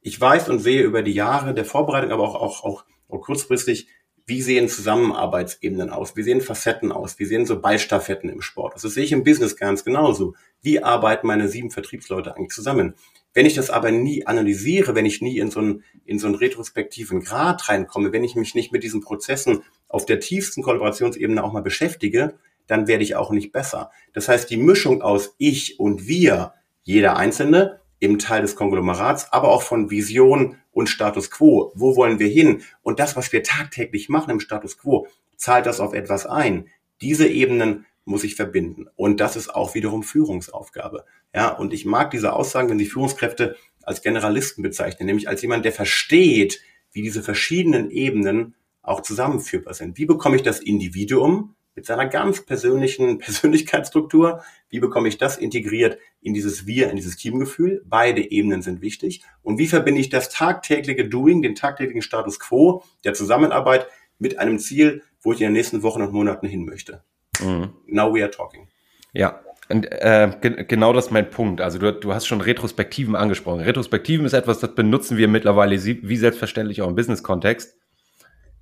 Ich 0.00 0.20
weiß 0.20 0.48
und 0.48 0.58
sehe 0.58 0.82
über 0.82 1.02
die 1.02 1.12
Jahre 1.12 1.54
der 1.54 1.64
Vorbereitung, 1.64 2.12
aber 2.12 2.24
auch, 2.24 2.34
auch, 2.34 2.64
auch, 2.64 2.84
auch 3.08 3.20
kurzfristig, 3.20 3.88
wie 4.28 4.42
sehen 4.42 4.68
Zusammenarbeitsebenen 4.68 5.90
aus? 5.90 6.16
Wie 6.16 6.22
sehen 6.24 6.40
Facetten 6.40 6.90
aus? 6.90 7.20
Wie 7.20 7.24
sehen 7.24 7.46
so 7.46 7.60
Ballstaffetten 7.60 8.28
im 8.28 8.42
Sport? 8.42 8.74
Das 8.74 8.82
sehe 8.82 9.04
ich 9.04 9.12
im 9.12 9.22
Business 9.22 9.56
ganz 9.56 9.84
genauso. 9.84 10.34
Wie 10.62 10.82
arbeiten 10.82 11.28
meine 11.28 11.48
sieben 11.48 11.70
Vertriebsleute 11.70 12.36
eigentlich 12.36 12.50
zusammen? 12.50 12.96
Wenn 13.36 13.44
ich 13.44 13.52
das 13.52 13.68
aber 13.68 13.90
nie 13.90 14.26
analysiere, 14.26 14.94
wenn 14.94 15.04
ich 15.04 15.20
nie 15.20 15.36
in 15.36 15.50
so 15.50 15.60
einen, 15.60 15.84
in 16.06 16.18
so 16.18 16.26
einen 16.26 16.36
retrospektiven 16.36 17.20
Grad 17.22 17.68
reinkomme, 17.68 18.10
wenn 18.10 18.24
ich 18.24 18.34
mich 18.34 18.54
nicht 18.54 18.72
mit 18.72 18.82
diesen 18.82 19.02
Prozessen 19.02 19.62
auf 19.88 20.06
der 20.06 20.20
tiefsten 20.20 20.62
Kollaborationsebene 20.62 21.44
auch 21.44 21.52
mal 21.52 21.60
beschäftige, 21.60 22.38
dann 22.66 22.86
werde 22.86 23.04
ich 23.04 23.14
auch 23.14 23.30
nicht 23.30 23.52
besser. 23.52 23.90
Das 24.14 24.30
heißt, 24.30 24.48
die 24.48 24.56
Mischung 24.56 25.02
aus 25.02 25.34
ich 25.36 25.78
und 25.78 26.08
wir 26.08 26.54
Jeder 26.82 27.18
Einzelne 27.18 27.80
im 27.98 28.18
Teil 28.18 28.40
des 28.40 28.56
Konglomerats, 28.56 29.30
aber 29.34 29.48
auch 29.50 29.62
von 29.62 29.90
Vision 29.90 30.56
und 30.72 30.88
Status 30.88 31.30
Quo. 31.30 31.72
Wo 31.74 31.94
wollen 31.94 32.18
wir 32.18 32.28
hin? 32.28 32.62
Und 32.80 33.00
das, 33.00 33.16
was 33.16 33.34
wir 33.34 33.42
tagtäglich 33.42 34.08
machen 34.08 34.30
im 34.30 34.40
Status 34.40 34.78
Quo, 34.78 35.08
zahlt 35.36 35.66
das 35.66 35.80
auf 35.80 35.92
etwas 35.92 36.24
ein. 36.24 36.68
Diese 37.02 37.28
Ebenen 37.28 37.84
muss 38.06 38.24
ich 38.24 38.36
verbinden. 38.36 38.86
Und 38.96 39.20
das 39.20 39.36
ist 39.36 39.54
auch 39.54 39.74
wiederum 39.74 40.02
Führungsaufgabe. 40.02 41.04
Ja, 41.34 41.50
und 41.50 41.74
ich 41.74 41.84
mag 41.84 42.10
diese 42.12 42.32
Aussagen, 42.32 42.70
wenn 42.70 42.78
Sie 42.78 42.86
Führungskräfte 42.86 43.56
als 43.82 44.00
Generalisten 44.00 44.62
bezeichnen, 44.62 45.06
nämlich 45.06 45.28
als 45.28 45.42
jemand, 45.42 45.64
der 45.64 45.72
versteht, 45.72 46.62
wie 46.92 47.02
diese 47.02 47.22
verschiedenen 47.22 47.90
Ebenen 47.90 48.54
auch 48.82 49.02
zusammenführbar 49.02 49.74
sind. 49.74 49.98
Wie 49.98 50.06
bekomme 50.06 50.36
ich 50.36 50.42
das 50.42 50.60
Individuum 50.60 51.56
mit 51.74 51.84
seiner 51.84 52.06
ganz 52.06 52.46
persönlichen 52.46 53.18
Persönlichkeitsstruktur, 53.18 54.42
wie 54.70 54.80
bekomme 54.80 55.08
ich 55.08 55.18
das 55.18 55.36
integriert 55.36 55.98
in 56.20 56.32
dieses 56.32 56.66
Wir, 56.66 56.88
in 56.90 56.96
dieses 56.96 57.16
Teamgefühl? 57.16 57.82
Beide 57.84 58.30
Ebenen 58.30 58.62
sind 58.62 58.80
wichtig. 58.80 59.22
Und 59.42 59.58
wie 59.58 59.66
verbinde 59.66 60.00
ich 60.00 60.08
das 60.08 60.30
tagtägliche 60.30 61.08
Doing, 61.08 61.42
den 61.42 61.56
tagtäglichen 61.56 62.02
Status 62.02 62.38
quo 62.38 62.84
der 63.04 63.14
Zusammenarbeit 63.14 63.88
mit 64.18 64.38
einem 64.38 64.60
Ziel, 64.60 65.02
wo 65.20 65.32
ich 65.32 65.40
in 65.40 65.48
den 65.48 65.54
nächsten 65.54 65.82
Wochen 65.82 66.02
und 66.02 66.12
Monaten 66.12 66.46
hin 66.46 66.64
möchte? 66.64 67.02
Mhm. 67.40 67.70
Now 67.86 68.14
we 68.14 68.22
are 68.22 68.30
talking. 68.30 68.68
Ja, 69.12 69.40
und, 69.68 69.86
äh, 69.90 70.30
ge 70.40 70.64
genau 70.64 70.92
das 70.92 71.06
ist 71.06 71.10
mein 71.10 71.30
Punkt. 71.30 71.60
Also 71.60 71.78
du, 71.78 71.92
du 71.92 72.14
hast 72.14 72.26
schon 72.26 72.40
Retrospektiven 72.40 73.16
angesprochen. 73.16 73.60
Retrospektiven 73.60 74.24
ist 74.24 74.32
etwas, 74.32 74.60
das 74.60 74.74
benutzen 74.74 75.16
wir 75.16 75.28
mittlerweile 75.28 75.82
wie 75.82 76.16
selbstverständlich 76.16 76.82
auch 76.82 76.88
im 76.88 76.94
Business-Kontext. 76.94 77.76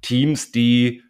Teams, 0.01 0.51
die 0.51 1.03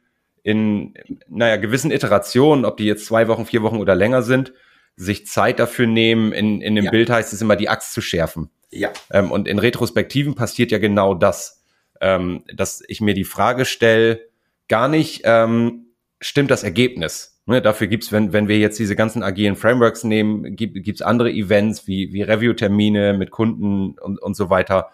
in, 0.43 0.95
naja, 1.29 1.57
gewissen 1.57 1.91
Iterationen, 1.91 2.65
ob 2.65 2.77
die 2.77 2.85
jetzt 2.85 3.07
zwei 3.07 3.29
Wochen, 3.29 3.47
vier 3.47 3.63
Wochen 3.63 3.79
oder 3.79 3.95
länger 3.95 4.23
sind, 4.23 4.53
sich 4.97 5.27
Zeit 5.27 5.59
dafür 5.59 5.87
nehmen. 5.87 6.33
In, 6.33 6.61
in 6.61 6.75
dem 6.75 6.87
ja. 6.87 6.91
Bild 6.91 7.09
heißt 7.09 7.33
es 7.33 7.41
immer, 7.41 7.57
die 7.57 7.69
Axt 7.69 7.93
zu 7.93 8.01
schärfen. 8.01 8.51
Ja. 8.71 8.93
Ähm, 9.11 9.31
und 9.31 9.47
in 9.49 9.59
Retrospektiven 9.59 10.35
passiert 10.35 10.73
ja 10.73 10.79
genau 10.79 11.15
das, 11.15 11.63
ähm, 12.01 12.45
dass 12.53 12.83
ich 12.87 13.01
mir 13.01 13.15
die 13.15 13.25
Frage 13.25 13.65
stelle, 13.65 14.29
gar 14.69 14.89
nicht, 14.89 15.23
ähm, 15.25 15.87
stimmt 16.21 16.51
das 16.51 16.65
Ergebnis? 16.65 17.34
Ne, 17.47 17.61
dafür 17.61 17.89
gibt's, 17.89 18.11
wenn, 18.11 18.33
wenn 18.33 18.49
wir 18.49 18.59
jetzt 18.59 18.79
diese 18.79 18.97
ganzen 18.97 19.23
agilen 19.23 19.55
Frameworks 19.55 20.03
nehmen, 20.03 20.57
gibt 20.57 20.83
gibt's 20.83 21.03
andere 21.03 21.31
Events 21.31 21.87
wie, 21.87 22.13
wie 22.13 22.23
Review-Termine 22.23 23.13
mit 23.13 23.31
Kunden 23.31 23.99
und, 23.99 24.21
und 24.23 24.35
so 24.35 24.49
weiter. 24.49 24.89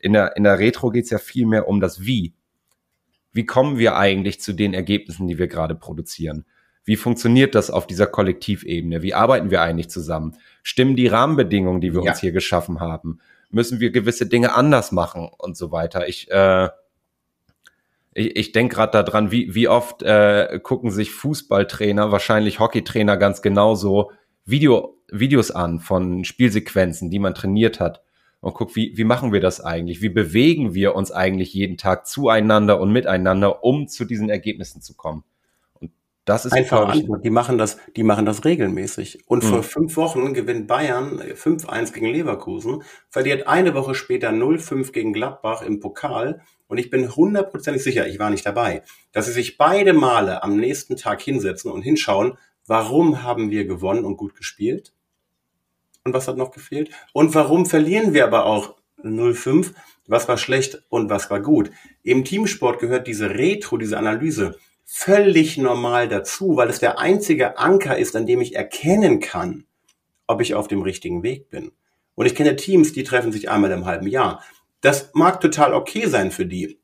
In 0.00 0.12
der, 0.12 0.36
in 0.36 0.44
der 0.44 0.58
Retro 0.58 0.90
geht's 0.90 1.08
ja 1.08 1.18
viel 1.18 1.46
mehr 1.46 1.66
um 1.66 1.80
das 1.80 2.04
Wie. 2.04 2.34
Wie 3.32 3.46
kommen 3.46 3.78
wir 3.78 3.96
eigentlich 3.96 4.40
zu 4.40 4.52
den 4.52 4.74
Ergebnissen, 4.74 5.26
die 5.26 5.38
wir 5.38 5.48
gerade 5.48 5.74
produzieren? 5.74 6.44
Wie 6.84 6.96
funktioniert 6.96 7.54
das 7.54 7.70
auf 7.70 7.86
dieser 7.86 8.06
Kollektivebene? 8.06 9.00
Wie 9.00 9.14
arbeiten 9.14 9.50
wir 9.50 9.62
eigentlich 9.62 9.88
zusammen? 9.88 10.36
Stimmen 10.62 10.96
die 10.96 11.06
Rahmenbedingungen, 11.06 11.80
die 11.80 11.94
wir 11.94 12.04
ja. 12.04 12.10
uns 12.10 12.20
hier 12.20 12.32
geschaffen 12.32 12.80
haben? 12.80 13.20
Müssen 13.50 13.80
wir 13.80 13.90
gewisse 13.90 14.26
Dinge 14.26 14.54
anders 14.54 14.92
machen 14.92 15.30
und 15.38 15.56
so 15.56 15.72
weiter? 15.72 16.06
Ich, 16.06 16.30
äh, 16.30 16.68
ich, 18.14 18.36
ich 18.36 18.52
denke 18.52 18.76
gerade 18.76 19.02
daran, 19.02 19.30
wie, 19.30 19.54
wie 19.54 19.68
oft 19.68 20.02
äh, 20.02 20.60
gucken 20.62 20.90
sich 20.90 21.10
Fußballtrainer, 21.10 22.12
wahrscheinlich 22.12 22.60
Hockeytrainer 22.60 23.16
ganz 23.16 23.42
genauso 23.42 24.12
Video, 24.46 24.96
Videos 25.10 25.50
an 25.50 25.80
von 25.80 26.24
Spielsequenzen, 26.24 27.10
die 27.10 27.18
man 27.18 27.34
trainiert 27.34 27.80
hat 27.80 28.02
und 28.40 28.54
guckt, 28.54 28.76
wie, 28.76 28.96
wie 28.96 29.04
machen 29.04 29.32
wir 29.32 29.40
das 29.40 29.60
eigentlich? 29.60 30.02
Wie 30.02 30.10
bewegen 30.10 30.74
wir 30.74 30.94
uns 30.94 31.10
eigentlich 31.10 31.52
jeden 31.54 31.76
Tag 31.76 32.06
zueinander 32.06 32.80
und 32.80 32.92
miteinander, 32.92 33.64
um 33.64 33.88
zu 33.88 34.04
diesen 34.04 34.28
Ergebnissen 34.28 34.82
zu 34.82 34.94
kommen? 34.94 35.24
Und 35.80 35.92
das 36.26 36.44
ist 36.44 36.52
einfach 36.52 36.88
Antwort. 36.88 37.24
Die 37.24 37.30
machen 37.30 37.58
das, 37.58 37.78
die 37.96 38.02
machen 38.02 38.26
das 38.26 38.44
regelmäßig. 38.44 39.24
Und 39.26 39.44
mhm. 39.44 39.48
vor 39.48 39.62
fünf 39.62 39.96
Wochen 39.96 40.34
gewinnt 40.34 40.66
Bayern 40.66 41.20
5-1 41.20 41.94
gegen 41.94 42.06
Leverkusen, 42.06 42.82
verliert 43.08 43.48
eine 43.48 43.74
Woche 43.74 43.94
später 43.94 44.28
0-5 44.28 44.92
gegen 44.92 45.14
Gladbach 45.14 45.62
im 45.62 45.80
Pokal 45.80 46.42
und 46.68 46.78
ich 46.78 46.90
bin 46.90 47.14
hundertprozentig 47.14 47.82
sicher, 47.82 48.06
ich 48.06 48.18
war 48.18 48.30
nicht 48.30 48.46
dabei, 48.46 48.82
dass 49.12 49.26
sie 49.26 49.32
sich 49.32 49.58
beide 49.58 49.92
Male 49.92 50.42
am 50.42 50.56
nächsten 50.56 50.96
Tag 50.96 51.20
hinsetzen 51.20 51.70
und 51.70 51.82
hinschauen, 51.82 52.38
warum 52.66 53.22
haben 53.22 53.50
wir 53.50 53.66
gewonnen 53.66 54.04
und 54.04 54.16
gut 54.16 54.34
gespielt? 54.34 54.92
Und 56.04 56.12
was 56.12 56.28
hat 56.28 56.36
noch 56.36 56.50
gefehlt? 56.50 56.90
Und 57.12 57.34
warum 57.34 57.66
verlieren 57.66 58.12
wir 58.12 58.24
aber 58.24 58.44
auch 58.44 58.76
0,5? 59.02 59.72
Was 60.06 60.28
war 60.28 60.36
schlecht 60.36 60.84
und 60.90 61.08
was 61.08 61.30
war 61.30 61.40
gut? 61.40 61.70
Im 62.02 62.24
Teamsport 62.24 62.78
gehört 62.78 63.06
diese 63.06 63.30
Retro, 63.30 63.78
diese 63.78 63.98
Analyse 63.98 64.58
völlig 64.84 65.56
normal 65.56 66.08
dazu, 66.08 66.56
weil 66.56 66.68
es 66.68 66.78
der 66.78 66.98
einzige 66.98 67.58
Anker 67.58 67.96
ist, 67.96 68.14
an 68.16 68.26
dem 68.26 68.40
ich 68.40 68.54
erkennen 68.54 69.20
kann, 69.20 69.64
ob 70.26 70.42
ich 70.42 70.54
auf 70.54 70.68
dem 70.68 70.82
richtigen 70.82 71.22
Weg 71.22 71.48
bin. 71.48 71.72
Und 72.14 72.26
ich 72.26 72.34
kenne 72.34 72.56
Teams, 72.56 72.92
die 72.92 73.02
treffen 73.02 73.32
sich 73.32 73.50
einmal 73.50 73.72
im 73.72 73.86
halben 73.86 74.06
Jahr. 74.06 74.44
Das 74.84 75.12
mag 75.14 75.40
total 75.40 75.72
okay 75.72 76.04
sein 76.08 76.30
für 76.30 76.44
die. 76.44 76.78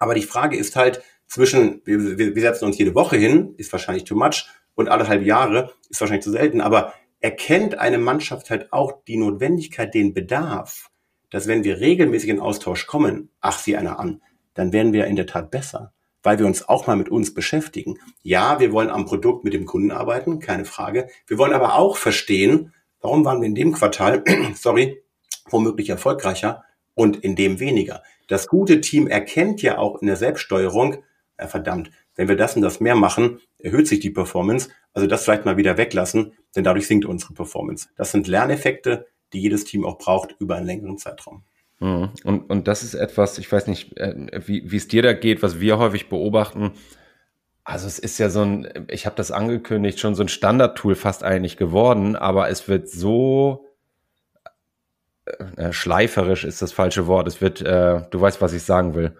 Aber 0.00 0.14
die 0.14 0.22
Frage 0.22 0.56
ist 0.56 0.76
halt 0.76 1.02
zwischen, 1.26 1.82
wir, 1.84 2.16
wir 2.16 2.40
setzen 2.40 2.64
uns 2.64 2.78
jede 2.78 2.94
Woche 2.94 3.18
hin, 3.18 3.52
ist 3.58 3.70
wahrscheinlich 3.70 4.04
too 4.04 4.16
much, 4.16 4.46
und 4.74 4.88
alle 4.88 5.06
halbe 5.08 5.26
Jahre 5.26 5.74
ist 5.90 6.00
wahrscheinlich 6.00 6.24
zu 6.24 6.30
selten. 6.30 6.62
Aber 6.62 6.94
erkennt 7.20 7.78
eine 7.78 7.98
Mannschaft 7.98 8.48
halt 8.48 8.72
auch 8.72 9.04
die 9.06 9.18
Notwendigkeit, 9.18 9.92
den 9.92 10.14
Bedarf, 10.14 10.90
dass 11.28 11.46
wenn 11.46 11.64
wir 11.64 11.80
regelmäßig 11.80 12.30
in 12.30 12.40
Austausch 12.40 12.86
kommen, 12.86 13.28
ach 13.42 13.58
sie 13.58 13.76
einer 13.76 13.98
an, 13.98 14.22
dann 14.54 14.72
werden 14.72 14.94
wir 14.94 15.04
in 15.04 15.16
der 15.16 15.26
Tat 15.26 15.50
besser, 15.50 15.92
weil 16.22 16.38
wir 16.38 16.46
uns 16.46 16.66
auch 16.66 16.86
mal 16.86 16.96
mit 16.96 17.10
uns 17.10 17.34
beschäftigen. 17.34 17.98
Ja, 18.22 18.58
wir 18.58 18.72
wollen 18.72 18.88
am 18.88 19.04
Produkt 19.04 19.44
mit 19.44 19.52
dem 19.52 19.66
Kunden 19.66 19.90
arbeiten, 19.90 20.38
keine 20.38 20.64
Frage. 20.64 21.08
Wir 21.26 21.36
wollen 21.36 21.52
aber 21.52 21.74
auch 21.74 21.98
verstehen, 21.98 22.72
warum 23.02 23.22
waren 23.26 23.42
wir 23.42 23.48
in 23.48 23.54
dem 23.54 23.72
Quartal, 23.72 24.24
sorry, 24.54 25.02
womöglich 25.50 25.90
erfolgreicher 25.90 26.64
und 26.94 27.16
in 27.16 27.36
dem 27.36 27.60
weniger. 27.60 28.02
Das 28.28 28.46
gute 28.46 28.80
Team 28.80 29.06
erkennt 29.06 29.62
ja 29.62 29.78
auch 29.78 30.00
in 30.00 30.06
der 30.06 30.16
Selbststeuerung, 30.16 31.02
ja, 31.38 31.46
verdammt, 31.46 31.90
wenn 32.16 32.28
wir 32.28 32.36
das 32.36 32.56
und 32.56 32.62
das 32.62 32.80
mehr 32.80 32.94
machen, 32.94 33.40
erhöht 33.58 33.88
sich 33.88 34.00
die 34.00 34.10
Performance. 34.10 34.70
Also 34.92 35.08
das 35.08 35.24
vielleicht 35.24 35.44
mal 35.44 35.56
wieder 35.56 35.76
weglassen, 35.76 36.32
denn 36.54 36.64
dadurch 36.64 36.86
sinkt 36.86 37.04
unsere 37.04 37.34
Performance. 37.34 37.88
Das 37.96 38.12
sind 38.12 38.28
Lerneffekte, 38.28 39.06
die 39.32 39.40
jedes 39.40 39.64
Team 39.64 39.84
auch 39.84 39.98
braucht 39.98 40.36
über 40.38 40.54
einen 40.54 40.66
längeren 40.66 40.96
Zeitraum. 40.96 41.42
Mhm. 41.80 42.10
Und, 42.22 42.50
und 42.50 42.68
das 42.68 42.82
ist 42.84 42.94
etwas, 42.94 43.38
ich 43.38 43.50
weiß 43.50 43.66
nicht, 43.66 43.96
äh, 43.98 44.40
wie 44.46 44.76
es 44.76 44.88
dir 44.88 45.02
da 45.02 45.12
geht, 45.12 45.42
was 45.42 45.60
wir 45.60 45.78
häufig 45.78 46.08
beobachten. 46.08 46.72
Also 47.64 47.86
es 47.86 47.98
ist 47.98 48.18
ja 48.18 48.28
so 48.28 48.42
ein, 48.42 48.86
ich 48.88 49.06
habe 49.06 49.16
das 49.16 49.32
angekündigt, 49.32 49.98
schon 49.98 50.14
so 50.14 50.22
ein 50.22 50.28
Standardtool 50.28 50.94
fast 50.94 51.24
eigentlich 51.24 51.56
geworden, 51.56 52.14
aber 52.14 52.48
es 52.48 52.68
wird 52.68 52.88
so 52.88 53.66
äh, 55.26 55.72
schleiferisch 55.72 56.44
ist 56.44 56.60
das 56.60 56.72
falsche 56.72 57.06
Wort. 57.06 57.26
Es 57.28 57.40
wird, 57.40 57.62
äh, 57.62 58.02
du 58.10 58.20
weißt, 58.20 58.42
was 58.42 58.52
ich 58.52 58.62
sagen 58.62 58.94
will. 58.94 59.16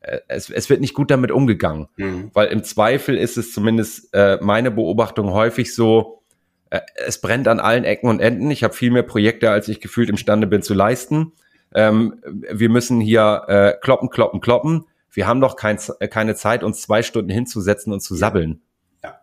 Äh, 0.00 0.18
es, 0.28 0.50
es 0.50 0.68
wird 0.68 0.80
nicht 0.80 0.94
gut 0.94 1.10
damit 1.10 1.30
umgegangen, 1.30 1.88
mhm. 1.96 2.30
weil 2.34 2.48
im 2.48 2.64
Zweifel 2.64 3.16
ist 3.16 3.38
es 3.38 3.52
zumindest 3.52 4.12
äh, 4.12 4.38
meine 4.40 4.70
Beobachtung 4.70 5.32
häufig 5.32 5.74
so, 5.74 6.22
äh, 6.70 6.80
es 7.06 7.20
brennt 7.20 7.48
an 7.48 7.60
allen 7.60 7.84
Ecken 7.84 8.08
und 8.08 8.20
Enden. 8.20 8.50
Ich 8.50 8.62
habe 8.62 8.74
viel 8.74 8.90
mehr 8.90 9.04
Projekte, 9.04 9.50
als 9.50 9.68
ich 9.68 9.80
gefühlt 9.80 10.10
imstande 10.10 10.46
bin 10.46 10.62
zu 10.62 10.74
leisten. 10.74 11.32
Ähm, 11.74 12.20
wir 12.26 12.68
müssen 12.68 13.00
hier 13.00 13.44
äh, 13.48 13.72
kloppen, 13.80 14.10
kloppen, 14.10 14.40
kloppen. 14.40 14.84
Wir 15.10 15.26
haben 15.26 15.40
doch 15.40 15.56
kein, 15.56 15.78
keine 16.10 16.34
Zeit, 16.34 16.62
uns 16.62 16.82
zwei 16.82 17.02
Stunden 17.02 17.30
hinzusetzen 17.30 17.92
und 17.92 18.00
zu 18.00 18.14
sabbeln. 18.14 18.62
Ja. 19.02 19.20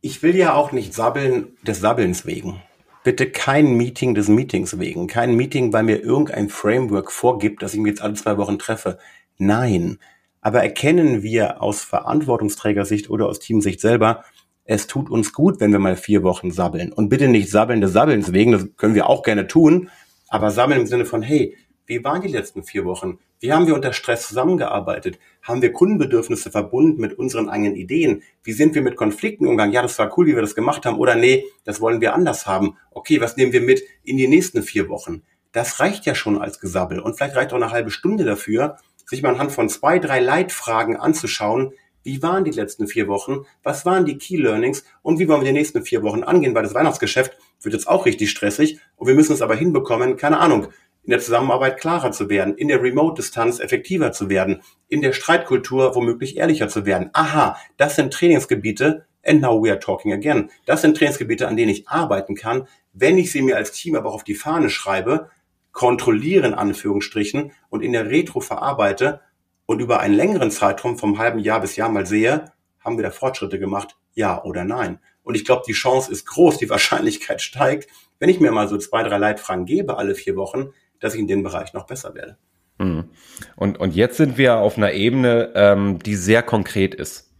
Ich 0.00 0.22
will 0.22 0.36
ja 0.36 0.54
auch 0.54 0.72
nicht 0.72 0.94
sabbeln 0.94 1.56
des 1.66 1.80
Sabbelns 1.80 2.24
wegen 2.26 2.62
bitte 3.04 3.30
kein 3.30 3.74
Meeting 3.74 4.14
des 4.14 4.28
Meetings 4.28 4.80
wegen. 4.80 5.06
Kein 5.06 5.36
Meeting, 5.36 5.72
weil 5.72 5.84
mir 5.84 6.02
irgendein 6.02 6.48
Framework 6.48 7.12
vorgibt, 7.12 7.62
dass 7.62 7.74
ich 7.74 7.80
mich 7.80 7.90
jetzt 7.90 8.02
alle 8.02 8.14
zwei 8.14 8.36
Wochen 8.38 8.58
treffe. 8.58 8.98
Nein. 9.38 9.98
Aber 10.40 10.62
erkennen 10.62 11.22
wir 11.22 11.62
aus 11.62 11.82
Verantwortungsträgersicht 11.84 13.08
oder 13.08 13.28
aus 13.28 13.38
Teamsicht 13.38 13.80
selber, 13.80 14.24
es 14.64 14.86
tut 14.86 15.10
uns 15.10 15.32
gut, 15.34 15.60
wenn 15.60 15.72
wir 15.72 15.78
mal 15.78 15.96
vier 15.96 16.22
Wochen 16.22 16.50
sabbeln. 16.50 16.92
Und 16.92 17.10
bitte 17.10 17.28
nicht 17.28 17.50
sabbeln 17.50 17.82
des 17.82 17.92
Sabbelns 17.92 18.32
wegen, 18.32 18.52
das 18.52 18.66
können 18.76 18.94
wir 18.94 19.08
auch 19.08 19.22
gerne 19.22 19.46
tun, 19.46 19.90
aber 20.28 20.50
sammeln 20.50 20.80
im 20.80 20.86
Sinne 20.86 21.04
von, 21.04 21.22
hey, 21.22 21.56
wie 21.86 22.02
waren 22.02 22.22
die 22.22 22.28
letzten 22.28 22.62
vier 22.62 22.84
Wochen? 22.84 23.18
Wie 23.40 23.52
haben 23.52 23.66
wir 23.66 23.74
unter 23.74 23.92
Stress 23.92 24.26
zusammengearbeitet? 24.26 25.18
Haben 25.42 25.60
wir 25.60 25.72
Kundenbedürfnisse 25.72 26.50
verbunden 26.50 27.00
mit 27.00 27.18
unseren 27.18 27.48
eigenen 27.48 27.76
Ideen? 27.76 28.22
Wie 28.42 28.52
sind 28.52 28.74
wir 28.74 28.82
mit 28.82 28.96
Konflikten 28.96 29.46
umgegangen? 29.46 29.74
Ja, 29.74 29.82
das 29.82 29.98
war 29.98 30.16
cool, 30.16 30.26
wie 30.26 30.34
wir 30.34 30.40
das 30.40 30.54
gemacht 30.54 30.86
haben. 30.86 30.98
Oder 30.98 31.14
nee, 31.14 31.44
das 31.64 31.80
wollen 31.80 32.00
wir 32.00 32.14
anders 32.14 32.46
haben. 32.46 32.78
Okay, 32.90 33.20
was 33.20 33.36
nehmen 33.36 33.52
wir 33.52 33.60
mit 33.60 33.82
in 34.02 34.16
die 34.16 34.28
nächsten 34.28 34.62
vier 34.62 34.88
Wochen? 34.88 35.22
Das 35.52 35.78
reicht 35.78 36.06
ja 36.06 36.14
schon 36.14 36.40
als 36.40 36.58
Gesabbel. 36.58 37.00
Und 37.00 37.16
vielleicht 37.16 37.36
reicht 37.36 37.52
auch 37.52 37.56
eine 37.56 37.70
halbe 37.70 37.90
Stunde 37.90 38.24
dafür, 38.24 38.78
sich 39.06 39.22
mal 39.22 39.30
anhand 39.30 39.52
von 39.52 39.68
zwei, 39.68 39.98
drei 39.98 40.20
Leitfragen 40.20 40.96
anzuschauen, 40.96 41.74
wie 42.04 42.22
waren 42.22 42.44
die 42.44 42.50
letzten 42.50 42.86
vier 42.86 43.08
Wochen? 43.08 43.46
Was 43.62 43.86
waren 43.86 44.04
die 44.04 44.18
Key 44.18 44.36
Learnings? 44.36 44.84
Und 45.00 45.18
wie 45.18 45.26
wollen 45.26 45.40
wir 45.40 45.46
die 45.46 45.58
nächsten 45.58 45.82
vier 45.82 46.02
Wochen 46.02 46.22
angehen? 46.22 46.54
Weil 46.54 46.62
das 46.62 46.74
Weihnachtsgeschäft 46.74 47.36
wird 47.62 47.72
jetzt 47.72 47.88
auch 47.88 48.04
richtig 48.04 48.30
stressig. 48.30 48.78
Und 48.96 49.08
wir 49.08 49.14
müssen 49.14 49.32
es 49.32 49.40
aber 49.40 49.56
hinbekommen, 49.56 50.18
keine 50.18 50.38
Ahnung, 50.38 50.68
in 51.04 51.10
der 51.10 51.20
Zusammenarbeit 51.20 51.78
klarer 51.78 52.12
zu 52.12 52.28
werden, 52.28 52.56
in 52.56 52.68
der 52.68 52.82
Remote-Distanz 52.82 53.60
effektiver 53.60 54.12
zu 54.12 54.28
werden, 54.28 54.62
in 54.88 55.02
der 55.02 55.12
Streitkultur 55.12 55.94
womöglich 55.94 56.36
ehrlicher 56.36 56.68
zu 56.68 56.86
werden. 56.86 57.10
Aha, 57.12 57.56
das 57.76 57.96
sind 57.96 58.12
Trainingsgebiete, 58.12 59.06
and 59.24 59.40
now 59.40 59.62
we 59.62 59.70
are 59.70 59.78
talking 59.78 60.12
again. 60.12 60.50
Das 60.66 60.82
sind 60.82 60.96
Trainingsgebiete, 60.96 61.46
an 61.46 61.56
denen 61.56 61.70
ich 61.70 61.88
arbeiten 61.88 62.34
kann, 62.34 62.66
wenn 62.92 63.18
ich 63.18 63.32
sie 63.32 63.42
mir 63.42 63.56
als 63.56 63.72
Team 63.72 63.96
aber 63.96 64.10
auch 64.10 64.14
auf 64.14 64.24
die 64.24 64.34
Fahne 64.34 64.70
schreibe, 64.70 65.30
kontrolliere 65.72 66.46
in 66.46 66.54
Anführungsstrichen 66.54 67.52
und 67.68 67.82
in 67.82 67.92
der 67.92 68.08
Retro 68.08 68.40
verarbeite 68.40 69.20
und 69.66 69.80
über 69.80 70.00
einen 70.00 70.14
längeren 70.14 70.50
Zeitraum 70.50 70.96
vom 70.96 71.18
halben 71.18 71.40
Jahr 71.40 71.60
bis 71.60 71.76
Jahr 71.76 71.88
mal 71.88 72.06
sehe, 72.06 72.52
haben 72.80 72.96
wir 72.96 73.02
da 73.02 73.10
Fortschritte 73.10 73.58
gemacht, 73.58 73.96
ja 74.14 74.42
oder 74.44 74.64
nein. 74.64 75.00
Und 75.22 75.34
ich 75.34 75.44
glaube, 75.44 75.62
die 75.66 75.72
Chance 75.72 76.12
ist 76.12 76.26
groß, 76.26 76.58
die 76.58 76.70
Wahrscheinlichkeit 76.70 77.42
steigt, 77.42 77.88
wenn 78.18 78.28
ich 78.28 78.40
mir 78.40 78.52
mal 78.52 78.68
so 78.68 78.78
zwei, 78.78 79.02
drei 79.02 79.18
Leitfragen 79.18 79.64
gebe 79.64 79.96
alle 79.96 80.14
vier 80.14 80.36
Wochen, 80.36 80.72
dass 81.00 81.14
ich 81.14 81.20
in 81.20 81.28
dem 81.28 81.42
Bereich 81.42 81.72
noch 81.74 81.86
besser 81.86 82.14
werde. 82.14 82.36
Mhm. 82.78 83.10
Und, 83.56 83.78
und 83.78 83.94
jetzt 83.94 84.16
sind 84.16 84.38
wir 84.38 84.56
auf 84.56 84.76
einer 84.76 84.92
Ebene, 84.92 85.52
ähm, 85.54 85.98
die 86.00 86.16
sehr 86.16 86.42
konkret 86.42 86.94
ist. 86.94 87.32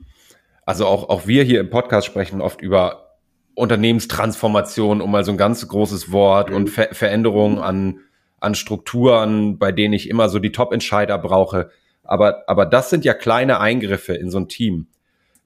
Also 0.67 0.87
auch, 0.87 1.09
auch 1.09 1.27
wir 1.27 1.43
hier 1.45 1.61
im 1.61 1.71
Podcast 1.71 2.07
sprechen 2.07 2.41
oft 2.41 2.61
über 2.63 3.17
Unternehmenstransformation, 3.55 5.01
um 5.01 5.11
mal 5.11 5.25
so 5.25 5.33
ein 5.33 5.39
ganz 5.39 5.67
großes 5.67 6.11
Wort 6.13 6.51
mhm. 6.51 6.57
und 6.57 6.71
Ver 6.71 6.89
Veränderungen 6.93 7.59
an, 7.59 8.01
an 8.41 8.55
Strukturen, 8.55 9.59
bei 9.59 9.73
denen 9.73 9.95
ich 9.95 10.09
immer 10.09 10.29
so 10.29 10.39
die 10.39 10.53
Top-Entscheider 10.53 11.19
brauche. 11.19 11.71
Aber, 12.03 12.43
aber 12.47 12.67
das 12.67 12.91
sind 12.91 13.05
ja 13.05 13.15
kleine 13.15 13.61
Eingriffe 13.61 14.15
in 14.15 14.31
so 14.31 14.39
ein 14.39 14.49
Team, 14.49 14.89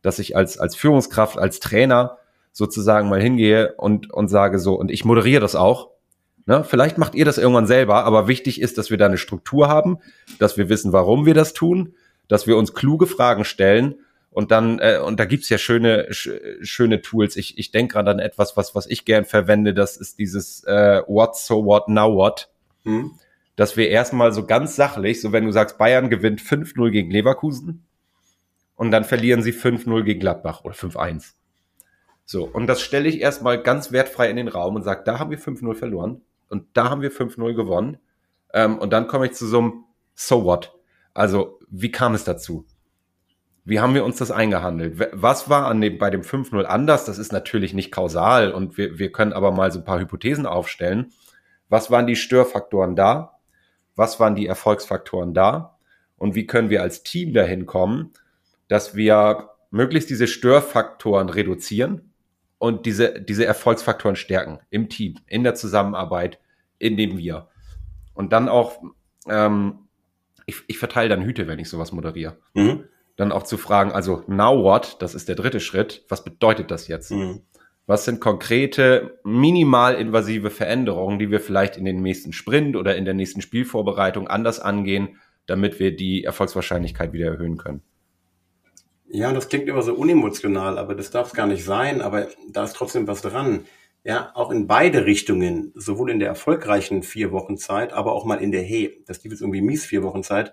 dass 0.03 0.19
ich 0.19 0.37
als, 0.37 0.59
als 0.59 0.75
Führungskraft, 0.75 1.39
als 1.39 1.61
Trainer 1.61 2.19
sozusagen 2.53 3.09
mal 3.09 3.21
hingehe 3.21 3.75
und, 3.77 4.13
und 4.13 4.29
sage 4.29 4.59
so, 4.59 4.75
und 4.75 4.91
ich 4.91 5.05
moderiere 5.05 5.41
das 5.41 5.55
auch. 5.55 5.91
Ne? 6.49 6.65
Vielleicht 6.65 6.97
macht 6.97 7.15
ihr 7.15 7.27
das 7.27 7.37
irgendwann 7.37 7.67
selber, 7.67 8.05
aber 8.05 8.27
wichtig 8.27 8.59
ist, 8.59 8.79
dass 8.79 8.89
wir 8.89 8.97
da 8.97 9.05
eine 9.05 9.19
Struktur 9.19 9.69
haben, 9.69 9.99
dass 10.39 10.57
wir 10.57 10.71
wissen, 10.71 10.95
warum 10.95 11.27
wir 11.27 11.35
das 11.35 11.53
tun, 11.53 11.95
dass 12.27 12.47
wir 12.47 12.57
uns 12.57 12.73
kluge 12.73 13.07
Fragen 13.07 13.45
stellen 13.45 13.97
und 14.31 14.51
dann, 14.51 14.79
äh, 14.79 14.99
und 15.05 15.21
da 15.21 15.27
gibt's 15.27 15.51
ja 15.51 15.59
schöne, 15.59 16.07
sch 16.11 16.31
schöne 16.63 17.03
Tools. 17.03 17.37
Ich, 17.37 17.59
ich 17.59 17.71
denke 17.71 17.93
gerade 17.93 18.13
an 18.13 18.19
etwas, 18.19 18.57
was, 18.57 18.75
was 18.75 18.87
ich 18.87 19.05
gern 19.05 19.27
verwende, 19.27 19.75
das 19.75 19.99
ist 19.99 20.19
dieses 20.19 20.65
äh, 20.65 21.03
What, 21.07 21.37
so 21.37 21.67
what, 21.67 21.89
now 21.89 22.15
what. 22.15 22.49
Hm. 22.85 23.11
Dass 23.57 23.77
wir 23.77 23.91
erstmal 23.91 24.33
so 24.33 24.47
ganz 24.47 24.75
sachlich, 24.75 25.21
so 25.21 25.33
wenn 25.33 25.45
du 25.45 25.53
sagst, 25.53 25.77
Bayern 25.77 26.09
gewinnt 26.09 26.41
5-0 26.41 26.91
gegen 26.91 27.11
Leverkusen 27.11 27.85
und 28.75 28.91
dann 28.91 29.05
verlieren 29.05 29.43
sie 29.43 29.53
5-0 29.53 30.03
gegen 30.03 30.21
Gladbach 30.21 30.65
oder 30.65 30.75
5-1. 30.75 31.33
So, 32.25 32.45
und 32.47 32.67
das 32.69 32.81
stelle 32.81 33.07
ich 33.07 33.21
erstmal 33.21 33.63
ganz 33.63 33.93
wertfrei 33.93 34.31
in 34.31 34.37
den 34.37 34.49
Raum 34.49 34.77
und 34.77 34.83
sage, 34.83 35.03
da 35.05 35.19
haben 35.19 35.31
wir 35.31 35.39
5-0 35.39 35.75
verloren 35.75 36.23
und 36.49 36.65
da 36.75 36.91
haben 36.91 37.03
wir 37.03 37.13
5-0 37.13 37.55
gewonnen. 37.55 37.99
Ähm, 38.53 38.79
und 38.79 38.93
dann 38.93 39.07
komme 39.07 39.27
ich 39.27 39.33
zu 39.33 39.47
so 39.47 39.59
einem 39.59 39.85
So 40.15 40.45
what? 40.45 40.75
Also, 41.15 41.59
wie 41.69 41.91
kam 41.91 42.15
es 42.15 42.25
dazu? 42.25 42.67
Wie 43.65 43.81
haben 43.81 43.95
wir 43.95 44.05
uns 44.05 44.17
das 44.17 44.31
eingehandelt? 44.31 44.99
Was 45.13 45.51
war 45.51 45.67
an 45.67 45.81
dem, 45.81 45.99
bei 45.99 46.09
dem 46.09 46.23
5-0 46.23 46.63
anders? 46.63 47.05
Das 47.05 47.19
ist 47.19 47.33
natürlich 47.33 47.75
nicht 47.75 47.93
kausal 47.93 48.53
und 48.53 48.79
wir, 48.79 48.99
wir 48.99 49.13
können 49.13 49.35
aber 49.35 49.53
mal 49.53 49.71
so 49.71 49.81
ein 49.81 49.85
paar 49.85 50.01
Hypothesen 50.01 50.47
aufstellen. 50.47 51.13
Was 51.69 51.91
waren 51.91 52.07
die 52.07 52.17
Störfaktoren 52.17 52.97
da? 52.97 53.39
Was 53.95 54.21
waren 54.21 54.35
die 54.35 54.47
Erfolgsfaktoren 54.47 55.35
da? 55.35 55.79
Und 56.17 56.35
wie 56.35 56.47
können 56.47 56.71
wir 56.71 56.81
als 56.83 57.03
Team 57.03 57.35
dahin 57.35 57.67
kommen, 57.67 58.13
dass 58.69 58.95
wir 58.95 59.51
möglichst 59.71 60.09
diese 60.09 60.27
Störfaktoren 60.27 61.29
reduzieren 61.29 62.08
und 62.59 62.87
diese, 62.87 63.21
diese 63.21 63.47
Erfolgsfaktoren 63.47 64.17
stärken 64.17 64.59
im 64.71 64.89
Team, 64.89 65.17
in 65.27 65.45
der 65.45 65.55
Zusammenarbeit, 65.55 66.39
in 66.79 66.97
dem 66.97 67.19
wir. 67.19 67.49
Und 68.15 68.33
dann 68.33 68.49
auch, 68.49 68.83
ähm, 69.29 69.89
ich, 70.47 70.57
ich 70.67 70.79
verteile 70.79 71.09
dann 71.09 71.23
Hüte, 71.23 71.47
wenn 71.47 71.59
ich 71.59 71.69
sowas 71.69 71.93
moderiere. 71.93 72.39
Mhm 72.55 72.85
dann 73.19 73.33
auch 73.33 73.43
zu 73.43 73.59
fragen, 73.59 73.91
also 73.91 74.23
now 74.29 74.63
what, 74.63 74.97
das 75.01 75.15
ist 75.15 75.29
der 75.29 75.35
dritte 75.35 75.59
Schritt, 75.59 76.05
was 76.09 76.23
bedeutet 76.23 76.71
das 76.71 76.87
jetzt? 76.87 77.11
Mhm. 77.11 77.43
Was 77.85 78.05
sind 78.05 78.21
konkrete, 78.21 79.19
minimal 79.25 79.97
invasive 79.97 80.51
Veränderungen, 80.51 81.19
die 81.19 81.31
wir 81.31 81.41
vielleicht 81.41 81.77
in 81.77 81.85
den 81.85 82.01
nächsten 82.01 82.33
Sprint 82.33 82.77
oder 82.77 82.97
in 82.97 83.05
der 83.05 83.15
nächsten 83.15 83.41
Spielvorbereitung 83.41 84.29
anders 84.29 84.61
angehen, 84.61 85.17
damit 85.47 85.81
wir 85.81 85.97
die 85.97 86.23
Erfolgswahrscheinlichkeit 86.23 87.13
wieder 87.13 87.27
erhöhen 87.27 87.57
können? 87.57 87.83
Ja, 89.11 89.33
das 89.33 89.49
klingt 89.49 89.69
immer 89.69 89.83
so 89.83 89.95
unemotional, 89.95 90.79
aber 90.79 90.95
das 90.95 91.11
darf 91.11 91.29
es 91.29 91.35
gar 91.35 91.47
nicht 91.47 91.65
sein, 91.65 92.03
aber 92.03 92.29
da 92.51 92.65
ist 92.65 92.77
trotzdem 92.77 93.07
was 93.09 93.23
dran. 93.23 93.65
Ja, 94.05 94.31
auch 94.35 94.51
in 94.51 94.67
beide 94.67 95.07
Richtungen, 95.07 95.73
sowohl 95.75 96.11
in 96.11 96.19
der 96.19 96.29
erfolgreichen 96.29 97.03
vier 97.03 97.33
Wochen 97.33 97.57
Zeit, 97.57 97.93
aber 97.93 98.13
auch 98.13 98.25
mal 98.27 98.37
in 98.37 98.53
der 98.53 98.63
Hey, 98.63 99.03
das 99.07 99.21
gibt 99.23 99.33
jetzt 99.33 99.41
irgendwie 99.41 99.63
mies 99.63 99.87
vier 99.87 100.03
Wochen 100.03 100.23
Zeit, 100.23 100.53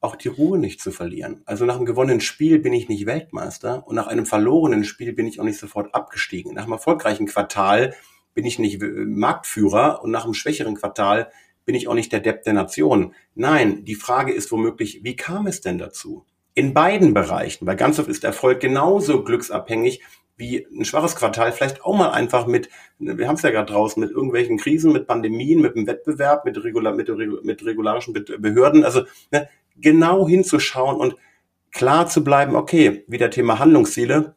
auch 0.00 0.14
die 0.14 0.28
Ruhe 0.28 0.58
nicht 0.58 0.80
zu 0.80 0.92
verlieren. 0.92 1.42
Also 1.46 1.64
nach 1.64 1.76
einem 1.76 1.86
gewonnenen 1.86 2.20
Spiel 2.20 2.58
bin 2.58 2.74
ich 2.74 2.88
nicht 2.88 3.06
Weltmeister 3.06 3.86
und 3.86 3.96
nach 3.96 4.06
einem 4.06 4.26
verlorenen 4.26 4.84
Spiel 4.84 5.12
bin 5.14 5.26
ich 5.26 5.40
auch 5.40 5.44
nicht 5.44 5.58
sofort 5.58 5.94
abgestiegen. 5.94 6.54
Nach 6.54 6.64
einem 6.64 6.72
erfolgreichen 6.72 7.26
Quartal 7.26 7.94
bin 8.34 8.44
ich 8.44 8.58
nicht 8.58 8.82
äh, 8.82 8.86
Marktführer 8.86 10.02
und 10.02 10.10
nach 10.10 10.24
einem 10.24 10.34
schwächeren 10.34 10.76
Quartal 10.76 11.30
bin 11.64 11.74
ich 11.74 11.88
auch 11.88 11.94
nicht 11.94 12.12
der 12.12 12.20
Depp 12.20 12.44
der 12.44 12.52
Nation. 12.52 13.14
Nein, 13.34 13.84
die 13.84 13.94
Frage 13.94 14.32
ist 14.32 14.52
womöglich, 14.52 15.00
wie 15.02 15.16
kam 15.16 15.46
es 15.46 15.62
denn 15.62 15.78
dazu? 15.78 16.24
In 16.56 16.72
beiden 16.72 17.12
Bereichen, 17.12 17.66
weil 17.66 17.76
ganz 17.76 17.98
oft 17.98 18.08
ist 18.08 18.24
Erfolg 18.24 18.60
genauso 18.60 19.22
glücksabhängig 19.22 20.00
wie 20.38 20.66
ein 20.66 20.86
schwaches 20.86 21.14
Quartal, 21.14 21.52
vielleicht 21.52 21.84
auch 21.84 21.94
mal 21.94 22.12
einfach 22.12 22.46
mit, 22.46 22.70
wir 22.98 23.28
haben 23.28 23.36
es 23.36 23.42
ja 23.42 23.50
gerade 23.50 23.70
draußen, 23.70 24.00
mit 24.00 24.10
irgendwelchen 24.10 24.56
Krisen, 24.56 24.90
mit 24.90 25.06
Pandemien, 25.06 25.60
mit 25.60 25.76
dem 25.76 25.86
Wettbewerb, 25.86 26.46
mit, 26.46 26.56
regular, 26.64 26.94
mit, 26.94 27.10
mit 27.44 27.64
regularischen 27.64 28.14
Behörden. 28.14 28.84
Also 28.84 29.02
ne, 29.30 29.50
genau 29.76 30.26
hinzuschauen 30.26 30.96
und 30.96 31.16
klar 31.72 32.06
zu 32.06 32.24
bleiben, 32.24 32.56
okay, 32.56 33.04
wieder 33.06 33.28
Thema 33.28 33.58
Handlungsziele, 33.58 34.34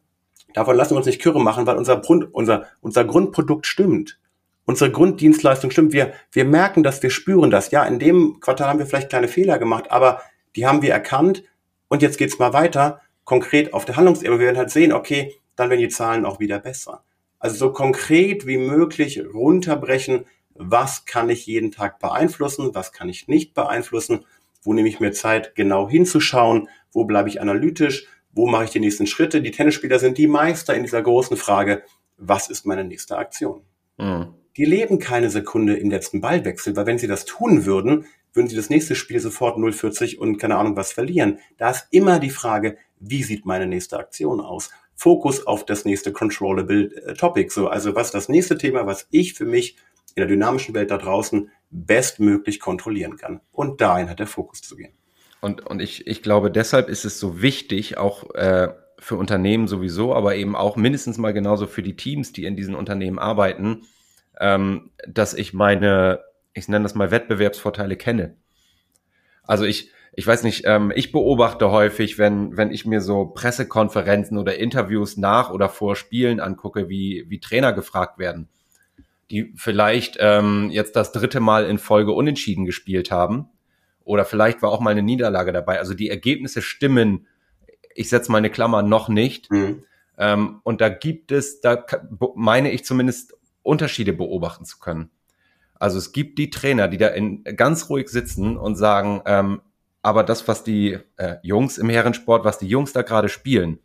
davon 0.52 0.76
lassen 0.76 0.92
wir 0.92 0.98
uns 0.98 1.06
nicht 1.06 1.22
Kürre 1.22 1.40
machen, 1.40 1.66
weil 1.66 1.78
unser, 1.78 1.96
Grund, 2.02 2.28
unser, 2.34 2.66
unser 2.82 3.06
Grundprodukt 3.06 3.66
stimmt. 3.66 4.18
Unsere 4.66 4.90
Grunddienstleistung 4.90 5.70
stimmt. 5.70 5.94
Wir, 5.94 6.12
wir 6.32 6.44
merken 6.44 6.82
das, 6.82 7.02
wir 7.02 7.08
spüren 7.08 7.50
das. 7.50 7.70
Ja, 7.70 7.84
in 7.84 7.98
dem 7.98 8.40
Quartal 8.40 8.68
haben 8.68 8.78
wir 8.78 8.84
vielleicht 8.84 9.08
kleine 9.08 9.26
Fehler 9.26 9.58
gemacht, 9.58 9.90
aber 9.90 10.20
die 10.54 10.66
haben 10.66 10.82
wir 10.82 10.92
erkannt 10.92 11.44
und 11.90 12.00
jetzt 12.00 12.16
geht's 12.16 12.38
mal 12.38 12.54
weiter, 12.54 13.02
konkret 13.24 13.74
auf 13.74 13.84
der 13.84 13.96
Handlungsebene. 13.96 14.38
Wir 14.38 14.46
werden 14.46 14.56
halt 14.56 14.70
sehen, 14.70 14.92
okay, 14.92 15.34
dann 15.56 15.68
werden 15.68 15.80
die 15.80 15.88
Zahlen 15.90 16.24
auch 16.24 16.40
wieder 16.40 16.58
besser. 16.58 17.04
Also 17.38 17.56
so 17.56 17.72
konkret 17.72 18.46
wie 18.46 18.56
möglich 18.56 19.22
runterbrechen, 19.34 20.24
was 20.54 21.04
kann 21.04 21.28
ich 21.28 21.46
jeden 21.46 21.70
Tag 21.70 21.98
beeinflussen, 21.98 22.74
was 22.74 22.92
kann 22.92 23.10
ich 23.10 23.28
nicht 23.28 23.52
beeinflussen 23.52 24.24
wo 24.62 24.74
nehme 24.74 24.88
ich 24.88 25.00
mir 25.00 25.12
Zeit, 25.12 25.54
genau 25.54 25.88
hinzuschauen? 25.88 26.68
Wo 26.92 27.04
bleibe 27.04 27.28
ich 27.28 27.40
analytisch? 27.40 28.06
Wo 28.32 28.46
mache 28.46 28.64
ich 28.64 28.70
die 28.70 28.80
nächsten 28.80 29.06
Schritte? 29.06 29.42
Die 29.42 29.50
Tennisspieler 29.50 29.98
sind 29.98 30.18
die 30.18 30.26
Meister 30.26 30.74
in 30.74 30.82
dieser 30.82 31.02
großen 31.02 31.36
Frage, 31.36 31.82
was 32.16 32.48
ist 32.48 32.66
meine 32.66 32.84
nächste 32.84 33.16
Aktion? 33.16 33.62
Mhm. 33.96 34.34
Die 34.56 34.64
leben 34.64 34.98
keine 34.98 35.30
Sekunde 35.30 35.76
im 35.76 35.90
letzten 35.90 36.20
Ballwechsel, 36.20 36.76
weil 36.76 36.86
wenn 36.86 36.98
sie 36.98 37.06
das 37.06 37.24
tun 37.24 37.64
würden, 37.64 38.06
würden 38.32 38.48
sie 38.48 38.56
das 38.56 38.70
nächste 38.70 38.94
Spiel 38.94 39.20
sofort 39.20 39.56
0,40 39.56 40.16
und 40.18 40.38
keine 40.38 40.56
Ahnung 40.56 40.76
was 40.76 40.92
verlieren. 40.92 41.38
Da 41.58 41.70
ist 41.70 41.88
immer 41.90 42.18
die 42.18 42.30
Frage, 42.30 42.76
wie 42.98 43.22
sieht 43.22 43.46
meine 43.46 43.66
nächste 43.66 43.98
Aktion 43.98 44.40
aus? 44.40 44.70
Fokus 44.94 45.46
auf 45.46 45.64
das 45.64 45.84
nächste 45.84 46.12
controllable 46.12 46.94
äh, 47.06 47.14
Topic. 47.14 47.50
So, 47.50 47.68
also 47.68 47.94
was 47.94 48.10
das 48.10 48.28
nächste 48.28 48.58
Thema, 48.58 48.86
was 48.86 49.06
ich 49.10 49.34
für 49.34 49.46
mich 49.46 49.76
in 50.14 50.20
der 50.20 50.26
dynamischen 50.26 50.74
Welt 50.74 50.90
da 50.90 50.98
draußen 50.98 51.50
bestmöglich 51.70 52.60
kontrollieren 52.60 53.16
kann. 53.16 53.40
Und 53.52 53.80
dahin 53.80 54.10
hat 54.10 54.18
der 54.18 54.26
Fokus 54.26 54.60
zu 54.60 54.76
gehen. 54.76 54.92
Und, 55.40 55.66
und 55.66 55.80
ich, 55.80 56.06
ich 56.06 56.22
glaube, 56.22 56.50
deshalb 56.50 56.88
ist 56.88 57.04
es 57.04 57.18
so 57.18 57.40
wichtig, 57.40 57.96
auch 57.96 58.34
äh, 58.34 58.68
für 58.98 59.16
Unternehmen 59.16 59.66
sowieso, 59.68 60.14
aber 60.14 60.36
eben 60.36 60.54
auch 60.54 60.76
mindestens 60.76 61.16
mal 61.16 61.32
genauso 61.32 61.66
für 61.66 61.82
die 61.82 61.96
Teams, 61.96 62.32
die 62.32 62.44
in 62.44 62.56
diesen 62.56 62.74
Unternehmen 62.74 63.18
arbeiten, 63.18 63.86
ähm, 64.38 64.90
dass 65.08 65.32
ich 65.32 65.54
meine, 65.54 66.20
ich 66.54 66.68
nenne 66.68 66.82
das 66.82 66.94
mal 66.94 67.10
Wettbewerbsvorteile 67.10 67.96
kenne. 67.96 68.36
Also 69.44 69.64
ich, 69.64 69.90
ich 70.12 70.26
weiß 70.26 70.42
nicht, 70.42 70.62
ähm, 70.66 70.92
ich 70.94 71.12
beobachte 71.12 71.70
häufig, 71.70 72.18
wenn, 72.18 72.56
wenn 72.56 72.70
ich 72.70 72.86
mir 72.86 73.00
so 73.00 73.26
Pressekonferenzen 73.26 74.38
oder 74.38 74.58
Interviews 74.58 75.16
nach 75.16 75.50
oder 75.50 75.68
vor 75.68 75.96
Spielen 75.96 76.40
angucke, 76.40 76.88
wie, 76.88 77.26
wie 77.28 77.40
Trainer 77.40 77.72
gefragt 77.72 78.18
werden 78.18 78.48
die 79.30 79.52
vielleicht 79.56 80.16
ähm, 80.18 80.70
jetzt 80.70 80.96
das 80.96 81.12
dritte 81.12 81.40
Mal 81.40 81.64
in 81.64 81.78
Folge 81.78 82.12
unentschieden 82.12 82.64
gespielt 82.64 83.10
haben. 83.10 83.48
Oder 84.04 84.24
vielleicht 84.24 84.60
war 84.62 84.70
auch 84.70 84.80
mal 84.80 84.90
eine 84.90 85.02
Niederlage 85.02 85.52
dabei. 85.52 85.78
Also 85.78 85.94
die 85.94 86.10
Ergebnisse 86.10 86.62
stimmen, 86.62 87.26
ich 87.94 88.08
setze 88.08 88.32
mal 88.32 88.38
eine 88.38 88.50
Klammer, 88.50 88.82
noch 88.82 89.08
nicht. 89.08 89.50
Mhm. 89.50 89.84
Ähm, 90.18 90.60
und 90.64 90.80
da 90.80 90.88
gibt 90.88 91.30
es, 91.30 91.60
da 91.60 91.84
meine 92.34 92.72
ich 92.72 92.84
zumindest 92.84 93.34
Unterschiede 93.62 94.12
beobachten 94.12 94.64
zu 94.64 94.78
können. 94.78 95.10
Also 95.80 95.96
es 95.98 96.12
gibt 96.12 96.38
die 96.38 96.50
Trainer, 96.50 96.88
die 96.88 96.98
da 96.98 97.08
in, 97.08 97.42
ganz 97.42 97.88
ruhig 97.88 98.08
sitzen 98.10 98.58
und 98.58 98.76
sagen, 98.76 99.22
ähm, 99.24 99.62
aber 100.02 100.22
das, 100.22 100.46
was 100.46 100.62
die 100.62 100.98
äh, 101.16 101.36
Jungs 101.42 101.78
im 101.78 101.88
Herrensport, 101.88 102.44
was 102.44 102.58
die 102.58 102.68
Jungs 102.68 102.92
da 102.92 103.02
gerade 103.02 103.30
spielen, 103.30 103.78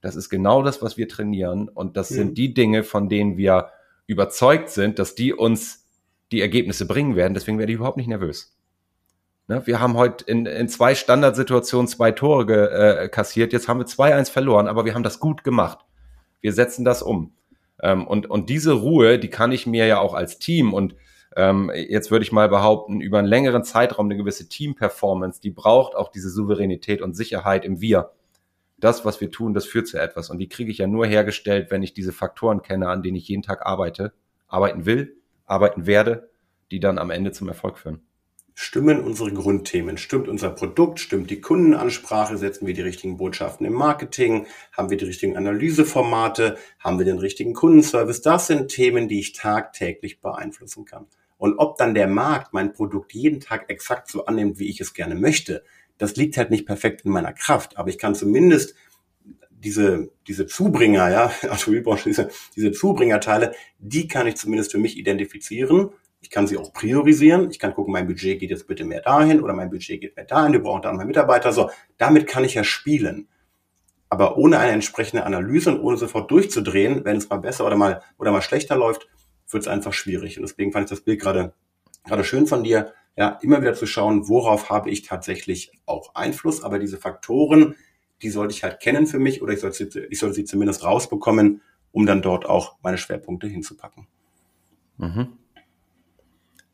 das 0.00 0.14
ist 0.14 0.28
genau 0.28 0.62
das, 0.62 0.82
was 0.82 0.96
wir 0.96 1.08
trainieren. 1.08 1.68
Und 1.68 1.96
das 1.96 2.10
mhm. 2.10 2.14
sind 2.14 2.38
die 2.38 2.54
Dinge, 2.54 2.84
von 2.84 3.08
denen 3.08 3.36
wir 3.36 3.70
überzeugt 4.06 4.70
sind, 4.70 5.00
dass 5.00 5.16
die 5.16 5.32
uns 5.34 5.88
die 6.30 6.40
Ergebnisse 6.40 6.86
bringen 6.86 7.16
werden. 7.16 7.34
Deswegen 7.34 7.58
werde 7.58 7.72
ich 7.72 7.76
überhaupt 7.76 7.96
nicht 7.96 8.08
nervös. 8.08 8.56
Ne? 9.48 9.66
Wir 9.66 9.80
haben 9.80 9.94
heute 9.94 10.24
in, 10.24 10.46
in 10.46 10.68
zwei 10.68 10.94
Standardsituationen 10.94 11.88
zwei 11.88 12.12
Tore 12.12 12.46
ge, 12.46 12.66
äh, 12.66 13.08
kassiert. 13.08 13.52
Jetzt 13.52 13.66
haben 13.66 13.80
wir 13.80 13.86
2-1 13.86 14.30
verloren, 14.30 14.68
aber 14.68 14.84
wir 14.84 14.94
haben 14.94 15.02
das 15.02 15.18
gut 15.18 15.42
gemacht. 15.42 15.80
Wir 16.40 16.52
setzen 16.52 16.84
das 16.84 17.02
um. 17.02 17.32
Ähm, 17.82 18.06
und, 18.06 18.30
und 18.30 18.48
diese 18.48 18.72
Ruhe, 18.72 19.18
die 19.18 19.30
kann 19.30 19.50
ich 19.50 19.66
mir 19.66 19.86
ja 19.86 19.98
auch 19.98 20.14
als 20.14 20.38
Team 20.38 20.72
und 20.72 20.94
ähm, 21.36 21.70
jetzt 21.74 22.10
würde 22.10 22.24
ich 22.24 22.32
mal 22.32 22.48
behaupten, 22.48 23.00
über 23.00 23.18
einen 23.18 23.28
längeren 23.28 23.64
Zeitraum 23.64 24.06
eine 24.06 24.16
gewisse 24.16 24.48
Team-Performance, 24.48 25.40
die 25.40 25.50
braucht 25.50 25.94
auch 25.94 26.10
diese 26.10 26.30
Souveränität 26.30 27.02
und 27.02 27.14
Sicherheit 27.14 27.64
im 27.64 27.80
Wir. 27.80 28.12
Das, 28.78 29.04
was 29.04 29.20
wir 29.20 29.30
tun, 29.30 29.54
das 29.54 29.64
führt 29.64 29.86
zu 29.86 29.98
etwas. 29.98 30.28
Und 30.28 30.38
die 30.38 30.48
kriege 30.48 30.70
ich 30.70 30.78
ja 30.78 30.86
nur 30.86 31.06
hergestellt, 31.06 31.70
wenn 31.70 31.82
ich 31.82 31.94
diese 31.94 32.12
Faktoren 32.12 32.62
kenne, 32.62 32.88
an 32.88 33.02
denen 33.02 33.16
ich 33.16 33.28
jeden 33.28 33.42
Tag 33.42 33.64
arbeite, 33.64 34.12
arbeiten 34.48 34.86
will, 34.86 35.16
arbeiten 35.46 35.86
werde, 35.86 36.30
die 36.70 36.80
dann 36.80 36.98
am 36.98 37.10
Ende 37.10 37.32
zum 37.32 37.48
Erfolg 37.48 37.78
führen. 37.78 38.02
Stimmen 38.54 39.00
unsere 39.00 39.32
Grundthemen? 39.32 39.96
Stimmt 39.96 40.28
unser 40.28 40.50
Produkt? 40.50 41.00
Stimmt 41.00 41.30
die 41.30 41.40
Kundenansprache? 41.40 42.36
Setzen 42.36 42.66
wir 42.66 42.74
die 42.74 42.82
richtigen 42.82 43.16
Botschaften 43.16 43.66
im 43.66 43.72
Marketing? 43.72 44.46
Haben 44.72 44.90
wir 44.90 44.98
die 44.98 45.06
richtigen 45.06 45.36
Analyseformate? 45.36 46.58
Haben 46.78 46.98
wir 46.98 47.06
den 47.06 47.18
richtigen 47.18 47.54
Kundenservice? 47.54 48.20
Das 48.20 48.46
sind 48.46 48.68
Themen, 48.68 49.08
die 49.08 49.20
ich 49.20 49.32
tagtäglich 49.32 50.20
beeinflussen 50.20 50.84
kann. 50.84 51.06
Und 51.42 51.58
ob 51.58 51.76
dann 51.76 51.92
der 51.92 52.06
Markt 52.06 52.52
mein 52.52 52.72
Produkt 52.72 53.14
jeden 53.14 53.40
Tag 53.40 53.68
exakt 53.68 54.08
so 54.08 54.26
annimmt, 54.26 54.60
wie 54.60 54.70
ich 54.70 54.80
es 54.80 54.94
gerne 54.94 55.16
möchte, 55.16 55.64
das 55.98 56.14
liegt 56.14 56.36
halt 56.36 56.52
nicht 56.52 56.66
perfekt 56.66 57.00
in 57.04 57.10
meiner 57.10 57.32
Kraft. 57.32 57.78
Aber 57.78 57.88
ich 57.88 57.98
kann 57.98 58.14
zumindest 58.14 58.76
diese, 59.50 60.12
diese 60.28 60.46
Zubringer, 60.46 61.10
ja, 61.10 61.32
Automobilbranche, 61.50 62.04
diese, 62.10 62.28
diese 62.54 62.70
Zubringerteile, 62.70 63.56
die 63.80 64.06
kann 64.06 64.28
ich 64.28 64.36
zumindest 64.36 64.70
für 64.70 64.78
mich 64.78 64.96
identifizieren. 64.96 65.90
Ich 66.20 66.30
kann 66.30 66.46
sie 66.46 66.58
auch 66.58 66.72
priorisieren. 66.72 67.50
Ich 67.50 67.58
kann 67.58 67.74
gucken, 67.74 67.92
mein 67.92 68.06
Budget 68.06 68.38
geht 68.38 68.50
jetzt 68.50 68.68
bitte 68.68 68.84
mehr 68.84 69.00
dahin 69.00 69.42
oder 69.42 69.52
mein 69.52 69.68
Budget 69.68 70.00
geht 70.00 70.14
mehr 70.14 70.26
dahin. 70.26 70.52
Wir 70.52 70.62
brauchen 70.62 70.82
da 70.82 70.92
mehr 70.92 71.06
Mitarbeiter. 71.06 71.52
So, 71.52 71.70
damit 71.98 72.28
kann 72.28 72.44
ich 72.44 72.54
ja 72.54 72.62
spielen. 72.62 73.26
Aber 74.08 74.36
ohne 74.36 74.60
eine 74.60 74.70
entsprechende 74.70 75.24
Analyse 75.24 75.72
und 75.72 75.80
ohne 75.80 75.96
sofort 75.96 76.30
durchzudrehen, 76.30 77.04
wenn 77.04 77.16
es 77.16 77.28
mal 77.28 77.38
besser 77.38 77.66
oder 77.66 77.74
mal, 77.74 78.00
oder 78.16 78.30
mal 78.30 78.42
schlechter 78.42 78.76
läuft, 78.76 79.08
wird 79.52 79.64
es 79.64 79.68
einfach 79.68 79.92
schwierig. 79.92 80.38
Und 80.38 80.42
deswegen 80.42 80.72
fand 80.72 80.84
ich 80.84 80.90
das 80.90 81.00
Bild 81.00 81.20
gerade, 81.20 81.52
gerade 82.04 82.24
schön 82.24 82.46
von 82.46 82.64
dir, 82.64 82.92
ja, 83.16 83.38
immer 83.42 83.60
wieder 83.60 83.74
zu 83.74 83.86
schauen, 83.86 84.28
worauf 84.28 84.70
habe 84.70 84.90
ich 84.90 85.02
tatsächlich 85.02 85.72
auch 85.86 86.14
Einfluss. 86.14 86.62
Aber 86.62 86.78
diese 86.78 86.96
Faktoren, 86.96 87.74
die 88.22 88.30
sollte 88.30 88.54
ich 88.54 88.62
halt 88.62 88.80
kennen 88.80 89.06
für 89.06 89.18
mich 89.18 89.42
oder 89.42 89.52
ich 89.52 89.60
soll 89.60 89.72
sie, 89.72 89.88
ich 90.10 90.18
soll 90.18 90.32
sie 90.32 90.44
zumindest 90.44 90.84
rausbekommen, 90.84 91.60
um 91.90 92.06
dann 92.06 92.22
dort 92.22 92.46
auch 92.46 92.76
meine 92.82 92.98
Schwerpunkte 92.98 93.46
hinzupacken. 93.46 94.06
Mhm. 94.96 95.28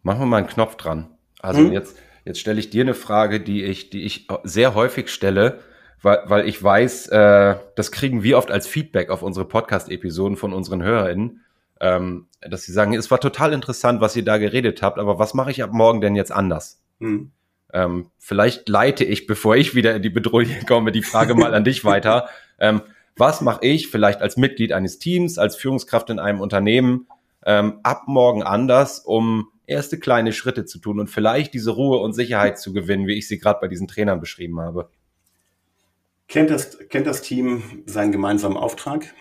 Machen 0.02 0.20
wir 0.20 0.26
mal 0.26 0.36
einen 0.38 0.46
Knopf 0.46 0.76
dran. 0.76 1.08
Also 1.40 1.60
mhm. 1.60 1.72
jetzt, 1.72 1.96
jetzt 2.24 2.40
stelle 2.40 2.60
ich 2.60 2.70
dir 2.70 2.82
eine 2.82 2.94
Frage, 2.94 3.40
die 3.40 3.64
ich, 3.64 3.90
die 3.90 4.02
ich 4.02 4.28
sehr 4.44 4.74
häufig 4.74 5.10
stelle, 5.10 5.60
weil, 6.02 6.22
weil 6.26 6.48
ich 6.48 6.62
weiß, 6.62 7.08
äh, 7.08 7.56
das 7.74 7.90
kriegen 7.90 8.22
wir 8.22 8.38
oft 8.38 8.50
als 8.52 8.68
Feedback 8.68 9.10
auf 9.10 9.22
unsere 9.22 9.46
Podcast-Episoden 9.46 10.36
von 10.36 10.52
unseren 10.52 10.82
HörerInnen 10.82 11.40
ähm, 11.80 12.26
dass 12.40 12.64
sie 12.64 12.72
sagen, 12.72 12.94
es 12.94 13.10
war 13.10 13.20
total 13.20 13.52
interessant, 13.52 14.00
was 14.00 14.16
ihr 14.16 14.24
da 14.24 14.38
geredet 14.38 14.82
habt, 14.82 14.98
aber 14.98 15.18
was 15.18 15.34
mache 15.34 15.50
ich 15.50 15.62
ab 15.62 15.72
morgen 15.72 16.00
denn 16.00 16.16
jetzt 16.16 16.32
anders? 16.32 16.80
Hm. 17.00 17.30
Ähm, 17.72 18.10
vielleicht 18.18 18.68
leite 18.68 19.04
ich, 19.04 19.26
bevor 19.26 19.56
ich 19.56 19.74
wieder 19.74 19.94
in 19.94 20.02
die 20.02 20.10
Bedrohung 20.10 20.46
komme, 20.66 20.92
die 20.92 21.02
Frage 21.02 21.34
mal 21.34 21.54
an 21.54 21.64
dich 21.64 21.84
weiter. 21.84 22.28
Ähm, 22.58 22.82
was 23.16 23.40
mache 23.40 23.64
ich 23.66 23.88
vielleicht 23.88 24.22
als 24.22 24.36
Mitglied 24.36 24.72
eines 24.72 24.98
Teams, 24.98 25.38
als 25.38 25.56
Führungskraft 25.56 26.08
in 26.10 26.18
einem 26.18 26.40
Unternehmen 26.40 27.08
ähm, 27.44 27.80
ab 27.82 28.04
morgen 28.06 28.42
anders, 28.42 29.00
um 29.00 29.48
erste 29.66 29.98
kleine 29.98 30.32
Schritte 30.32 30.64
zu 30.64 30.78
tun 30.78 30.98
und 30.98 31.08
vielleicht 31.08 31.52
diese 31.52 31.72
Ruhe 31.72 31.98
und 31.98 32.14
Sicherheit 32.14 32.58
zu 32.58 32.72
gewinnen, 32.72 33.06
wie 33.06 33.18
ich 33.18 33.28
sie 33.28 33.38
gerade 33.38 33.60
bei 33.60 33.68
diesen 33.68 33.86
Trainern 33.88 34.20
beschrieben 34.20 34.60
habe? 34.60 34.88
Kennt 36.26 36.50
das, 36.50 36.78
kennt 36.88 37.06
das 37.06 37.22
Team 37.22 37.62
seinen 37.86 38.12
gemeinsamen 38.12 38.56
Auftrag? 38.56 39.14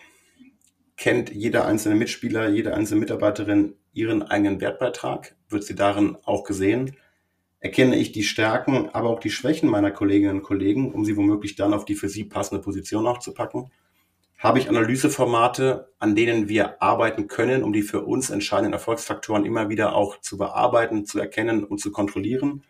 Kennt 0.97 1.29
jeder 1.29 1.65
einzelne 1.65 1.95
Mitspieler, 1.95 2.49
jede 2.49 2.73
einzelne 2.73 2.99
Mitarbeiterin 2.99 3.75
ihren 3.93 4.23
eigenen 4.23 4.59
Wertbeitrag, 4.59 5.35
wird 5.47 5.63
sie 5.63 5.75
darin 5.75 6.17
auch 6.25 6.43
gesehen. 6.43 6.97
Erkenne 7.59 7.95
ich 7.95 8.11
die 8.11 8.23
Stärken, 8.23 8.89
aber 8.89 9.09
auch 9.09 9.19
die 9.19 9.31
Schwächen 9.31 9.69
meiner 9.69 9.91
Kolleginnen 9.91 10.37
und 10.37 10.43
Kollegen, 10.43 10.91
um 10.91 11.05
sie 11.05 11.15
womöglich 11.15 11.55
dann 11.55 11.73
auf 11.73 11.85
die 11.85 11.95
für 11.95 12.09
sie 12.09 12.23
passende 12.23 12.61
Position 12.61 13.07
auch 13.07 13.19
zu 13.19 13.33
packen? 13.33 13.71
Habe 14.37 14.59
ich 14.59 14.69
Analyseformate, 14.69 15.91
an 15.97 16.15
denen 16.15 16.47
wir 16.47 16.81
arbeiten 16.81 17.27
können, 17.27 17.63
um 17.63 17.73
die 17.73 17.81
für 17.81 18.05
uns 18.05 18.29
entscheidenden 18.29 18.73
Erfolgsfaktoren 18.73 19.45
immer 19.45 19.69
wieder 19.69 19.95
auch 19.95 20.19
zu 20.21 20.37
bearbeiten, 20.37 21.05
zu 21.05 21.19
erkennen 21.19 21.63
und 21.63 21.79
zu 21.79 21.91
kontrollieren? 21.91 22.63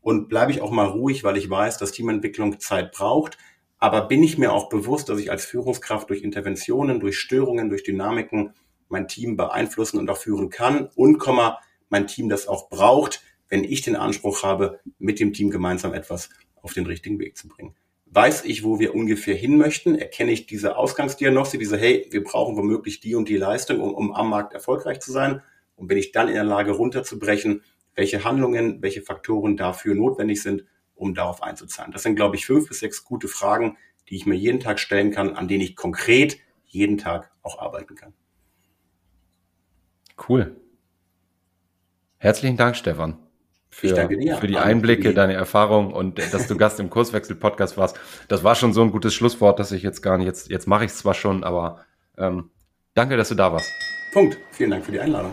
Und 0.00 0.28
bleibe 0.28 0.50
ich 0.50 0.60
auch 0.60 0.72
mal 0.72 0.88
ruhig, 0.88 1.22
weil 1.22 1.36
ich 1.36 1.48
weiß, 1.48 1.78
dass 1.78 1.92
Teamentwicklung 1.92 2.58
Zeit 2.58 2.90
braucht, 2.90 3.38
aber 3.82 4.02
bin 4.02 4.22
ich 4.22 4.38
mir 4.38 4.52
auch 4.52 4.68
bewusst, 4.68 5.08
dass 5.08 5.18
ich 5.18 5.32
als 5.32 5.44
Führungskraft 5.44 6.08
durch 6.08 6.22
Interventionen, 6.22 7.00
durch 7.00 7.18
Störungen, 7.18 7.68
durch 7.68 7.82
Dynamiken 7.82 8.54
mein 8.88 9.08
Team 9.08 9.36
beeinflussen 9.36 9.98
und 9.98 10.08
auch 10.08 10.18
führen 10.18 10.50
kann 10.50 10.88
und 10.94 11.20
mein 11.88 12.06
Team 12.06 12.28
das 12.28 12.46
auch 12.46 12.70
braucht, 12.70 13.24
wenn 13.48 13.64
ich 13.64 13.82
den 13.82 13.96
Anspruch 13.96 14.44
habe, 14.44 14.78
mit 15.00 15.18
dem 15.18 15.32
Team 15.32 15.50
gemeinsam 15.50 15.94
etwas 15.94 16.30
auf 16.62 16.74
den 16.74 16.86
richtigen 16.86 17.18
Weg 17.18 17.36
zu 17.36 17.48
bringen. 17.48 17.74
Weiß 18.06 18.44
ich, 18.44 18.62
wo 18.62 18.78
wir 18.78 18.94
ungefähr 18.94 19.34
hin 19.34 19.56
möchten? 19.58 19.96
Erkenne 19.96 20.30
ich 20.30 20.46
diese 20.46 20.76
Ausgangsdiagnostik, 20.76 21.58
diese, 21.58 21.76
hey, 21.76 22.06
wir 22.12 22.22
brauchen 22.22 22.56
womöglich 22.56 23.00
die 23.00 23.16
und 23.16 23.28
die 23.28 23.36
Leistung, 23.36 23.80
um, 23.80 23.94
um 23.94 24.12
am 24.12 24.30
Markt 24.30 24.54
erfolgreich 24.54 25.00
zu 25.00 25.10
sein? 25.10 25.42
Und 25.74 25.88
bin 25.88 25.98
ich 25.98 26.12
dann 26.12 26.28
in 26.28 26.34
der 26.34 26.44
Lage, 26.44 26.70
runterzubrechen, 26.70 27.62
welche 27.96 28.22
Handlungen, 28.22 28.80
welche 28.80 29.02
Faktoren 29.02 29.56
dafür 29.56 29.96
notwendig 29.96 30.40
sind, 30.40 30.66
um 30.94 31.14
darauf 31.14 31.42
einzuzahlen? 31.42 31.92
Das 31.92 32.02
sind, 32.02 32.16
glaube 32.16 32.36
ich, 32.36 32.46
fünf 32.46 32.68
bis 32.68 32.80
sechs 32.80 33.04
gute 33.04 33.28
Fragen, 33.28 33.76
die 34.08 34.16
ich 34.16 34.26
mir 34.26 34.34
jeden 34.34 34.60
Tag 34.60 34.78
stellen 34.78 35.10
kann, 35.10 35.36
an 35.36 35.48
denen 35.48 35.62
ich 35.62 35.76
konkret 35.76 36.38
jeden 36.66 36.98
Tag 36.98 37.30
auch 37.42 37.58
arbeiten 37.58 37.94
kann. 37.94 38.14
Cool. 40.28 40.56
Herzlichen 42.18 42.56
Dank, 42.56 42.76
Stefan, 42.76 43.18
für, 43.68 44.08
für 44.38 44.46
die 44.46 44.58
Einblicke, 44.58 45.12
deine 45.12 45.32
Erfahrung 45.32 45.92
und 45.92 46.18
dass 46.18 46.46
du 46.46 46.56
Gast 46.56 46.78
im 46.78 46.88
Kurswechsel-Podcast 46.88 47.76
warst. 47.76 47.98
Das 48.28 48.44
war 48.44 48.54
schon 48.54 48.72
so 48.72 48.82
ein 48.82 48.92
gutes 48.92 49.12
Schlusswort, 49.14 49.58
dass 49.58 49.72
ich 49.72 49.82
jetzt 49.82 50.02
gar 50.02 50.18
nicht, 50.18 50.26
jetzt, 50.26 50.48
jetzt 50.48 50.68
mache 50.68 50.84
ich 50.84 50.92
es 50.92 50.98
zwar 50.98 51.14
schon, 51.14 51.42
aber 51.42 51.84
ähm, 52.16 52.50
danke, 52.94 53.16
dass 53.16 53.30
du 53.30 53.34
da 53.34 53.52
warst. 53.52 53.68
Punkt. 54.12 54.38
Vielen 54.52 54.70
Dank 54.70 54.84
für 54.84 54.92
die 54.92 55.00
Einladung. 55.00 55.32